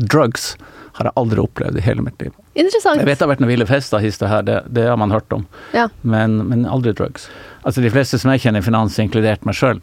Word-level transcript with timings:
drugs 0.00 0.56
har 0.92 1.06
jeg 1.08 1.12
aldri 1.16 1.40
opplevd 1.40 1.78
i 1.80 1.80
hele 1.86 2.02
mitt 2.04 2.20
liv. 2.20 2.32
Interessant. 2.54 2.98
Jeg 3.00 3.06
vet 3.08 3.18
det 3.18 3.24
har 3.24 3.30
vært 3.32 3.40
noen 3.40 3.48
ville 3.52 3.66
fester 3.66 3.98
hist 4.04 4.22
og 4.22 4.28
her, 4.28 4.42
det, 4.44 4.58
det 4.76 4.84
har 4.90 4.98
man 5.00 5.10
hørt 5.10 5.32
om, 5.32 5.46
Ja. 5.72 5.86
men, 6.02 6.36
men 6.50 6.66
aldri 6.68 6.92
drugs. 6.92 7.28
Altså 7.64 7.80
De 7.80 7.90
fleste 7.90 8.18
som 8.20 8.30
jeg 8.34 8.42
kjenner 8.44 8.60
i 8.60 8.66
finans, 8.66 8.98
inkludert 9.00 9.46
meg 9.48 9.56
sjøl, 9.56 9.80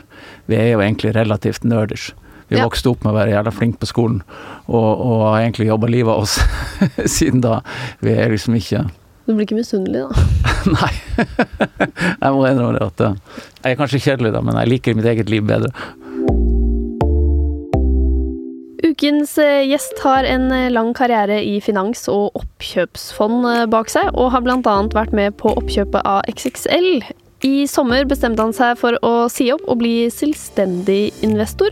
vi 0.48 0.56
er 0.60 0.72
jo 0.76 0.84
egentlig 0.86 1.16
relativt 1.18 1.64
nerdish. 1.66 2.12
Vi 2.50 2.58
Ja. 2.58 2.66
vokste 2.66 2.90
opp 2.90 3.04
med 3.06 3.14
å 3.14 3.18
være 3.18 3.34
jævla 3.34 3.52
flinke 3.54 3.78
på 3.82 3.90
skolen, 3.90 4.22
og, 4.68 5.02
og 5.02 5.26
har 5.34 5.42
egentlig 5.44 5.68
jobba 5.70 5.88
livet 5.90 6.14
av 6.14 6.24
oss 6.26 6.40
siden 7.18 7.42
da. 7.42 7.60
Vi 8.02 8.14
er 8.14 8.30
liksom 8.34 8.56
ikke 8.58 8.86
Du 9.28 9.34
blir 9.36 9.46
ikke 9.46 9.58
misunnelig, 9.60 10.06
da? 10.10 10.24
Nei. 10.78 10.94
jeg 12.22 12.34
må 12.34 12.46
innrømme 12.50 12.78
det 12.80 12.86
at 12.88 13.02
eh, 13.06 13.18
jeg 13.64 13.74
er 13.76 13.78
kanskje 13.82 14.02
kjedelig, 14.02 14.32
da, 14.34 14.42
men 14.46 14.58
jeg 14.62 14.72
liker 14.76 14.98
mitt 14.98 15.06
eget 15.10 15.30
liv 15.30 15.46
bedre. 15.46 15.70
Ukens 19.00 19.38
eh, 19.38 19.64
gjest 19.64 20.02
har 20.04 20.26
en 20.28 20.50
eh, 20.52 20.66
lang 20.72 20.90
karriere 20.94 21.38
i 21.40 21.62
finans- 21.64 22.10
og 22.12 22.36
oppkjøpsfond 22.36 23.48
eh, 23.48 23.62
bak 23.72 23.88
seg, 23.88 24.10
og 24.12 24.34
har 24.34 24.44
bl.a. 24.44 24.74
vært 24.92 25.16
med 25.16 25.38
på 25.40 25.54
oppkjøpet 25.56 26.04
av 26.04 26.28
XXL. 26.28 27.06
I 27.48 27.64
sommer 27.72 28.04
bestemte 28.04 28.44
han 28.44 28.52
seg 28.52 28.76
for 28.82 29.00
å 29.00 29.14
si 29.32 29.48
opp 29.56 29.64
og 29.72 29.80
bli 29.80 30.10
selvstendig 30.12 31.14
investor. 31.24 31.72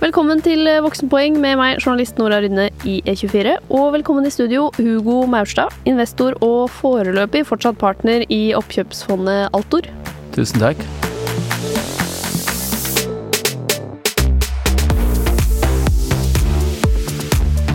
Velkommen 0.00 0.40
til 0.40 0.64
Voksenpoeng 0.88 1.36
med 1.36 1.60
meg, 1.60 1.84
journalist 1.84 2.16
Nora 2.16 2.40
Rydne 2.40 2.70
i 2.88 3.02
E24. 3.04 3.58
Og 3.68 3.90
velkommen 3.98 4.24
i 4.24 4.32
studio, 4.32 4.70
Hugo 4.80 5.26
Maurstad, 5.28 5.76
investor 5.84 6.40
og 6.40 6.70
foreløpig 6.80 7.44
fortsatt 7.44 7.76
partner 7.76 8.24
i 8.32 8.46
oppkjøpsfondet 8.56 9.50
Altor. 9.52 9.92
Tusen 10.32 10.64
takk. 10.64 11.03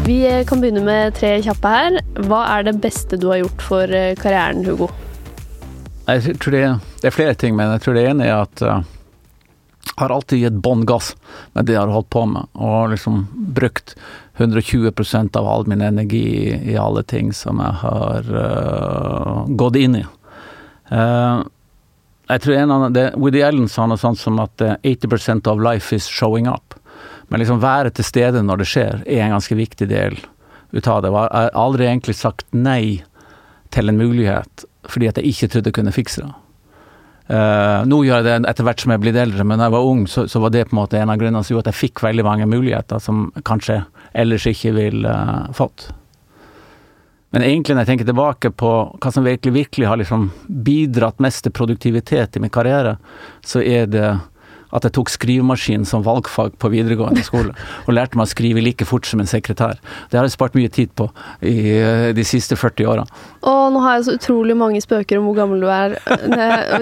Vi 0.10 0.40
eh, 0.40 0.46
kan 0.46 0.62
begynne 0.62 0.82
med 0.82 1.14
tre 1.20 1.36
kjappe 1.46 1.70
her. 1.70 2.00
Hva 2.26 2.40
er 2.56 2.64
det 2.66 2.80
beste 2.82 3.18
du 3.22 3.28
har 3.30 3.44
gjort 3.44 3.62
for 3.62 3.92
eh, 3.94 4.16
karrieren, 4.18 4.64
Hugo? 4.66 4.88
Jeg 6.08 6.40
tror 6.42 6.56
det, 6.56 6.64
det 7.04 7.12
er 7.12 7.14
flere 7.14 7.36
ting, 7.38 7.54
men 7.54 7.70
jeg 7.76 7.84
tror 7.84 7.98
det 8.00 8.06
ene 8.10 8.26
er 8.26 8.40
at 8.40 8.64
jeg 8.64 10.00
har 10.00 10.16
alltid 10.16 10.42
gitt 10.42 10.58
bånn 10.66 10.82
gass 10.90 11.12
med 11.54 11.70
det 11.70 11.76
jeg 11.76 11.84
har 11.84 11.94
holdt 11.94 12.10
på 12.10 12.24
med, 12.32 12.50
og 12.58 12.90
liksom 12.96 13.22
brukt 13.54 13.94
120% 14.42 15.38
av 15.38 15.52
all 15.52 15.68
min 15.70 15.86
energi 15.86 16.26
i, 16.58 16.74
alle 16.80 17.04
ting 17.04 17.30
som 17.36 17.62
jeg 17.62 17.78
har 17.84 18.34
uh, 18.34 19.46
gått 19.62 19.78
inn 19.78 20.00
i. 20.00 20.04
Uh, 20.90 21.46
jeg 22.30 22.46
tror 22.46 22.58
en 22.64 22.74
av 22.74 22.90
det, 22.96 23.10
Woody 23.20 23.46
Allen 23.46 23.70
sa 23.70 23.86
noe 23.86 24.00
sånt 24.00 24.22
som 24.22 24.40
at 24.42 24.62
eh, 24.62 24.78
80% 24.86 25.50
of 25.52 25.62
life 25.62 25.94
is 25.96 26.10
showing 26.10 26.48
up. 26.50 26.79
Men 27.30 27.44
liksom 27.44 27.62
være 27.62 27.94
til 27.94 28.08
stede 28.08 28.42
når 28.46 28.62
det 28.62 28.70
skjer, 28.70 29.00
er 29.06 29.24
en 29.26 29.38
ganske 29.38 29.58
viktig 29.58 29.88
del 29.90 30.18
ut 30.72 30.88
av 30.88 31.02
det. 31.04 31.12
Jeg 31.14 31.30
har 31.34 31.56
aldri 31.58 31.88
egentlig 31.88 32.18
sagt 32.18 32.46
nei 32.54 33.02
til 33.74 33.90
en 33.90 34.00
mulighet 34.00 34.66
fordi 34.90 35.10
at 35.10 35.20
jeg 35.20 35.30
ikke 35.30 35.50
trodde 35.52 35.70
jeg 35.70 35.76
kunne 35.78 35.94
fikse 35.94 36.24
det. 36.24 36.32
Uh, 37.30 37.86
nå 37.86 38.00
gjør 38.08 38.24
jeg 38.24 38.26
det 38.26 38.50
etter 38.50 38.66
hvert 38.66 38.82
som 38.82 38.90
jeg 38.90 39.02
blitt 39.04 39.18
eldre, 39.22 39.44
men 39.46 39.62
da 39.62 39.68
jeg 39.68 39.76
var 39.76 39.86
ung, 39.86 40.08
så, 40.10 40.24
så 40.26 40.40
var 40.42 40.50
det 40.50 40.64
på 40.66 40.74
en 40.74 40.80
måte 40.80 40.98
en 40.98 41.12
av 41.14 41.20
grunnene 41.22 41.46
som 41.46 41.54
gjorde 41.54 41.68
at 41.68 41.76
jeg 41.76 41.82
fikk 41.84 42.02
veldig 42.02 42.26
mange 42.26 42.48
muligheter 42.50 43.02
som 43.04 43.28
kanskje 43.46 43.84
ellers 44.18 44.48
ikke 44.50 44.74
ville 44.74 45.14
uh, 45.14 45.52
fått. 45.54 45.92
Men 47.30 47.46
egentlig 47.46 47.76
når 47.76 47.86
jeg 47.86 47.92
tenker 47.92 48.10
tilbake 48.10 48.50
på 48.58 48.72
hva 48.98 49.12
som 49.14 49.28
virkelig, 49.28 49.54
virkelig 49.54 49.92
har 49.92 50.02
liksom 50.02 50.32
bidratt 50.66 51.22
mest 51.22 51.44
til 51.46 51.54
produktivitet 51.54 52.40
i 52.40 52.42
min 52.42 52.54
karriere, 52.54 52.96
så 53.46 53.62
er 53.62 53.86
det 53.94 54.08
at 54.76 54.86
jeg 54.86 54.96
tok 54.98 55.12
skrivemaskin 55.14 55.86
som 55.88 56.04
valgfag 56.06 56.58
på 56.62 56.72
videregående 56.74 57.24
skole, 57.26 57.56
og 57.86 57.96
lærte 57.96 58.20
meg 58.20 58.28
å 58.28 58.34
skrive 58.34 58.64
like 58.64 58.88
fort 58.88 59.08
som 59.10 59.22
en 59.24 59.30
sekretær. 59.30 59.80
Det 60.12 60.20
har 60.20 60.28
jeg 60.28 60.36
spart 60.36 60.58
mye 60.58 60.72
tid 60.74 60.94
på 60.98 61.10
i 61.46 61.56
eh, 61.78 62.10
de 62.16 62.26
siste 62.28 62.58
40 62.60 62.92
åra. 62.92 63.08
Og 63.50 63.64
nå 63.74 63.82
har 63.86 63.98
jeg 63.98 64.10
så 64.10 64.18
utrolig 64.20 64.58
mange 64.60 64.82
spøker 64.84 65.20
om 65.20 65.30
hvor 65.30 65.40
gammel 65.42 65.64
du 65.64 65.70
er. 65.74 65.98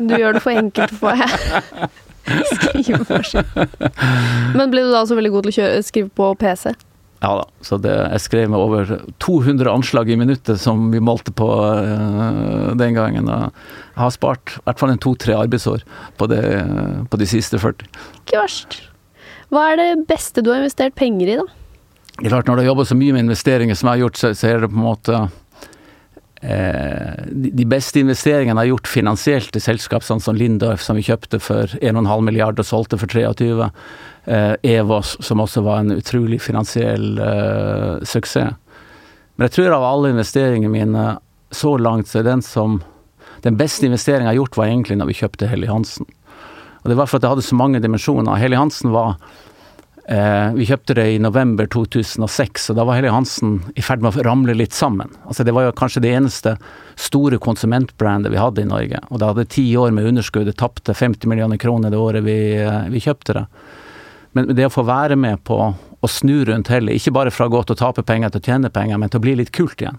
Du 0.04 0.14
gjør 0.18 0.38
det 0.38 0.44
for 0.44 0.58
enkelt 0.58 0.94
for 0.98 1.18
meg. 1.18 1.88
Skrivemaskin. 2.58 3.48
Men 4.58 4.72
ble 4.72 4.84
du 4.84 4.92
da 4.92 5.04
også 5.04 5.16
veldig 5.18 5.32
god 5.36 5.48
til 5.48 5.54
å 5.54 5.58
kjøre, 5.62 5.88
skrive 5.88 6.12
på 6.18 6.32
PC? 6.42 6.74
Ja 7.18 7.32
da, 7.40 7.46
så 7.66 7.80
det, 7.82 7.94
jeg 7.96 8.22
skrev 8.22 8.52
med 8.54 8.62
over 8.62 8.92
200 9.24 9.72
anslag 9.72 10.10
i 10.14 10.18
minuttet 10.20 10.62
som 10.62 10.92
vi 10.94 11.02
målte 11.02 11.34
på 11.34 11.48
uh, 11.50 12.74
den 12.78 12.94
gangen. 12.98 13.26
Og 13.26 13.48
jeg 13.48 14.02
har 14.04 14.14
spart 14.14 14.58
i 14.60 14.66
hvert 14.68 14.84
fall 14.84 14.94
en 14.94 15.02
to-tre 15.02 15.34
arbeidsår 15.38 15.86
på, 16.20 16.28
det, 16.30 16.44
på 17.10 17.22
de 17.22 17.30
siste 17.30 17.58
40. 17.64 17.90
Ikke 18.22 18.44
verst. 18.44 18.82
Hva 19.50 19.72
er 19.72 19.82
det 19.82 19.90
beste 20.10 20.44
du 20.44 20.52
har 20.52 20.62
investert 20.62 20.94
penger 21.00 21.34
i, 21.34 21.40
da? 21.40 21.48
Klart, 22.18 22.48
Når 22.48 22.56
du 22.56 22.62
har 22.64 22.72
jobba 22.72 22.86
så 22.90 22.98
mye 22.98 23.14
med 23.14 23.28
investeringer 23.28 23.78
som 23.78 23.90
jeg 23.90 23.98
har 23.98 24.08
gjort, 24.08 24.18
så, 24.18 24.32
så 24.38 24.50
er 24.50 24.62
det 24.62 24.72
på 24.72 24.78
en 24.78 24.88
måte 24.88 25.20
de, 26.42 27.50
de 27.54 27.66
beste 27.66 28.02
investeringene 28.02 28.54
jeg 28.54 28.60
har 28.60 28.72
gjort 28.76 28.90
finansielt 28.92 29.58
i 29.58 29.62
selskap, 29.64 30.06
sånn 30.06 30.22
som 30.22 30.38
Lindorf, 30.38 30.84
som 30.86 30.98
vi 31.00 31.06
kjøpte 31.08 31.40
for 31.42 31.72
1,5 31.82 32.12
milliard 32.26 32.60
og 32.62 32.68
solgte 32.68 33.00
for 33.02 33.10
23. 33.10 33.70
Eh, 34.28 34.54
Evos, 34.76 35.16
som 35.24 35.42
også 35.42 35.64
var 35.66 35.82
en 35.82 35.96
utrolig 35.96 36.42
finansiell 36.44 37.18
uh, 37.18 38.04
suksess. 38.06 38.54
Men 39.38 39.48
jeg 39.48 39.56
tror 39.56 39.78
av 39.78 39.86
alle 39.88 40.12
investeringene 40.14 40.74
mine 40.74 41.08
så 41.54 41.76
langt, 41.80 42.10
så 42.10 42.22
er 42.22 42.30
den 42.30 42.46
som 42.46 42.82
Den 43.46 43.54
beste 43.54 43.86
investeringen 43.86 44.26
jeg 44.26 44.34
har 44.34 44.40
gjort, 44.40 44.56
var 44.58 44.66
egentlig 44.66 44.96
når 44.98 45.08
vi 45.12 45.16
kjøpte 45.20 45.48
Helly 45.48 45.68
Hansen. 45.70 46.08
Og 46.82 46.90
det 46.90 46.96
var 46.98 47.06
for 47.06 47.20
at 47.20 47.22
det 47.22 47.30
hadde 47.30 47.46
så 47.46 47.56
mange 47.56 47.80
dimensjoner. 47.80 48.40
Helly 48.42 48.58
Hansen 48.58 48.90
var 48.92 49.14
Eh, 49.22 49.47
vi 50.08 50.64
kjøpte 50.64 50.96
det 50.96 51.04
i 51.12 51.18
november 51.20 51.68
2006, 51.68 52.70
og 52.72 52.78
da 52.78 52.86
var 52.88 52.96
Helly 52.96 53.10
Hansen 53.12 53.58
i 53.76 53.84
ferd 53.84 54.00
med 54.00 54.16
å 54.16 54.24
ramle 54.24 54.54
litt 54.56 54.72
sammen. 54.72 55.10
Altså 55.28 55.44
Det 55.44 55.52
var 55.52 55.66
jo 55.66 55.74
kanskje 55.76 56.00
det 56.06 56.14
eneste 56.16 56.54
store 56.96 57.40
konsumentbrandet 57.44 58.32
vi 58.32 58.40
hadde 58.40 58.64
i 58.64 58.70
Norge. 58.70 59.02
Og 59.10 59.20
det 59.20 59.28
hadde 59.28 59.46
ti 59.52 59.66
år 59.78 59.92
med 59.92 60.08
underskudd, 60.08 60.48
det 60.48 60.56
tapte 60.62 60.96
50 60.96 61.28
millioner 61.28 61.60
kroner 61.60 61.92
det 61.92 62.00
året 62.00 62.24
vi, 62.24 62.56
eh, 62.56 62.88
vi 62.94 63.04
kjøpte 63.04 63.36
det. 63.36 63.46
Men 64.32 64.56
det 64.56 64.70
å 64.70 64.74
få 64.74 64.86
være 64.88 65.18
med 65.20 65.44
på 65.44 65.60
å 66.02 66.08
snu 66.08 66.46
rundt 66.46 66.72
heller, 66.72 66.94
ikke 66.94 67.14
bare 67.14 67.34
fra 67.34 67.48
godt 67.52 67.74
å 67.74 67.78
tape 67.78 68.04
penger 68.06 68.30
til 68.30 68.42
å 68.42 68.48
tjene 68.48 68.72
penger, 68.74 68.98
men 68.98 69.10
til 69.10 69.20
å 69.20 69.26
bli 69.26 69.36
litt 69.36 69.52
kult 69.52 69.82
igjen. 69.82 69.98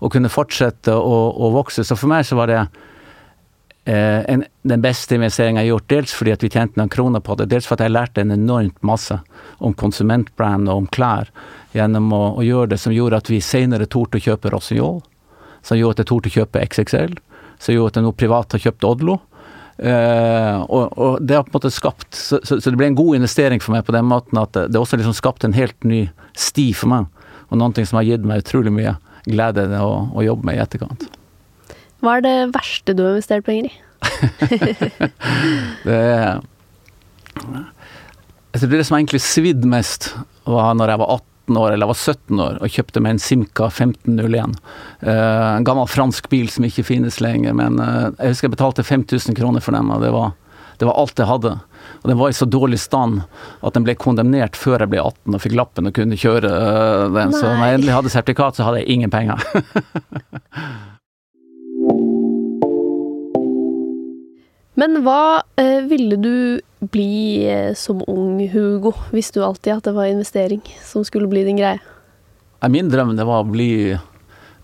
Og 0.00 0.12
kunne 0.12 0.32
fortsette 0.32 0.92
å, 0.92 1.18
å 1.34 1.50
vokse. 1.54 1.84
Så 1.84 1.96
for 1.96 2.10
meg 2.10 2.26
så 2.28 2.36
var 2.36 2.50
det 2.50 2.60
eh, 3.84 4.20
en, 4.32 4.44
den 4.62 4.82
beste 4.84 5.16
investeringen 5.16 5.60
jeg 5.60 5.68
har 5.68 5.74
gjort, 5.76 5.88
dels 5.92 6.14
fordi 6.16 6.34
at 6.34 6.44
vi 6.44 6.50
tjente 6.52 6.80
noen 6.80 6.92
kroner 6.92 7.22
på 7.24 7.36
det, 7.38 7.48
dels 7.52 7.68
fordi 7.68 7.88
jeg 7.88 7.96
lærte 7.96 8.22
en 8.22 8.34
enormt 8.34 8.78
masse 8.86 9.18
om 9.58 9.74
konsumentbrand 9.78 10.70
og 10.70 10.84
om 10.84 10.88
klær 10.92 11.32
gjennom 11.76 12.12
å, 12.14 12.22
å 12.38 12.46
gjøre 12.46 12.74
det, 12.74 12.80
som 12.82 12.94
gjorde 12.94 13.22
at 13.22 13.32
vi 13.32 13.40
senere 13.44 13.88
torde 13.90 14.20
å 14.20 14.24
kjøpe 14.24 14.52
Rossignol, 14.52 15.00
som 15.62 15.78
gjorde 15.78 16.00
at 16.00 16.04
jeg 16.04 16.10
torde 16.12 16.32
å 16.32 16.36
kjøpe 16.38 16.64
XXL, 16.68 17.18
som 17.62 17.76
gjorde 17.76 17.94
at 17.94 18.00
jeg 18.00 18.06
nå 18.08 18.16
privat 18.18 18.56
har 18.56 18.64
kjøpt 18.66 18.88
Odlo. 18.88 19.20
Uh, 19.82 20.60
og, 20.68 20.92
og 21.00 21.22
det 21.24 21.38
har 21.38 21.46
på 21.46 21.48
en 21.48 21.56
måte 21.56 21.70
skapt 21.72 22.12
så, 22.14 22.36
så, 22.44 22.58
så 22.60 22.70
det 22.70 22.76
ble 22.78 22.90
en 22.90 22.98
god 22.98 23.16
investering 23.16 23.62
for 23.64 23.72
meg 23.74 23.86
på 23.86 23.94
den 23.96 24.04
måten 24.06 24.38
at 24.38 24.52
det, 24.52 24.76
også 24.78 24.98
liksom 25.00 25.16
skapte 25.16 25.48
en 25.48 25.56
helt 25.56 25.78
ny 25.88 26.04
sti 26.38 26.68
for 26.76 26.92
meg, 26.92 27.08
og 27.48 27.58
noe 27.58 27.86
som 27.88 27.98
har 27.98 28.06
gitt 28.06 28.28
meg 28.28 28.44
utrolig 28.44 28.74
mye 28.74 28.94
glede 29.24 29.64
å, 29.80 29.96
å 30.12 30.26
jobbe 30.26 30.46
med 30.46 30.58
i 30.58 30.62
etterkant. 30.62 31.08
Hva 32.02 32.18
er 32.18 32.24
det 32.24 32.36
verste 32.54 32.94
du 32.98 33.04
har 33.04 33.14
investert 33.14 33.46
penger 33.46 33.70
i? 33.70 33.74
Det 38.52 38.60
tror 38.60 38.72
det 38.76 38.84
som 38.84 38.96
egentlig 38.98 39.22
svidd 39.24 39.64
mest, 39.64 40.10
var 40.44 40.74
når 40.76 40.92
jeg 40.92 41.00
var 41.00 41.12
18 41.14 41.56
år, 41.56 41.72
eller 41.72 41.86
jeg 41.86 41.92
var 41.92 42.00
17 42.00 42.42
år, 42.44 42.58
og 42.60 42.74
kjøpte 42.74 43.02
meg 43.02 43.14
en 43.14 43.22
Simca 43.22 43.68
1501. 43.70 44.58
Eh, 45.00 45.48
en 45.56 45.64
gammel 45.66 45.88
fransk 45.88 46.28
bil 46.32 46.50
som 46.52 46.66
ikke 46.68 46.84
finnes 46.84 47.20
lenger, 47.24 47.56
men 47.56 47.80
eh, 47.80 48.10
jeg 48.18 48.34
husker 48.34 48.50
jeg 48.50 48.56
betalte 48.58 48.84
5000 48.84 49.38
kroner 49.38 49.64
for 49.64 49.78
den, 49.78 49.88
og 49.94 50.04
det 50.04 50.12
var, 50.12 50.34
det 50.76 50.88
var 50.90 51.00
alt 51.00 51.22
jeg 51.22 51.30
hadde. 51.30 51.54
Og 52.02 52.12
den 52.12 52.20
var 52.20 52.28
i 52.28 52.36
så 52.36 52.46
dårlig 52.50 52.82
stand 52.82 53.22
at 53.62 53.74
den 53.78 53.86
ble 53.86 53.96
kondemnert 53.96 54.58
før 54.58 54.84
jeg 54.84 54.92
ble 54.92 55.00
18 55.00 55.38
og 55.38 55.42
fikk 55.46 55.56
lappen 55.56 55.88
og 55.88 55.96
kunne 55.96 56.18
kjøre 56.20 56.50
den. 56.52 57.16
den. 57.16 57.36
Så 57.38 57.46
når 57.48 57.64
jeg 57.64 57.80
endelig 57.80 57.96
hadde 57.96 58.12
sertifikat, 58.12 58.58
så 58.58 58.68
hadde 58.68 58.82
jeg 58.82 58.98
ingen 58.98 59.10
penger. 59.12 59.40
Men 64.74 65.02
hva 65.04 65.42
eh, 65.60 65.82
ville 65.84 66.16
du 66.16 66.60
bli 66.92 67.44
eh, 67.44 67.74
som 67.76 68.00
ung 68.08 68.40
Hugo? 68.48 68.94
Visste 69.12 69.40
du 69.40 69.44
alltid 69.44 69.76
at 69.76 69.88
det 69.88 69.96
var 69.96 70.08
investering 70.08 70.62
som 70.84 71.04
skulle 71.04 71.28
bli 71.28 71.44
din 71.44 71.60
greie? 71.60 71.80
Min 72.70 72.88
drøm 72.88 73.16
det 73.18 73.26
var 73.28 73.42
å 73.42 73.50
bli 73.50 73.92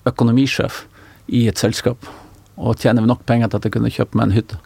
økonomisjef 0.09 0.87
i 1.35 1.45
et 1.51 1.61
selskap. 1.61 2.09
Og 2.57 2.79
tjene 2.81 3.05
nok 3.05 3.27
penger 3.29 3.51
til 3.51 3.61
at 3.61 3.69
jeg 3.69 3.75
kunne 3.77 3.93
kjøpe 3.93 4.19
meg 4.19 4.31
en 4.31 4.37
hytte. 4.39 4.61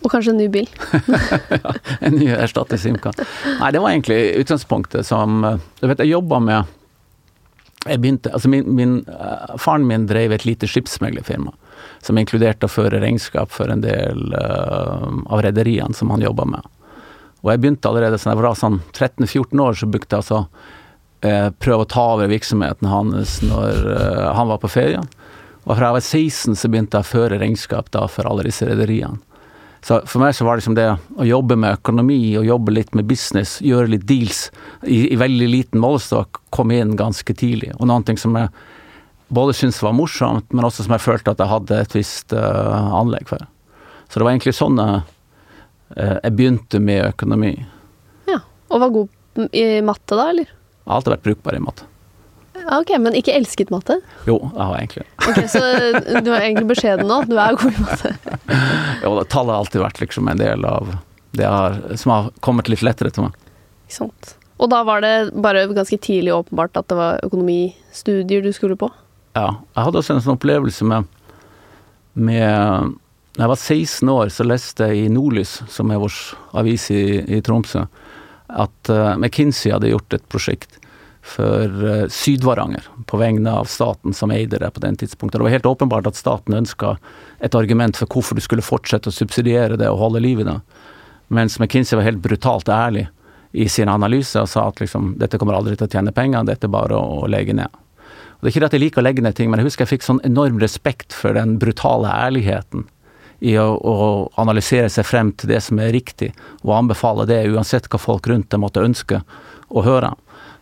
Og 0.00 0.12
kanskje 0.12 0.32
en 0.32 0.40
ny 0.40 0.46
bil? 0.52 0.68
ja, 1.64 1.74
en 2.00 2.16
ny 2.16 2.30
erstatter 2.36 2.80
Simca. 2.80 3.12
Nei, 3.58 3.72
det 3.74 3.82
var 3.82 3.92
egentlig 3.92 4.20
utgangspunktet 4.40 5.08
som 5.08 5.42
eh, 5.44 5.58
Du 5.80 5.88
vet, 5.90 6.04
jeg 6.04 6.14
jobba 6.14 6.38
med 6.44 6.76
jeg 7.88 7.96
begynte, 7.96 8.28
altså 8.36 8.48
min, 8.52 8.66
min, 8.76 8.98
eh, 9.08 9.52
Faren 9.58 9.86
min 9.88 10.06
drev 10.08 10.34
et 10.36 10.44
lite 10.44 10.68
skipsmeglerfirma 10.68 11.52
som 12.02 12.18
inkluderte 12.18 12.66
å 12.66 12.72
føre 12.72 13.00
regnskap 13.02 13.52
for 13.52 13.70
en 13.72 13.82
del 13.84 14.34
eh, 14.36 15.08
av 15.26 15.42
rederiene 15.44 15.96
som 15.96 16.12
han 16.14 16.24
jobba 16.24 16.46
med. 16.48 16.68
Og 17.40 17.52
jeg 17.52 17.62
begynte 17.62 17.88
allerede 17.88 18.18
da 18.20 18.32
jeg 18.32 18.40
var 18.40 18.58
sånn 18.58 18.80
13-14 18.92 19.64
år, 19.64 19.78
så 19.78 19.88
brukte 19.88 20.16
jeg 20.16 20.24
altså 20.24 20.40
eh, 21.24 21.48
prøve 21.56 21.86
å 21.86 21.90
ta 21.90 22.06
over 22.16 22.30
virksomheten 22.32 22.90
hans 22.90 23.40
når 23.44 23.90
eh, 23.94 24.28
han 24.36 24.52
var 24.52 24.60
på 24.62 24.72
ferie. 24.72 25.02
Og 25.66 25.74
fra 25.76 25.90
jeg 25.90 25.98
var 25.98 26.06
16 26.06 26.60
så 26.60 26.70
begynte 26.72 27.00
jeg 27.00 27.06
å 27.06 27.12
føre 27.12 27.40
regnskap 27.40 27.90
da 27.94 28.06
for 28.10 28.28
alle 28.28 28.46
disse 28.48 28.68
rederiene. 28.68 29.20
Så 29.80 30.02
for 30.04 30.20
meg 30.20 30.34
så 30.36 30.44
var 30.44 30.56
det 30.56 30.60
liksom 30.60 30.76
det 30.76 30.90
å 30.92 31.24
jobbe 31.24 31.56
med 31.56 31.78
økonomi 31.78 32.36
og 32.36 32.44
jobbe 32.44 32.74
litt 32.74 32.90
med 32.96 33.06
business, 33.08 33.56
gjøre 33.64 33.94
litt 33.94 34.04
deals 34.08 34.50
i, 34.84 35.06
i 35.08 35.16
veldig 35.16 35.48
liten 35.48 35.80
målestokk, 35.80 36.42
kom 36.52 36.72
inn 36.74 36.98
ganske 37.00 37.32
tidlig. 37.32 37.72
Og 37.78 37.88
noen 37.88 38.04
ting 38.04 38.20
som 38.20 38.36
jeg 38.36 38.52
både 39.30 39.54
syntes 39.56 39.80
var 39.82 39.94
morsomt, 39.96 40.52
men 40.52 40.66
også 40.66 40.84
som 40.86 40.96
jeg 40.96 41.04
følte 41.04 41.34
at 41.34 41.40
jeg 41.42 41.50
hadde 41.52 41.80
et 41.84 41.96
visst 41.96 42.34
uh, 42.34 42.90
anlegg 42.98 43.30
for. 43.30 43.44
Så 44.10 44.18
det 44.18 44.26
var 44.26 44.34
egentlig 44.34 44.56
sånn 44.58 44.80
jeg, 44.82 45.04
uh, 45.94 46.16
jeg 46.18 46.34
begynte 46.38 46.82
med 46.82 47.04
økonomi. 47.12 47.54
Ja, 48.30 48.42
Og 48.68 48.82
var 48.82 48.96
god 48.96 49.46
i 49.54 49.68
matte 49.86 50.18
da, 50.18 50.26
eller? 50.32 50.50
Jeg 50.50 50.90
har 50.90 50.98
alltid 50.98 51.14
vært 51.14 51.28
brukbar 51.28 51.56
i 51.56 51.62
matte. 51.62 51.86
Ok, 52.60 52.90
Men 53.00 53.14
ikke 53.16 53.32
elsket 53.32 53.70
matte? 53.72 53.96
Jo, 54.28 54.34
jeg 54.42 54.60
har 54.60 54.74
egentlig 54.76 55.04
Ok, 55.24 55.38
Så 55.48 55.60
du 56.20 56.28
er 56.28 56.42
egentlig 56.42 56.66
beskjeden 56.68 57.08
nå? 57.08 57.22
Du 57.30 57.38
er 57.40 57.56
god 57.56 57.70
i 57.72 57.84
matte? 57.86 58.10
jo, 59.04 59.14
tallet 59.30 59.54
har 59.54 59.62
alltid 59.62 59.80
vært 59.84 60.02
liksom 60.02 60.28
en 60.28 60.42
del 60.42 60.66
av 60.68 60.90
det 61.38 61.46
har, 61.46 61.78
som 61.96 62.12
har 62.12 62.28
kommet 62.42 62.68
litt 62.68 62.82
lettere 62.82 63.12
til 63.14 63.28
meg. 63.28 63.36
Ikke 63.86 63.96
sant. 64.00 64.32
Og 64.60 64.68
da 64.72 64.82
var 64.84 65.00
det 65.04 65.14
bare 65.40 65.62
ganske 65.70 65.96
tidlig 66.02 66.34
åpenbart 66.34 66.76
at 66.76 66.90
det 66.90 66.98
var 66.98 67.22
økonomistudier 67.24 68.42
du 68.44 68.50
skulle 68.52 68.76
på? 68.76 68.90
Ja. 69.36 69.46
Jeg 69.76 69.86
hadde 69.86 70.00
også 70.00 70.16
en 70.16 70.24
sånn 70.24 70.38
opplevelse 70.38 70.86
med, 70.90 71.06
med 72.18 72.96
Da 73.36 73.44
jeg 73.44 73.52
var 73.52 73.60
16 73.60 74.10
år, 74.10 74.30
så 74.34 74.46
leste 74.46 74.90
jeg 74.90 75.04
i 75.04 75.12
Nordlys, 75.12 75.60
som 75.70 75.90
er 75.94 76.00
vår 76.02 76.16
avis 76.58 76.88
i, 76.90 77.02
i 77.22 77.38
Tromsø, 77.46 77.84
at 78.50 78.90
uh, 78.90 79.14
McKinsey 79.14 79.70
hadde 79.70 79.92
gjort 79.92 80.16
et 80.16 80.24
prosjekt 80.28 80.80
for 81.22 81.70
uh, 81.84 82.08
Sydvaranger 82.10 82.88
på 83.06 83.20
vegne 83.20 83.52
av 83.54 83.70
staten 83.70 84.16
som 84.16 84.34
eide 84.34 84.58
det 84.58 84.72
på 84.74 84.82
den 84.82 84.98
tidspunktet. 84.98 85.38
Det 85.38 85.46
var 85.46 85.54
helt 85.54 85.70
åpenbart 85.70 86.10
at 86.10 86.18
staten 86.18 86.58
ønska 86.58 86.96
et 87.38 87.54
argument 87.54 87.96
for 87.96 88.10
hvorfor 88.10 88.36
du 88.36 88.42
skulle 88.44 88.66
fortsette 88.66 89.12
å 89.12 89.14
subsidiere 89.14 89.78
det 89.78 89.88
og 89.88 90.02
holde 90.02 90.24
liv 90.26 90.42
i 90.42 90.48
det. 90.50 90.58
Mens 91.30 91.60
McKinsey 91.60 91.96
var 91.96 92.08
helt 92.08 92.24
brutalt 92.24 92.68
ærlig 92.68 93.06
i 93.52 93.68
sin 93.68 93.88
analyse 93.88 94.40
og 94.42 94.48
sa 94.50 94.66
at 94.68 94.80
liksom, 94.82 95.14
dette 95.18 95.38
kommer 95.38 95.54
aldri 95.58 95.76
til 95.78 95.86
å 95.86 95.92
tjene 95.92 96.14
penger, 96.14 96.46
dette 96.46 96.66
er 96.66 96.74
bare 96.74 96.98
å, 96.98 97.26
legge 97.30 97.54
ned. 97.56 97.70
Det 98.40 98.48
er 98.48 98.54
ikke 98.54 98.68
at 98.70 98.74
jeg 98.76 98.84
liker 98.84 99.02
å 99.02 99.04
legge 99.04 99.24
ned 99.24 99.36
ting, 99.36 99.50
men 99.52 99.60
jeg 99.60 99.68
husker 99.68 99.84
jeg 99.84 99.98
fikk 99.98 100.06
sånn 100.06 100.22
enorm 100.24 100.60
respekt 100.62 101.12
for 101.16 101.36
den 101.36 101.58
brutale 101.60 102.08
ærligheten 102.08 102.86
i 103.40 103.54
å, 103.60 103.68
å, 103.76 103.94
analysere 104.40 104.88
seg 104.92 105.06
frem 105.08 105.32
til 105.36 105.52
det 105.52 105.60
som 105.64 105.80
er 105.80 105.92
riktig, 105.96 106.30
og 106.64 106.74
anbefale 106.76 107.26
det 107.28 107.42
uansett 107.52 107.88
hva 107.88 108.00
folk 108.00 108.28
rundt 108.28 108.50
deg 108.52 108.60
måtte 108.60 108.84
ønske 108.84 109.22
å 109.68 109.84
høre. 109.84 110.12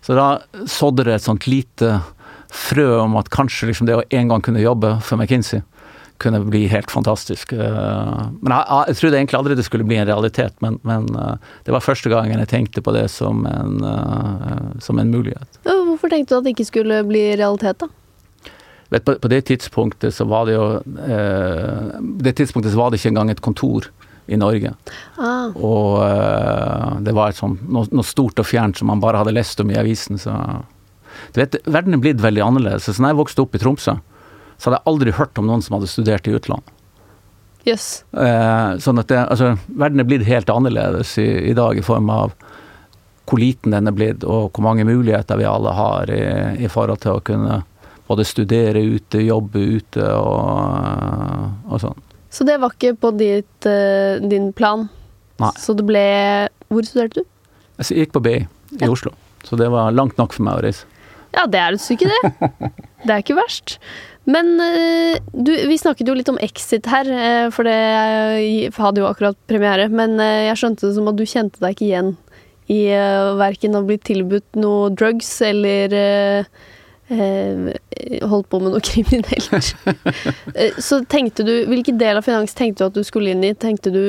Så 0.02 0.14
da 0.18 0.28
sådde 0.66 1.06
det 1.08 1.18
et 1.18 1.26
sånt 1.26 1.48
lite 1.50 2.00
frø 2.54 3.00
om 3.02 3.18
at 3.20 3.30
kanskje 3.34 3.70
liksom 3.70 3.88
det 3.88 3.98
å 3.98 4.06
en 4.14 4.30
gang 4.30 4.42
kunne 4.44 4.62
jobbe 4.62 4.96
for 5.04 5.18
McKinsey 5.18 5.62
kunne 6.22 6.40
bli 6.46 6.64
helt 6.70 6.90
fantastisk. 6.90 7.52
Eh, 7.52 8.22
men 8.40 8.54
jeg, 8.54 8.88
jeg 8.90 8.98
trodde 9.00 9.20
egentlig 9.20 9.38
aldri 9.38 9.58
det 9.58 9.66
skulle 9.66 9.86
bli 9.88 10.00
en 10.00 10.08
realitet, 10.08 10.56
men, 10.64 10.80
men 10.88 11.06
eh, 11.14 11.52
det 11.66 11.74
var 11.74 11.84
første 11.84 12.10
gangen 12.12 12.42
jeg 12.42 12.50
tenkte 12.50 12.82
på 12.84 12.94
det 12.96 13.06
som 13.12 13.46
en, 13.48 13.78
eh, 13.86 14.66
som 14.84 14.98
en 14.98 15.14
mulighet. 15.14 15.60
Hvorfor 15.68 16.12
tenkte 16.12 16.34
du 16.34 16.40
at 16.40 16.48
det 16.48 16.56
ikke 16.56 16.68
skulle 16.68 17.02
bli 17.08 17.24
realitet, 17.38 17.84
da? 17.84 17.90
Vet, 18.88 19.04
på, 19.04 19.14
på, 19.20 19.28
det 19.28 19.42
tidspunktet 19.50 20.14
så 20.16 20.24
var 20.24 20.46
det 20.48 20.56
jo 20.56 20.66
eh, 21.04 21.96
det 22.24 22.38
tidspunktet 22.38 22.72
så 22.72 22.80
var 22.80 22.90
det 22.90 23.00
ikke 23.00 23.12
engang 23.12 23.32
et 23.32 23.44
kontor 23.44 23.90
i 24.28 24.36
Norge. 24.40 24.72
Ah. 25.16 25.52
Og 25.56 26.00
eh, 26.04 26.94
det 27.04 27.14
var 27.16 27.36
sånt, 27.36 27.64
noe, 27.68 27.88
noe, 27.92 28.06
stort 28.06 28.40
og 28.40 28.48
fjernt 28.48 28.80
som 28.80 28.88
man 28.92 29.02
bare 29.04 29.20
hadde 29.20 29.36
lest 29.36 29.60
om 29.60 29.72
i 29.72 29.78
avisen. 29.80 30.20
Så 30.20 30.32
du 31.34 31.42
vet, 31.42 31.58
verden 31.68 31.96
er 31.96 32.02
blitt 32.04 32.22
veldig 32.24 32.44
annerledes. 32.44 32.88
Så 32.88 32.96
når 33.02 33.12
jeg 33.12 33.20
vokste 33.20 33.44
opp 33.44 33.56
i 33.56 33.62
Tromsø, 33.62 33.98
så 34.58 34.68
hadde 34.68 34.80
jeg 34.80 34.90
aldri 34.90 35.14
hørt 35.14 35.38
om 35.38 35.46
noen 35.48 35.62
som 35.64 35.78
hadde 35.78 35.90
studert 35.90 36.28
i 36.28 36.34
utlandet. 36.34 36.74
Yes. 37.66 38.04
Eh, 38.12 38.78
sånn 38.82 39.00
at 39.00 39.10
det, 39.10 39.18
altså, 39.28 39.52
verden 39.68 40.02
er 40.02 40.08
blitt 40.08 40.26
helt 40.28 40.50
annerledes 40.50 41.16
i, 41.20 41.26
i, 41.50 41.54
dag 41.56 41.78
i 41.78 41.84
form 41.84 42.10
av 42.12 42.34
hvor 43.28 43.40
liten 43.42 43.74
den 43.74 43.90
er 43.90 43.96
blitt, 43.96 44.24
og 44.24 44.54
hvor 44.56 44.64
mange 44.64 44.86
muligheter 44.88 45.36
vi 45.40 45.46
alle 45.48 45.74
har 45.76 46.10
i, 46.12 46.22
i 46.64 46.70
forhold 46.72 47.02
til 47.04 47.18
å 47.18 47.24
kunne 47.24 47.60
både 48.08 48.24
studere 48.24 48.80
ute, 48.80 49.20
jobbe 49.20 49.60
ute 49.76 50.04
og, 50.16 51.68
og 51.68 51.82
sånn. 51.82 52.04
Så 52.32 52.46
det 52.48 52.56
var 52.62 52.72
ikke 52.72 52.94
på 53.02 53.10
ditt, 53.20 53.68
uh, 53.68 54.16
din 54.24 54.48
plan? 54.56 54.86
Nei. 55.38 55.52
Så 55.60 55.74
det 55.76 55.84
ble 55.86 56.04
Hvor 56.68 56.84
studerte 56.88 57.22
du? 57.22 57.28
Jeg 57.78 58.02
gikk 58.02 58.16
på 58.16 58.22
BI 58.24 58.38
i 58.40 58.80
ja. 58.80 58.88
Oslo. 58.90 59.12
Så 59.46 59.56
det 59.60 59.68
var 59.72 59.92
langt 59.94 60.18
nok 60.18 60.34
for 60.34 60.44
meg 60.48 60.58
å 60.58 60.64
reise. 60.64 60.88
Ja, 61.34 61.46
det 61.50 61.60
er 61.60 61.76
et 61.76 61.84
stykke, 61.84 62.10
det. 62.10 62.20
Det 62.98 63.12
er 63.14 63.20
ikke 63.22 63.36
verst. 63.38 63.76
Men 64.28 64.56
uh, 64.58 65.14
du, 65.32 65.52
vi 65.70 65.76
snakket 65.78 66.08
jo 66.10 66.16
litt 66.18 66.30
om 66.32 66.40
Exit 66.42 66.88
her, 66.90 67.06
uh, 67.06 67.46
for 67.54 67.68
det 67.68 67.76
hadde 68.74 69.04
jo 69.04 69.06
akkurat 69.06 69.38
premiere. 69.48 69.86
Men 69.88 70.18
jeg 70.18 70.58
skjønte 70.58 70.88
det 70.88 70.96
som 70.96 71.10
at 71.10 71.18
du 71.18 71.22
kjente 71.22 71.62
deg 71.62 71.76
ikke 71.76 71.86
igjen 71.86 72.16
i 72.68 72.82
verken 73.38 73.78
å 73.78 73.84
bli 73.86 73.96
tilbudt 74.04 74.58
noe 74.60 74.90
drugs 74.92 75.30
eller 75.40 75.94
holdt 77.08 78.50
på 78.52 78.58
med 78.60 78.74
noe 78.74 78.82
kriminelt. 78.90 79.70
Så 80.76 80.98
tenkte 81.08 81.46
du 81.48 81.54
Hvilken 81.70 81.96
del 82.02 82.20
av 82.20 82.26
finans 82.26 82.52
tenkte 82.58 82.82
du 82.82 82.90
at 82.90 82.98
du 82.98 83.06
skulle 83.08 83.32
inn 83.32 83.46
i? 83.46 83.54
Tenkte 83.56 83.94
du 83.94 84.02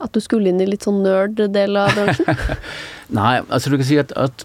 at 0.00 0.16
du 0.16 0.20
skulle 0.24 0.50
inn 0.50 0.60
i 0.62 0.68
litt 0.68 0.86
sånn 0.88 1.02
nerd-del 1.04 1.78
av 1.78 1.92
bransjen? 1.94 2.42
Nei, 3.20 3.36
altså 3.46 3.70
du 3.70 3.78
kan 3.78 3.88
si 3.88 4.00
at, 4.00 4.14
at 4.18 4.44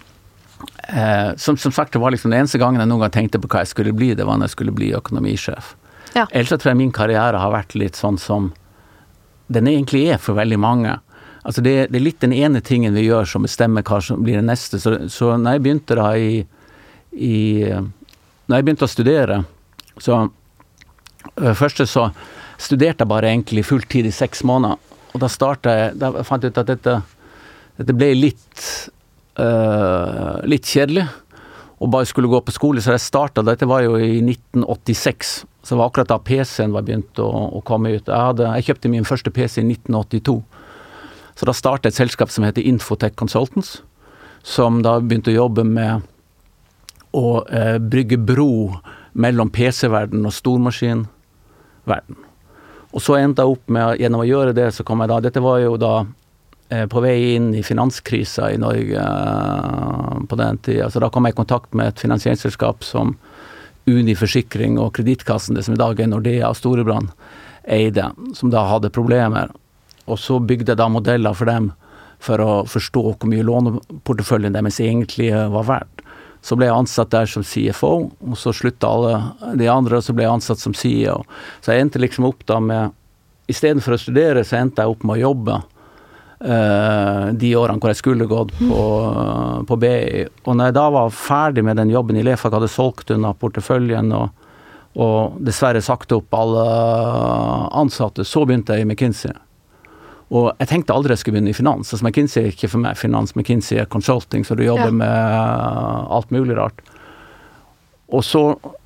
eh, 0.88 1.34
som, 1.36 1.56
som, 1.56 1.72
sagt, 1.72 1.92
det 1.92 2.02
var 2.02 2.14
liksom 2.14 2.30
den 2.30 2.40
eneste 2.40 2.60
gangen 2.62 2.80
jeg 2.80 2.90
noen 2.90 3.06
gang 3.06 3.14
tenkte 3.14 3.40
på 3.42 3.50
hva 3.52 3.64
jeg 3.64 3.72
skulle 3.72 3.94
bli, 3.96 4.14
det 4.14 4.26
var 4.26 4.38
når 4.38 4.50
jeg 4.50 4.56
skulle 4.56 4.76
bli 4.76 4.92
økonomisjef. 4.96 5.74
Ja. 6.14 6.26
Ellers 6.30 6.52
så 6.54 6.58
tror 6.58 6.72
jeg 6.72 6.80
min 6.80 6.94
karriere 6.94 7.40
har 7.42 7.52
vært 7.52 7.76
litt 7.76 7.98
sånn 7.98 8.18
som 8.20 8.52
den 9.52 9.68
egentlig 9.70 10.06
er 10.10 10.22
for 10.22 10.38
veldig 10.38 10.58
mange. 10.58 10.96
Altså 11.46 11.62
det, 11.62 11.74
det, 11.92 12.00
er 12.00 12.06
litt 12.08 12.22
den 12.24 12.34
ene 12.34 12.62
tingen 12.64 12.96
vi 12.96 13.04
gjør 13.06 13.28
som 13.30 13.44
bestemmer 13.46 13.84
hva 13.86 14.00
som 14.02 14.24
blir 14.24 14.40
det 14.40 14.46
neste. 14.48 14.80
Så, 14.82 14.96
så 15.12 15.36
når 15.38 15.58
jeg 15.58 15.64
begynte 15.66 15.98
da 15.98 16.08
i, 16.18 16.40
i 17.12 17.36
Når 18.46 18.56
jeg 18.56 18.66
begynte 18.66 18.88
å 18.88 18.90
studere, 18.90 19.44
så 19.98 20.26
Først 21.36 21.82
så 21.90 22.04
studerte 22.62 23.02
jeg 23.02 23.10
bare 23.10 23.30
egentlig 23.32 23.64
fulltid 23.66 24.06
i 24.06 24.14
seks 24.14 24.44
måneder. 24.46 24.78
Og 25.12 25.22
da 25.22 25.28
starta 25.30 25.72
jeg 25.74 25.96
Da 25.98 26.12
fant 26.26 26.44
jeg 26.44 26.54
ut 26.54 26.60
at 26.62 26.70
dette, 26.70 26.94
dette 27.78 27.96
ble 27.96 28.12
litt 28.14 28.66
uh, 29.38 30.42
litt 30.48 30.68
kjedelig. 30.68 31.06
Og 31.76 31.90
bare 31.92 32.08
skulle 32.08 32.30
gå 32.32 32.40
på 32.40 32.54
skole, 32.54 32.80
så 32.80 32.94
jeg 32.94 33.04
starta 33.04 33.44
Dette 33.44 33.68
var 33.68 33.84
jo 33.84 33.98
i 34.00 34.22
1986. 34.24 35.32
Så 35.66 35.74
det 35.74 35.80
var 35.80 35.90
akkurat 35.90 36.08
da 36.08 36.18
PC-en 36.22 36.72
var 36.72 36.86
begynt 36.86 37.18
å, 37.20 37.26
å 37.58 37.60
komme 37.66 37.92
ut. 37.92 38.06
Jeg, 38.06 38.16
hadde, 38.30 38.46
jeg 38.56 38.68
kjøpte 38.70 38.92
min 38.92 39.08
første 39.08 39.32
PC 39.34 39.60
i 39.60 39.66
1982. 39.74 40.38
Så 41.36 41.48
da 41.48 41.52
startet 41.52 41.90
et 41.90 41.98
selskap 41.98 42.32
som 42.32 42.46
heter 42.46 42.64
Infotech 42.64 43.16
Consultants, 43.18 43.82
som 44.46 44.78
da 44.86 44.96
begynte 45.02 45.34
å 45.34 45.40
jobbe 45.42 45.66
med 45.68 46.06
å 47.16 47.42
eh, 47.44 47.76
brygge 47.82 48.16
bro 48.16 48.76
mellom 49.16 49.50
PC-verden 49.52 50.24
og 50.28 50.34
stormaskinverden. 50.36 52.22
Og 52.96 53.02
så 53.04 53.18
endte 53.18 53.44
jeg 53.44 53.56
opp 53.56 53.72
med, 53.72 53.98
gjennom 54.00 54.22
å 54.22 54.28
gjøre 54.28 54.54
det, 54.56 54.70
så 54.72 54.84
kom 54.86 55.02
jeg 55.02 55.12
da 55.12 55.20
Dette 55.24 55.42
var 55.44 55.60
jo 55.60 55.76
da 55.80 55.92
på 56.68 57.00
vei 57.00 57.34
inn 57.36 57.52
i 57.54 57.62
finanskrisa 57.62 58.50
i 58.52 58.58
Norge 58.58 59.02
eh, 59.02 60.26
på 60.28 60.36
den 60.36 60.58
tida. 60.58 60.90
Så 60.90 61.02
da 61.02 61.10
kom 61.10 61.26
jeg 61.26 61.36
i 61.36 61.40
kontakt 61.40 61.74
med 61.74 61.92
et 61.92 62.02
finansieringsselskap 62.02 62.84
som 62.84 63.14
Uni 63.86 64.16
Forsikring 64.18 64.80
og 64.82 64.96
Kredittkassen, 64.96 65.54
det 65.54 65.62
som 65.66 65.76
i 65.76 65.80
dag 65.80 66.00
er 66.00 66.10
Nordea 66.10 66.50
og 66.50 66.58
Storebrand, 66.58 67.12
eide, 67.70 68.10
som 68.34 68.50
da 68.50 68.64
hadde 68.66 68.90
problemer. 68.94 69.52
Og 70.06 70.18
så 70.18 70.40
bygde 70.42 70.72
jeg 70.72 70.80
da 70.80 70.88
modeller 70.90 71.36
for 71.38 71.50
dem 71.50 71.70
for 72.22 72.42
å 72.42 72.50
forstå 72.66 73.02
hvor 73.12 73.30
mye 73.30 73.46
låneporteføljen 73.46 74.56
deres 74.56 74.80
egentlig 74.82 75.30
var 75.30 75.68
verdt. 75.68 76.02
Så 76.42 76.58
ble 76.58 76.68
jeg 76.68 76.78
ansatt 76.78 77.10
der 77.14 77.30
som 77.30 77.44
CFO, 77.46 77.94
og 78.10 78.36
så 78.38 78.52
slutta 78.54 78.90
alle 78.90 79.54
de 79.58 79.70
andre, 79.70 79.98
og 79.98 80.06
så 80.06 80.14
ble 80.14 80.26
jeg 80.26 80.34
ansatt 80.34 80.62
som 80.62 80.74
CEO. 80.74 81.20
Så 81.62 81.74
jeg 81.74 81.86
endte 81.86 82.02
liksom 82.02 82.26
opp 82.28 82.46
da 82.48 82.60
med 82.62 82.94
Istedenfor 83.46 83.94
å 83.94 83.98
studere, 84.02 84.42
så 84.42 84.56
endte 84.58 84.82
jeg 84.82 84.90
opp 84.90 85.04
med 85.06 85.20
å 85.20 85.28
jobbe 85.28 85.60
de 86.36 87.50
årene 87.56 87.80
hvor 87.80 87.88
jeg 87.88 87.96
skulle 87.96 88.26
gått 88.28 88.50
på, 88.58 88.80
på 89.68 89.76
BI. 89.80 90.26
Og 90.44 90.50
når 90.52 90.68
jeg 90.68 90.76
da 90.76 90.82
var 90.92 91.14
ferdig 91.16 91.64
med 91.64 91.78
den 91.80 91.94
jobben 91.94 92.18
i 92.20 92.24
Lefak, 92.26 92.52
hadde 92.52 92.68
solgt 92.68 93.10
unna 93.14 93.30
porteføljen 93.32 94.12
og, 94.12 94.44
og 95.00 95.38
dessverre 95.44 95.80
sagt 95.80 96.12
opp 96.12 96.36
alle 96.36 96.66
ansatte, 97.80 98.26
så 98.28 98.44
begynte 98.44 98.76
jeg 98.76 98.84
i 98.84 98.90
McKinsey. 98.90 99.32
Og 100.34 100.50
jeg 100.58 100.70
tenkte 100.70 100.94
aldri 100.94 101.14
jeg 101.14 101.22
skulle 101.22 101.38
begynne 101.38 101.54
i 101.54 101.56
finans. 101.56 101.92
Altså 101.92 102.02
McKinsey 102.02 102.42
er 102.42 102.50
ikke 102.50 102.70
for 102.72 102.82
meg 102.82 102.98
finans, 102.98 103.34
McKinsey 103.36 103.78
er 103.78 103.90
consulting, 103.90 104.44
så 104.46 104.58
du 104.58 104.64
jobber 104.66 104.90
ja. 104.90 104.98
med 104.98 105.08
eh, 105.08 106.06
alt 106.16 106.32
mulig 106.34 106.56
rart. 106.58 106.82
Og 108.06 108.22
så, 108.22 108.40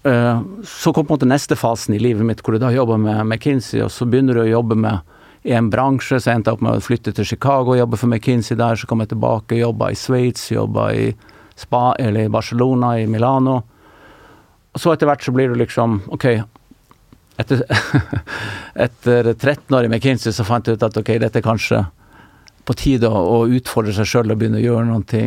uh, 0.09 0.39
så 0.65 0.93
kom 0.97 1.05
på 1.05 1.13
en 1.13 1.19
måte 1.19 1.29
neste 1.29 1.57
fasen 1.57 1.93
i 1.93 2.01
livet 2.01 2.25
mitt, 2.25 2.41
hvor 2.41 2.57
du 2.57 2.63
da 2.63 2.71
jobber 2.73 2.97
med 3.01 3.19
McKinsey, 3.27 3.83
og 3.85 3.93
så 3.93 4.07
begynner 4.09 4.39
du 4.39 4.47
å 4.47 4.49
jobbe 4.49 4.79
med 4.81 5.17
en 5.43 5.71
bransje, 5.73 6.21
så 6.21 6.35
endte 6.35 6.51
jeg 6.51 6.59
opp 6.59 6.65
med 6.65 6.77
å 6.77 6.85
flytte 6.85 7.15
til 7.17 7.27
Chicago, 7.27 7.75
jobbe 7.77 7.99
for 8.01 8.11
McKinsey 8.11 8.59
der, 8.61 8.77
så 8.77 8.89
kom 8.89 9.01
jeg 9.01 9.13
tilbake, 9.15 9.57
jobba 9.61 9.91
i 9.93 9.99
Sveits, 9.99 10.51
jobba 10.53 10.91
i 10.93 11.11
Spa, 11.57 11.95
eller 11.99 12.27
i 12.27 12.33
Barcelona, 12.33 12.95
i 13.01 13.07
Milano. 13.09 13.61
Og 14.71 14.81
så 14.81 14.93
etter 14.95 15.09
hvert 15.09 15.25
så 15.25 15.33
blir 15.35 15.51
du 15.51 15.59
liksom 15.61 16.03
OK. 16.13 16.27
Etter, 17.41 17.65
etter 18.87 19.33
13 19.33 19.77
år 19.77 19.89
i 19.89 19.91
McKinsey 19.93 20.35
så 20.37 20.45
fant 20.47 20.69
jeg 20.69 20.77
ut 20.77 20.87
at 20.87 21.01
ok, 21.01 21.15
dette 21.23 21.41
er 21.41 21.47
kanskje 21.47 21.83
på 22.69 22.77
tide 22.77 23.09
å 23.09 23.47
utfordre 23.49 23.95
seg 23.97 24.09
sjøl 24.09 24.35
og 24.35 24.41
begynne 24.41 24.61
å 24.61 24.65
gjøre 24.65 24.89
noe 24.91 25.23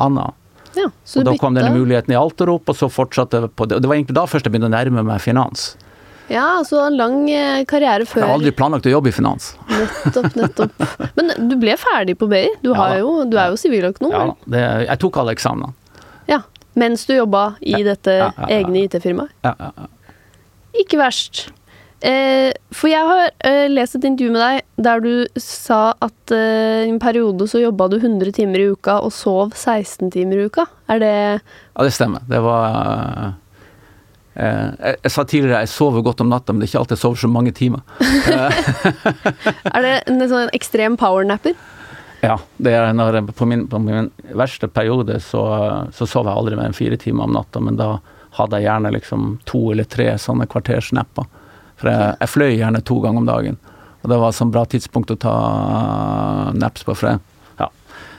annet. 0.00 0.36
Ja, 0.78 0.86
og 0.86 1.26
da 1.26 1.34
kom 1.38 1.56
denne 1.56 1.72
muligheten 1.74 2.14
i 2.14 2.18
Alterop, 2.18 2.68
og 2.70 2.76
så 2.78 2.88
fortsatte 2.92 3.40
jeg 3.42 3.52
på 3.58 3.66
det. 3.66 3.76
Og 3.76 3.82
det 3.82 3.90
var 3.90 3.98
egentlig 3.98 4.16
da 4.16 4.26
først 4.30 4.46
jeg 4.46 4.54
begynte 4.54 4.70
å 4.70 4.74
nærme 4.74 5.02
meg 5.06 5.22
finans. 5.22 5.72
Ja, 6.30 6.44
altså 6.60 6.84
en 6.86 6.94
lang 6.98 7.24
eh, 7.34 7.64
karriere 7.68 8.06
før 8.06 8.22
Jeg 8.22 8.28
har 8.28 8.36
aldri 8.38 8.52
planlagt 8.54 8.86
å 8.86 8.92
jobbe 8.92 9.10
i 9.10 9.14
finans. 9.16 9.50
Nettopp, 9.70 10.28
nettopp. 10.38 10.84
Men 11.18 11.32
du 11.50 11.56
ble 11.58 11.74
ferdig 11.80 12.14
på 12.20 12.28
BI? 12.30 12.44
Du, 12.62 12.70
Ja, 12.70 12.86
jo, 13.00 13.16
du 13.26 13.34
er 13.40 13.50
jo 13.50 13.58
siviløkonom? 13.58 14.14
Ja, 14.14 14.26
det, 14.54 14.64
jeg 14.86 15.02
tok 15.02 15.18
alle 15.22 15.34
eksamenene. 15.34 15.74
Ja. 16.30 16.42
Mens 16.78 17.02
du 17.08 17.16
jobba 17.16 17.56
i 17.60 17.74
Ja, 17.74 17.82
dette 17.92 18.14
ja, 18.14 18.28
ja, 18.30 18.44
ja. 18.46 18.60
egne 18.60 18.84
IT-firmaet? 18.86 19.32
Ja, 19.42 19.56
ja. 19.58 19.88
Ikke 20.78 21.00
verst. 21.00 21.48
Eh, 22.06 22.52
for 22.72 22.88
jeg 22.88 23.02
har 23.04 23.26
eh, 23.44 23.66
lest 23.68 23.98
et 23.98 24.06
intervju 24.08 24.30
med 24.32 24.40
deg 24.40 24.86
der 24.86 25.02
du 25.04 25.40
sa 25.42 25.80
at 26.00 26.32
eh, 26.32 26.86
i 26.86 26.88
en 26.94 27.00
periode 27.02 27.44
så 27.50 27.60
jobba 27.60 27.90
du 27.92 27.98
100 27.98 28.30
timer 28.38 28.62
i 28.62 28.70
uka 28.70 29.00
og 29.04 29.10
sov 29.12 29.50
16 29.58 30.14
timer 30.14 30.38
i 30.40 30.46
uka. 30.48 30.64
Er 30.88 31.02
det 31.02 31.10
ja, 31.42 31.82
det 31.84 31.92
stemmer. 31.92 32.22
Det 32.30 32.40
var 32.46 33.34
jeg, 34.34 34.96
jeg 35.02 35.12
sa 35.12 35.24
tidligere 35.26 35.64
jeg 35.64 35.72
sover 35.72 36.04
godt 36.06 36.22
om 36.22 36.30
natta, 36.30 36.52
men 36.52 36.62
det 36.62 36.68
er 36.68 36.72
ikke 36.72 36.82
alltid 36.84 36.96
jeg 36.96 37.02
sover 37.02 37.20
så 37.24 37.30
mange 37.30 37.52
timer. 37.56 37.82
Er 39.74 39.84
det 39.84 39.94
en 40.06 40.22
sånn 40.30 40.52
ekstrem 40.56 40.96
powernapper? 41.00 41.58
Ja, 42.20 42.36
det 42.60 42.74
er 42.76 42.92
når 42.92 43.22
på, 43.32 43.48
min, 43.48 43.64
på 43.68 43.80
min 43.80 44.10
verste 44.36 44.68
periode 44.68 45.16
så, 45.24 45.42
så 45.96 46.06
sov 46.06 46.28
jeg 46.28 46.36
aldri 46.36 46.58
mer 46.58 46.68
enn 46.68 46.76
fire 46.76 46.98
timer 47.00 47.26
om 47.26 47.34
natta, 47.38 47.62
men 47.64 47.78
da 47.80 47.94
hadde 48.36 48.60
jeg 48.60 48.68
gjerne 48.68 48.92
liksom 48.94 49.30
to 49.48 49.62
eller 49.72 49.88
tre 49.90 50.12
sånne 50.20 50.46
kvartersnapper. 50.50 51.26
For 51.80 51.90
jeg, 51.90 52.14
jeg 52.20 52.30
fløy 52.30 52.50
gjerne 52.52 52.84
to 52.86 52.98
ganger 53.02 53.24
om 53.24 53.28
dagen, 53.30 53.56
og 54.02 54.12
det 54.12 54.20
var 54.20 54.32
et 54.32 54.38
sånn 54.38 54.52
bra 54.52 54.66
tidspunkt 54.68 55.12
å 55.14 55.18
ta 55.20 55.34
naps 56.56 56.84
på. 56.86 56.94
For 56.94 57.14
jeg. 57.14 57.24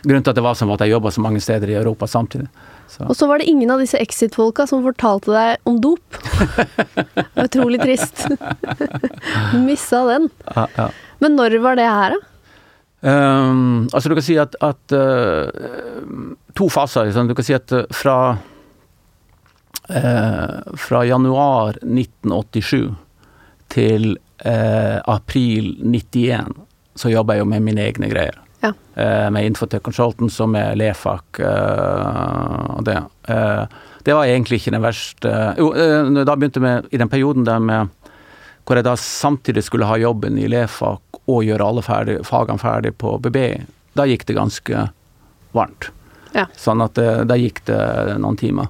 Grunnen 0.02 0.24
til 0.26 0.34
at 0.34 0.38
det 0.40 0.44
var 0.46 0.58
sånn 0.58 0.72
at 0.74 0.82
jeg 0.82 0.96
jobba 0.96 1.12
så 1.14 1.22
mange 1.22 1.42
steder 1.44 1.70
i 1.70 1.78
Europa 1.78 2.08
samtidig. 2.10 2.48
Så. 2.90 3.06
Og 3.06 3.16
så 3.16 3.28
var 3.30 3.40
det 3.40 3.48
ingen 3.52 3.70
av 3.72 3.80
disse 3.80 4.00
Exit-folka 4.02 4.66
som 4.68 4.82
fortalte 4.84 5.32
deg 5.32 5.70
om 5.70 5.78
dop. 5.84 6.18
Utrolig 7.46 7.80
trist. 7.84 8.26
Du 8.28 9.60
missa 9.68 10.04
den. 10.10 10.28
Ja, 10.56 10.66
ja. 10.76 10.90
Men 11.22 11.38
når 11.38 11.60
var 11.64 11.78
det 11.80 11.88
her, 11.88 12.18
da? 12.18 12.28
Um, 13.02 13.88
altså 13.90 14.12
du 14.12 14.14
kan 14.14 14.26
si 14.26 14.36
at, 14.38 14.54
at 14.62 14.94
uh, 14.94 15.50
To 16.54 16.68
faser. 16.70 17.08
Liksom. 17.08 17.32
Du 17.32 17.34
kan 17.38 17.48
si 17.48 17.56
at 17.58 17.72
uh, 17.74 17.88
fra 17.90 18.18
uh, 19.90 20.76
Fra 20.78 21.02
januar 21.10 21.80
1987 21.82 22.92
til 23.74 24.20
uh, 24.46 25.00
april 25.10 25.74
91 25.82 26.54
så 26.96 27.10
jobba 27.10 27.38
jeg 27.38 27.46
jo 27.46 27.50
med 27.50 27.64
mine 27.64 27.86
egne 27.88 28.10
greier. 28.12 28.36
Ja. 28.62 28.74
Uh, 28.96 29.30
med 29.34 29.48
Infotech 29.48 29.84
Consultants 29.84 30.40
og 30.44 30.52
med 30.54 30.78
Lefak 30.78 31.40
uh, 31.42 32.78
og 32.78 32.86
det. 32.86 33.00
Uh, 33.30 33.66
det 34.06 34.18
var 34.18 34.30
egentlig 34.30 34.62
ikke 34.62 34.74
den 34.74 34.82
verste 34.82 35.32
Jo, 35.60 35.68
da 36.26 36.34
begynte 36.34 36.62
vi 36.64 36.72
I 36.90 37.00
den 37.02 37.10
perioden 37.10 37.46
der 37.46 37.60
med 37.62 37.92
hvor 38.66 38.78
jeg 38.78 38.86
da 38.86 38.96
samtidig 38.98 39.64
skulle 39.66 39.86
ha 39.90 39.98
jobben 39.98 40.38
i 40.42 40.48
Lefak 40.50 41.20
og 41.30 41.46
gjøre 41.46 41.66
alle 41.66 41.84
ferdig, 41.86 42.20
fagene 42.26 42.62
ferdig 42.62 42.94
på 43.02 43.16
BBI, 43.22 43.64
da 43.98 44.06
gikk 44.08 44.24
det 44.30 44.36
ganske 44.38 44.84
varmt. 45.58 45.90
Ja. 46.38 46.46
Sånn 46.56 46.84
at 46.86 46.96
da 47.28 47.38
gikk 47.42 47.64
det 47.68 47.82
noen 48.22 48.38
timer 48.40 48.70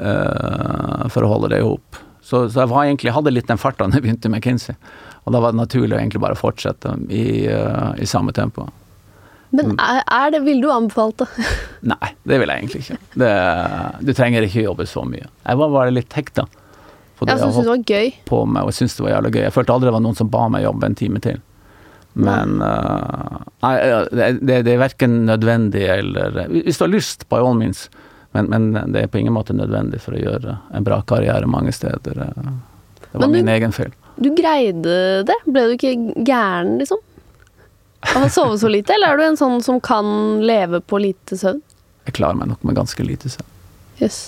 eh, 0.00 1.08
for 1.08 1.24
å 1.24 1.32
holde 1.34 1.52
det 1.52 1.60
i 1.60 1.66
hop. 1.66 2.00
Så, 2.20 2.48
så 2.48 2.62
jeg 2.62 2.72
var 2.72 2.86
egentlig, 2.86 3.14
hadde 3.14 3.32
litt 3.34 3.48
den 3.50 3.60
farta 3.60 3.86
da 3.86 3.98
jeg 3.98 4.06
begynte 4.06 4.32
med 4.32 4.44
Kinsey. 4.44 4.76
Og 5.24 5.34
da 5.34 5.42
var 5.42 5.54
det 5.54 5.60
naturlig 5.60 5.96
å 5.96 6.00
egentlig 6.00 6.22
bare 6.22 6.38
fortsette 6.38 6.94
i, 7.12 7.46
eh, 7.50 7.90
i 8.00 8.08
samme 8.08 8.34
tempo. 8.36 8.68
Men 9.50 9.72
er, 9.82 10.00
er 10.06 10.30
det 10.30 10.40
Ville 10.46 10.62
du 10.62 10.70
anbefalt 10.70 11.16
det? 11.18 11.26
Nei, 11.92 12.10
det 12.28 12.38
vil 12.38 12.48
jeg 12.52 12.62
egentlig 12.62 12.80
ikke. 12.84 12.98
Det, 13.18 13.30
du 14.06 14.12
trenger 14.14 14.46
ikke 14.46 14.62
jobbe 14.66 14.86
så 14.86 15.02
mye. 15.08 15.26
Jeg 15.46 15.58
var 15.62 15.72
bare 15.74 15.94
litt 15.94 16.12
hekta 16.14 16.44
Jeg 17.26 17.38
syntes 17.40 17.56
det 17.60 17.68
var 17.72 17.82
gøy. 17.90 18.12
på 18.30 18.38
meg, 18.48 18.62
og 18.62 18.70
jeg 18.70 18.78
syntes 18.78 18.94
det 18.96 19.04
var 19.08 19.14
jævlig 19.16 19.32
gøy. 19.34 19.42
Jeg 19.48 19.54
følte 19.56 19.74
aldri 19.74 19.90
det 19.90 19.96
var 19.96 20.04
noen 20.06 20.16
som 20.20 20.30
ba 20.32 20.44
meg 20.48 20.62
jobbe 20.64 20.86
en 20.88 20.94
time 21.02 21.20
til. 21.24 21.40
Men 22.20 22.56
uh, 22.64 23.40
Nei, 23.62 23.74
det, 24.10 24.28
det, 24.42 24.60
det 24.66 24.72
er 24.72 24.80
verken 24.80 25.12
nødvendig 25.28 25.84
eller 25.94 26.40
Hvis 26.50 26.80
du 26.80 26.86
har 26.86 26.90
lyst, 26.94 27.26
by 27.30 27.38
all 27.42 27.54
means. 27.58 27.84
Men, 28.34 28.48
men 28.50 28.70
det 28.94 29.04
er 29.04 29.10
på 29.12 29.18
ingen 29.20 29.34
måte 29.34 29.54
nødvendig 29.54 30.00
for 30.02 30.14
å 30.14 30.22
gjøre 30.22 30.56
en 30.74 30.86
bra 30.86 31.00
karriere 31.06 31.46
mange 31.50 31.74
steder. 31.74 32.18
eh. 32.30 32.50
Det 33.10 33.18
var 33.18 33.26
du- 33.26 33.34
min 33.34 33.48
egen 33.50 33.72
feil. 33.74 33.92
Du 34.20 34.28
greide 34.36 34.96
det? 35.26 35.36
Ble 35.46 35.62
du 35.70 35.76
ikke 35.76 35.94
gæren, 36.26 36.76
liksom? 36.78 36.98
Av 38.16 38.24
å 38.26 38.28
sove 38.32 38.58
så 38.58 38.68
lite, 38.70 38.94
eller 38.96 39.12
er 39.14 39.20
du 39.20 39.24
en 39.28 39.38
sånn 39.38 39.60
som 39.62 39.78
kan 39.80 40.06
leve 40.42 40.80
på 40.82 40.98
lite 41.02 41.38
søvn? 41.38 41.60
Jeg 42.08 42.16
klarer 42.16 42.38
meg 42.40 42.50
nok 42.50 42.64
med 42.66 42.78
ganske 42.78 43.04
lite 43.06 43.30
søvn. 43.30 43.46
Jøss. 44.00 44.20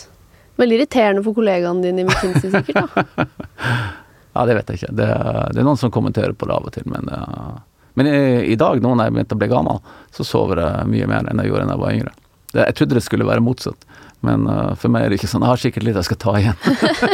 Veldig 0.60 0.76
irriterende 0.78 1.24
for 1.24 1.34
kollegaene 1.34 1.82
dine 1.82 2.04
i 2.04 2.06
McKinsey, 2.06 2.52
sikkert. 2.52 2.94
da. 2.94 3.26
Ja, 4.32 4.46
det 4.48 4.54
vet 4.56 4.70
jeg 4.72 4.78
ikke. 4.80 4.94
Det, 4.96 5.06
det 5.52 5.60
er 5.60 5.66
noen 5.66 5.76
som 5.76 5.90
kommenterer 5.92 6.32
på 6.32 6.46
det 6.48 6.54
av 6.54 6.64
og 6.64 6.72
til, 6.72 6.86
men 6.88 7.04
eh, 7.12 7.58
Men 8.00 8.08
i, 8.08 8.20
i 8.48 8.54
dag, 8.56 8.78
nå 8.80 8.94
når 8.96 9.10
jeg 9.10 9.12
begynte 9.12 9.36
å 9.36 9.40
bli 9.42 9.48
gammel, 9.50 9.80
så 10.16 10.24
sover 10.24 10.62
jeg 10.62 10.86
mye 10.88 11.08
mer 11.10 11.26
enn 11.28 11.42
jeg 11.42 11.50
gjorde 11.50 11.66
da 11.68 11.74
jeg 11.74 11.82
var 11.82 11.96
yngre. 11.98 12.12
Det, 12.54 12.62
jeg 12.62 12.76
trodde 12.78 12.96
det 12.96 13.02
skulle 13.04 13.26
være 13.28 13.44
motsatt, 13.44 13.84
men 14.24 14.46
uh, 14.48 14.72
for 14.80 14.88
meg 14.94 15.04
er 15.04 15.12
det 15.12 15.18
ikke 15.18 15.28
sånn. 15.28 15.44
Jeg 15.44 15.52
har 15.52 15.60
sikkert 15.60 15.84
litt 15.84 15.98
jeg 16.00 16.08
skal 16.08 16.20
ta 16.24 16.32
igjen. 16.40 16.56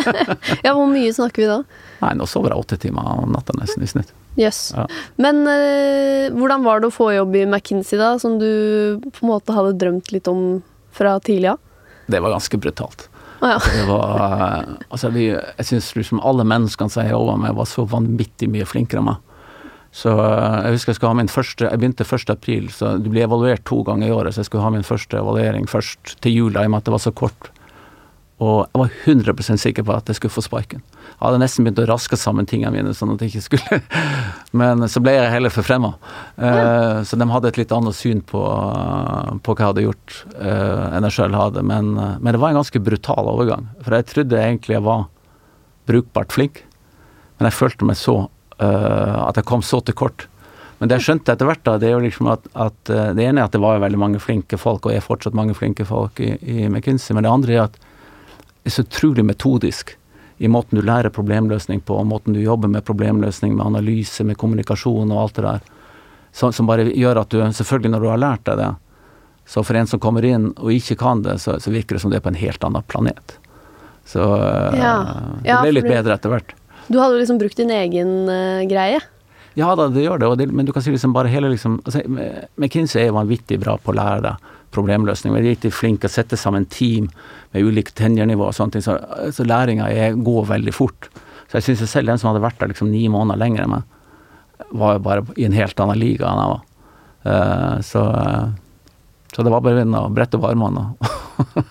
Ja, 0.66 0.76
hvor 0.76 0.86
mye 0.86 1.10
snakker 1.16 1.42
vi 1.42 1.48
da? 1.50 1.58
Nei, 2.04 2.12
nå 2.20 2.28
sover 2.30 2.54
jeg 2.54 2.62
åtte 2.62 2.78
timer 2.86 3.10
om 3.24 3.34
natta 3.34 3.56
nesten 3.58 3.82
i 3.82 3.90
snitt. 3.90 4.14
Jøss. 4.38 4.72
Ja. 4.76 4.86
Men 5.18 5.42
eh, 5.50 6.30
hvordan 6.34 6.64
var 6.66 6.80
det 6.80 6.90
å 6.92 6.94
få 6.94 7.10
jobb 7.16 7.36
i 7.36 7.44
McKinsey, 7.48 7.98
da, 7.98 8.14
som 8.22 8.38
du 8.40 8.48
på 9.02 9.24
en 9.24 9.32
måte 9.32 9.54
hadde 9.56 9.76
drømt 9.80 10.12
litt 10.14 10.30
om 10.30 10.60
fra 10.94 11.16
tidlig 11.24 11.52
av? 11.54 11.62
Det 12.08 12.20
var 12.22 12.32
ganske 12.36 12.60
brutalt. 12.62 13.08
Ah, 13.40 13.56
ja. 13.56 13.58
Det 13.70 13.86
var, 13.86 14.12
eh, 14.24 14.76
altså 14.88 15.10
vi, 15.14 15.28
jeg 15.30 15.66
syns 15.68 15.90
liksom 15.98 16.22
alle 16.26 16.46
menneskene 16.48 16.90
som 16.90 17.04
jeg 17.04 17.14
jobba 17.14 17.36
med, 17.44 17.56
var 17.58 17.68
så 17.70 17.84
vanvittig 17.86 18.50
mye 18.50 18.66
flinkere 18.66 19.02
enn 19.02 19.10
meg. 19.10 19.24
Så 19.94 20.12
eh, 20.14 20.56
jeg 20.66 20.78
husker 20.78 20.92
jeg 20.92 20.98
skulle 20.98 21.12
ha 21.14 21.18
min 21.18 21.30
første 21.32 21.68
Jeg 21.68 21.80
begynte 21.80 22.04
1. 22.06 22.32
april, 22.34 22.66
så 22.74 22.96
du 23.00 23.08
blir 23.10 23.26
evaluert 23.26 23.64
to 23.68 23.80
ganger 23.86 24.10
i 24.10 24.14
året, 24.14 24.34
så 24.34 24.42
jeg 24.42 24.50
skulle 24.50 24.66
ha 24.66 24.74
min 24.74 24.86
første 24.86 25.18
evaluering 25.20 25.66
først 25.70 26.18
til 26.22 26.34
jula, 26.34 26.62
i 26.62 26.70
og 26.70 26.74
med 26.74 26.82
at 26.82 26.90
det 26.90 26.94
var 26.94 27.04
så 27.06 27.14
kort. 27.14 27.50
Og 28.38 28.68
jeg 28.68 28.78
var 28.78 28.96
100% 29.10 29.58
sikker 29.58 29.82
på 29.82 29.94
at 29.96 30.10
jeg 30.10 30.18
skulle 30.20 30.34
få 30.34 30.44
sparken. 30.46 30.82
Jeg 31.08 31.18
hadde 31.18 31.40
nesten 31.42 31.66
begynt 31.66 31.80
å 31.82 31.88
raske 31.90 32.18
sammen 32.20 32.46
tingene 32.46 32.70
mine, 32.76 32.94
sånn 32.94 33.16
at 33.16 33.24
jeg 33.24 33.32
ikke 33.32 33.46
skulle 33.48 33.80
Men 34.60 34.86
så 34.86 35.02
ble 35.02 35.16
jeg 35.16 35.32
heller 35.32 35.50
forfremma. 35.50 35.96
Uh, 36.38 37.02
så 37.02 37.18
de 37.18 37.26
hadde 37.32 37.50
et 37.50 37.58
litt 37.58 37.74
annet 37.74 37.98
syn 37.98 38.22
på, 38.22 38.42
på 39.42 39.56
hva 39.56 39.64
jeg 39.64 39.72
hadde 39.72 39.86
gjort, 39.88 40.18
uh, 40.38 40.86
enn 40.94 41.08
jeg 41.08 41.18
sjøl 41.18 41.34
hadde. 41.34 41.66
Men, 41.66 41.90
uh, 41.98 42.14
men 42.22 42.36
det 42.36 42.42
var 42.44 42.54
en 42.54 42.60
ganske 42.60 42.82
brutal 42.86 43.32
overgang. 43.34 43.66
For 43.82 43.98
jeg 43.98 44.10
trodde 44.12 44.38
egentlig 44.38 44.78
jeg 44.78 44.86
var 44.86 45.08
brukbart 45.88 46.34
flink, 46.34 46.62
men 47.38 47.48
jeg 47.48 47.56
følte 47.56 47.86
meg 47.88 47.98
så 47.98 48.16
eh, 48.60 49.16
at 49.24 49.38
jeg 49.38 49.48
kom 49.48 49.64
så 49.64 49.80
til 49.84 49.96
kort. 49.98 50.26
Men 50.78 50.90
det 50.90 50.98
jeg 50.98 51.08
skjønte 51.08 51.34
etter 51.34 51.48
hvert, 51.48 51.64
da, 51.66 51.76
det 51.80 51.88
er 51.88 51.96
jo 51.96 52.04
liksom 52.04 52.30
at, 52.30 52.46
at 52.54 52.92
eh, 52.92 53.12
det 53.18 53.26
ene 53.26 53.42
er 53.42 53.48
at 53.48 53.54
det 53.54 53.62
var 53.62 53.80
veldig 53.82 54.00
mange 54.00 54.22
flinke 54.22 54.60
folk, 54.60 54.86
og 54.86 54.94
er 54.94 55.04
fortsatt 55.04 55.36
mange 55.38 55.56
flinke 55.58 55.86
folk 55.88 56.20
i, 56.22 56.34
i 56.38 56.66
McKinsey, 56.68 57.14
men 57.16 57.26
det 57.26 57.32
andre 57.32 57.56
er 57.56 57.64
at 57.66 57.78
er 58.68 58.76
så 58.76 58.84
utrolig 58.86 59.24
metodisk 59.26 59.96
i 60.38 60.48
måten 60.48 60.78
du 60.78 60.84
lærer 60.86 61.10
problemløsning 61.10 61.80
på, 61.82 61.96
og 61.98 62.06
måten 62.06 62.36
du 62.36 62.40
jobber 62.40 62.70
med 62.70 62.84
problemløsning, 62.86 63.56
med 63.58 63.66
analyse, 63.66 64.22
med 64.24 64.38
kommunikasjon 64.38 65.10
og 65.10 65.22
alt 65.24 65.40
det 65.40 65.46
der. 65.48 65.64
Som, 66.32 66.52
som 66.54 66.68
bare 66.68 66.84
gjør 66.92 67.22
at 67.24 67.32
du 67.32 67.40
Selvfølgelig 67.42 67.90
når 67.90 68.04
du 68.04 68.08
har 68.12 68.20
lært 68.22 68.44
deg 68.46 68.60
det, 68.60 68.68
så 69.48 69.64
for 69.64 69.78
en 69.80 69.88
som 69.88 69.98
kommer 69.98 70.26
inn 70.28 70.50
og 70.60 70.70
ikke 70.74 70.98
kan 71.00 71.24
det, 71.24 71.38
så, 71.42 71.56
så 71.58 71.72
virker 71.72 71.96
det 71.96 72.02
som 72.04 72.12
det 72.12 72.20
er 72.20 72.24
på 72.26 72.30
en 72.30 72.38
helt 72.38 72.64
annen 72.68 72.84
planet. 72.86 73.38
Så 74.06 74.22
eh, 74.22 74.78
Ja. 74.78 74.94
det 75.42 75.48
Ja, 75.48 75.60
ble 75.64 75.72
litt 75.78 75.88
bedre 75.88 76.14
etter 76.18 76.32
hvert. 76.32 76.52
Du 76.88 77.00
hadde 77.00 77.16
jo 77.16 77.22
liksom 77.22 77.40
brukt 77.40 77.56
din 77.58 77.72
egen 77.72 78.12
uh, 78.28 78.64
greie. 78.68 79.00
Ja 79.58 79.72
da, 79.76 79.88
det 79.90 80.04
gjør 80.04 80.20
det, 80.22 80.28
det, 80.38 80.46
men 80.54 80.68
du 80.68 80.72
kan 80.72 80.84
si 80.84 80.92
liksom 80.94 81.16
bare 81.16 81.32
hele 81.32 81.50
liksom 81.50 81.80
altså, 81.82 82.04
McKinsey 82.60 83.08
er 83.08 83.16
vanvittig 83.16 83.58
bra 83.60 83.74
på 83.80 83.90
å 83.90 83.96
lære 83.98 84.22
deg 84.28 84.52
problemløsning. 84.74 85.34
Vi 85.34 85.40
er 85.40 85.50
riktig 85.52 85.72
flinke 85.74 86.06
til 86.06 86.10
å 86.10 86.16
sette 86.18 86.38
sammen 86.40 86.66
team 86.72 87.08
med 87.54 87.64
ulike 87.64 87.94
tenjernivå 87.96 88.48
og 88.48 88.56
sånne 88.56 88.76
ting, 88.76 88.84
så, 88.84 88.98
så 89.34 89.46
læringa 89.46 89.88
går 90.16 90.48
veldig 90.52 90.74
fort. 90.76 91.08
Så 91.48 91.58
jeg 91.58 91.70
syns 91.70 91.90
selv 91.90 92.10
den 92.10 92.20
som 92.20 92.30
hadde 92.30 92.44
vært 92.44 92.60
der 92.60 92.72
liksom 92.72 92.90
ni 92.92 93.06
måneder 93.12 93.40
lenger 93.40 93.64
enn 93.64 93.76
meg, 93.78 93.84
var 94.76 94.96
jo 94.96 95.04
bare 95.04 95.24
i 95.40 95.46
en 95.48 95.56
helt 95.56 95.80
annen 95.80 96.00
liga 96.00 96.28
enn 96.28 96.42
jeg 96.42 96.54
var. 96.54 96.64
Uh, 97.28 97.76
så, 97.84 98.02
uh, 98.12 98.50
så 99.34 99.44
det 99.44 99.52
var 99.52 99.64
bare 99.64 99.84
å 99.84 100.08
brette 100.14 100.38
opp 100.38 100.46
armene 100.46 100.84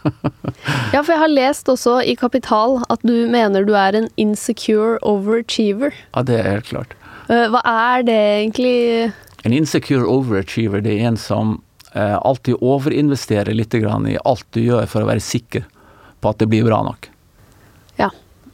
Ja, 0.93 0.99
for 0.99 1.13
jeg 1.13 1.21
har 1.21 1.31
lest 1.31 1.69
også 1.71 1.97
i 2.03 2.17
Kapital 2.19 2.81
at 2.91 3.03
du 3.07 3.29
mener 3.31 3.65
du 3.67 3.73
er 3.77 3.95
en 3.95 4.09
insecure 4.19 4.97
overachiever. 5.07 5.95
Ja, 6.15 6.25
det 6.27 6.41
er 6.41 6.51
helt 6.57 6.69
klart. 6.71 6.97
Uh, 7.29 7.47
Hva 7.53 7.61
er 7.67 8.05
det 8.07 8.17
egentlig? 8.17 8.75
En 9.45 9.55
insecure 9.55 10.07
overachiever 10.09 10.83
det 10.83 10.97
er 10.97 11.11
en 11.11 11.21
som 11.21 11.57
alltid 11.97 12.59
overinvestere 12.61 13.53
litt 13.55 13.73
grann 13.73 14.07
i 14.09 14.17
alt 14.23 14.45
du 14.55 14.61
gjør 14.61 14.85
for 14.89 15.05
å 15.05 15.09
være 15.09 15.23
sikker 15.23 15.65
på 16.21 16.29
at 16.29 16.41
det 16.41 16.49
blir 16.51 16.65
bra 16.67 16.81
nok. 16.85 17.09
Ja. 17.97 18.09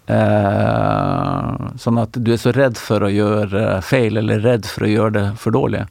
Eh, 0.08 1.68
sånn 1.80 2.00
at 2.02 2.18
du 2.20 2.34
er 2.34 2.42
så 2.42 2.54
redd 2.56 2.80
for 2.80 3.06
å 3.06 3.12
gjøre 3.12 3.82
feil, 3.86 4.20
eller 4.20 4.44
redd 4.44 4.68
for 4.70 4.88
å 4.88 4.92
gjøre 4.92 5.16
det 5.18 5.28
for 5.40 5.56
dårlig, 5.56 5.86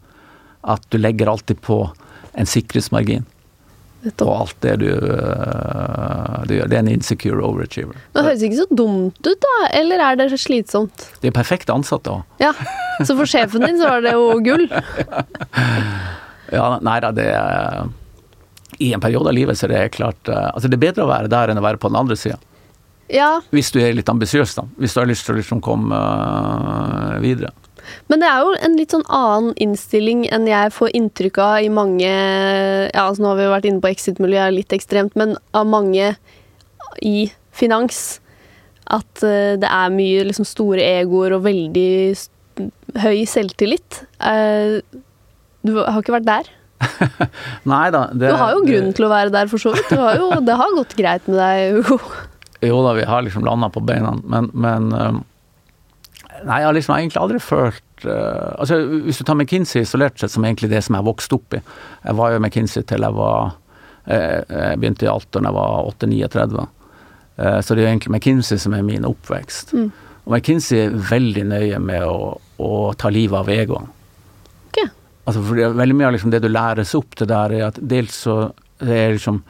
at 0.63 0.85
du 0.93 0.99
legger 1.01 1.33
alltid 1.33 1.61
på 1.65 1.85
en 2.33 2.49
sikkerhetsmargin 2.49 3.29
på 4.03 4.27
Og 4.27 4.33
alt 4.35 4.57
det 4.65 4.73
du, 4.83 4.89
eh, 4.91 6.39
du 6.49 6.57
gjør. 6.57 6.69
Det 6.69 6.75
er 6.75 6.81
en 6.81 6.91
insecure 6.91 7.39
overachiever. 7.47 7.95
Det 8.17 8.25
høres 8.27 8.43
ikke 8.43 8.59
så 8.59 8.67
dumt 8.75 9.29
ut, 9.29 9.45
da. 9.45 9.69
Eller 9.79 10.03
er 10.03 10.17
det 10.19 10.27
så 10.33 10.41
slitsomt? 10.43 11.05
Det 11.23 11.31
er 11.31 11.37
perfekte 11.37 11.71
ansatte 11.75 12.11
òg. 12.11 12.25
Ja. 12.43 12.51
Så 13.07 13.15
for 13.15 13.31
sjefen 13.31 13.63
din 13.63 13.79
så 13.79 13.93
var 13.93 14.03
det 14.03 14.17
jo 14.17 14.41
gull. 14.43 14.67
Ja, 16.53 16.77
nei 16.85 16.99
da, 17.01 17.11
det 17.17 17.29
er 17.33 17.87
I 18.83 18.93
en 18.93 19.03
periode 19.03 19.31
av 19.31 19.37
livet 19.37 19.59
så 19.59 19.67
er 19.69 19.75
det 19.75 19.95
klart 19.97 20.29
eh, 20.29 20.51
Altså, 20.53 20.69
det 20.69 20.77
er 20.79 20.87
bedre 20.87 21.07
å 21.07 21.11
være 21.11 21.31
der 21.33 21.53
enn 21.53 21.61
å 21.61 21.65
være 21.65 21.81
på 21.81 21.91
den 21.93 22.01
andre 22.01 22.19
sida. 22.19 22.39
Ja, 23.13 23.41
Hvis 23.53 23.73
du 23.75 23.81
er 23.83 23.93
litt 23.93 24.09
ambisiøs, 24.09 24.55
da. 24.57 24.65
Hvis 24.81 24.95
du 24.95 25.03
har 25.03 25.09
lyst 25.11 25.27
til 25.27 25.35
å 25.35 25.41
liksom 25.41 25.61
komme 25.65 25.97
øh, 25.97 27.19
videre. 27.25 27.51
Men 28.09 28.23
det 28.23 28.29
er 28.31 28.45
jo 28.45 28.53
en 28.63 28.77
litt 28.79 28.95
sånn 28.95 29.05
annen 29.11 29.57
innstilling 29.61 30.25
enn 30.33 30.47
jeg 30.49 30.73
får 30.73 30.95
inntrykk 30.97 31.41
av 31.43 31.67
i 31.67 31.71
mange 31.73 32.09
Ja, 32.09 33.09
altså 33.09 33.25
nå 33.25 33.33
har 33.33 33.41
vi 33.41 33.47
jo 33.49 33.55
vært 33.57 33.69
inne 33.69 33.83
på 33.83 33.91
exit-miljøet, 33.91 34.55
litt 34.55 34.77
ekstremt, 34.77 35.17
men 35.19 35.35
av 35.57 35.69
mange 35.69 36.13
i 37.03 37.17
finans. 37.53 38.21
At 38.93 39.25
eh, 39.27 39.59
det 39.61 39.69
er 39.69 39.95
mye 39.95 40.27
liksom 40.29 40.49
store 40.49 40.85
egoer 41.01 41.37
og 41.37 41.45
veldig 41.47 41.93
høy 43.03 43.23
selvtillit. 43.29 44.03
Du 45.63 45.77
har 45.79 46.01
ikke 46.03 46.17
vært 46.19 46.29
der? 46.29 46.51
Nei 47.73 47.87
da. 47.95 48.07
Du 48.11 48.27
har 48.27 48.57
jo 48.57 48.63
grunn 48.67 48.93
til 48.97 49.07
å 49.07 49.11
være 49.13 49.33
der, 49.35 49.51
for 49.51 49.63
så 49.63 49.75
vidt. 49.77 49.91
Du 49.93 50.01
har 50.03 50.19
jo, 50.19 50.31
det 50.49 50.59
har 50.59 50.77
gått 50.77 50.97
greit 50.99 51.29
med 51.31 51.39
deg, 51.39 51.79
Hugo. 51.79 52.01
Jo 52.63 52.83
da, 52.87 52.95
vi 52.95 53.07
har 53.07 53.25
liksom 53.27 53.47
landa 53.47 53.69
på 53.75 53.83
beina, 53.83 54.15
men, 54.23 54.51
men 54.55 54.93
øh, 54.95 55.21
Nei, 56.43 56.59
jeg 56.63 56.67
har 56.67 56.75
liksom 56.75 56.95
egentlig 56.97 57.21
aldri 57.23 57.39
følt 57.43 58.05
uh, 58.07 58.55
Altså, 58.59 58.81
hvis 59.07 59.19
du 59.21 59.25
tar 59.27 59.37
McKinsey 59.37 59.85
isolert 59.85 60.19
sett, 60.19 60.33
som 60.33 60.47
egentlig 60.47 60.71
det 60.73 60.81
som 60.83 60.97
jeg 60.99 61.07
vokste 61.07 61.37
opp 61.39 61.55
i 61.55 61.61
Jeg 61.61 62.17
var 62.19 62.33
jo 62.33 62.39
i 62.39 62.43
McKinsey 62.43 62.87
til 62.89 63.05
jeg 63.07 63.15
var 63.15 63.53
øh, 63.53 64.39
Jeg 64.47 64.81
begynte 64.83 65.07
i 65.07 65.11
Alta 65.13 65.43
da 65.43 65.51
jeg 65.51 65.59
var 65.59 65.91
8-39. 65.93 66.65
Eh, 67.37 67.61
Så 67.63 67.75
det 67.75 67.83
er 67.83 67.87
jo 67.87 67.93
egentlig 67.93 68.15
McKinsey 68.17 68.59
som 68.59 68.75
er 68.75 68.87
min 68.87 69.07
oppvekst. 69.07 69.75
Mm. 69.79 69.91
Og 70.25 70.35
McKinsey 70.35 70.85
er 70.87 70.99
veldig 71.11 71.45
nøye 71.51 71.83
med 71.83 72.07
å, 72.07 72.33
å 72.59 72.73
ta 72.99 73.11
livet 73.11 73.39
av 73.39 73.51
egoen. 73.55 73.91
Altså 75.23 75.43
for 75.47 75.75
veldig 75.79 75.97
mye 75.97 76.09
av 76.09 76.17
liksom 76.17 76.33
det 76.35 76.43
du 76.43 76.49
læres 76.51 76.95
opp 76.99 77.15
til 77.19 77.31
der, 77.31 77.55
er 77.55 77.69
at 77.69 77.79
dels 77.79 78.17
så 78.25 78.37
er 78.83 79.15
liksom 79.15 79.43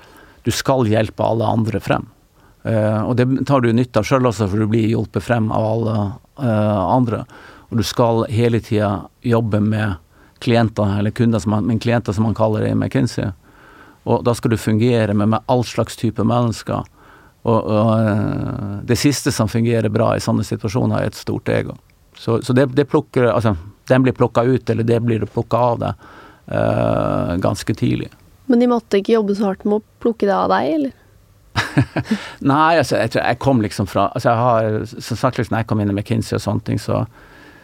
Du 0.43 0.51
skal 0.51 0.89
hjelpe 0.91 1.23
alle 1.23 1.47
andre 1.47 1.79
frem. 1.81 2.09
Uh, 2.67 3.07
og 3.07 3.15
det 3.17 3.27
tar 3.47 3.63
du 3.63 3.69
nytte 3.71 4.01
av 4.01 4.07
sjøl 4.07 4.27
også, 4.27 4.49
for 4.51 4.59
du 4.59 4.67
blir 4.71 4.89
hjulpet 4.91 5.23
frem 5.23 5.53
av 5.55 5.67
alle 5.67 5.95
uh, 6.43 6.83
andre. 6.97 7.21
Og 7.71 7.79
du 7.79 7.85
skal 7.87 8.25
hele 8.27 8.59
tida 8.59 9.05
jobbe 9.23 9.61
med 9.63 9.95
klienter, 10.43 10.99
eller 10.99 11.15
kunder, 11.15 11.39
som 11.39 11.55
man, 11.55 11.67
men 11.67 11.79
klienter 11.79 12.13
som 12.13 12.27
man 12.27 12.35
kaller 12.35 12.67
det 12.67 12.73
i 12.73 12.75
McKinsey. 12.75 13.31
Og 14.05 14.25
da 14.27 14.35
skal 14.35 14.51
du 14.51 14.59
fungere 14.59 15.15
med, 15.15 15.31
med 15.31 15.47
all 15.47 15.63
slags 15.65 15.97
type 15.97 16.27
mennesker. 16.27 16.83
Og, 17.43 17.59
og 17.59 17.93
eh, 17.99 18.75
det 18.87 18.99
siste 18.99 19.33
som 19.35 19.51
fungerer 19.51 19.91
bra 19.95 20.13
i 20.17 20.23
sånne 20.23 20.45
situasjoner, 20.47 20.99
er 20.99 21.11
et 21.11 21.19
stort 21.19 21.49
ego. 21.51 21.77
Så, 22.19 22.41
så 22.43 22.55
det, 22.55 22.69
det 22.77 22.89
plukker 22.91 23.31
Altså, 23.33 23.55
den 23.91 24.05
blir 24.07 24.17
plukka 24.17 24.45
ut, 24.47 24.71
eller 24.71 24.87
det 24.87 25.01
blir 25.05 25.25
plukka 25.27 25.63
av 25.73 25.79
deg 25.83 26.11
eh, 26.55 27.37
ganske 27.43 27.75
tidlig. 27.75 28.11
Men 28.51 28.63
de 28.63 28.71
måtte 28.71 29.01
ikke 29.01 29.17
jobbe 29.17 29.37
så 29.39 29.51
hardt 29.51 29.67
med 29.67 29.81
å 29.81 30.03
plukke 30.03 30.29
det 30.29 30.37
av 30.37 30.51
deg, 30.53 30.75
eller? 30.77 30.99
Nei, 32.53 32.79
altså, 32.79 32.97
jeg, 32.99 33.15
jeg 33.19 33.39
kom 33.45 33.61
liksom 33.61 33.85
fra 33.85 34.07
Altså, 34.17 34.31
jeg 34.31 34.41
har 34.41 35.03
Som 35.05 35.19
sagt, 35.21 35.37
liksom, 35.37 35.59
jeg 35.59 35.67
kom 35.69 35.83
inn 35.83 35.91
i 35.93 35.95
McKinsey 35.95 36.39
og 36.39 36.41
sånne 36.41 36.65
ting, 36.65 36.81
så 36.81 37.03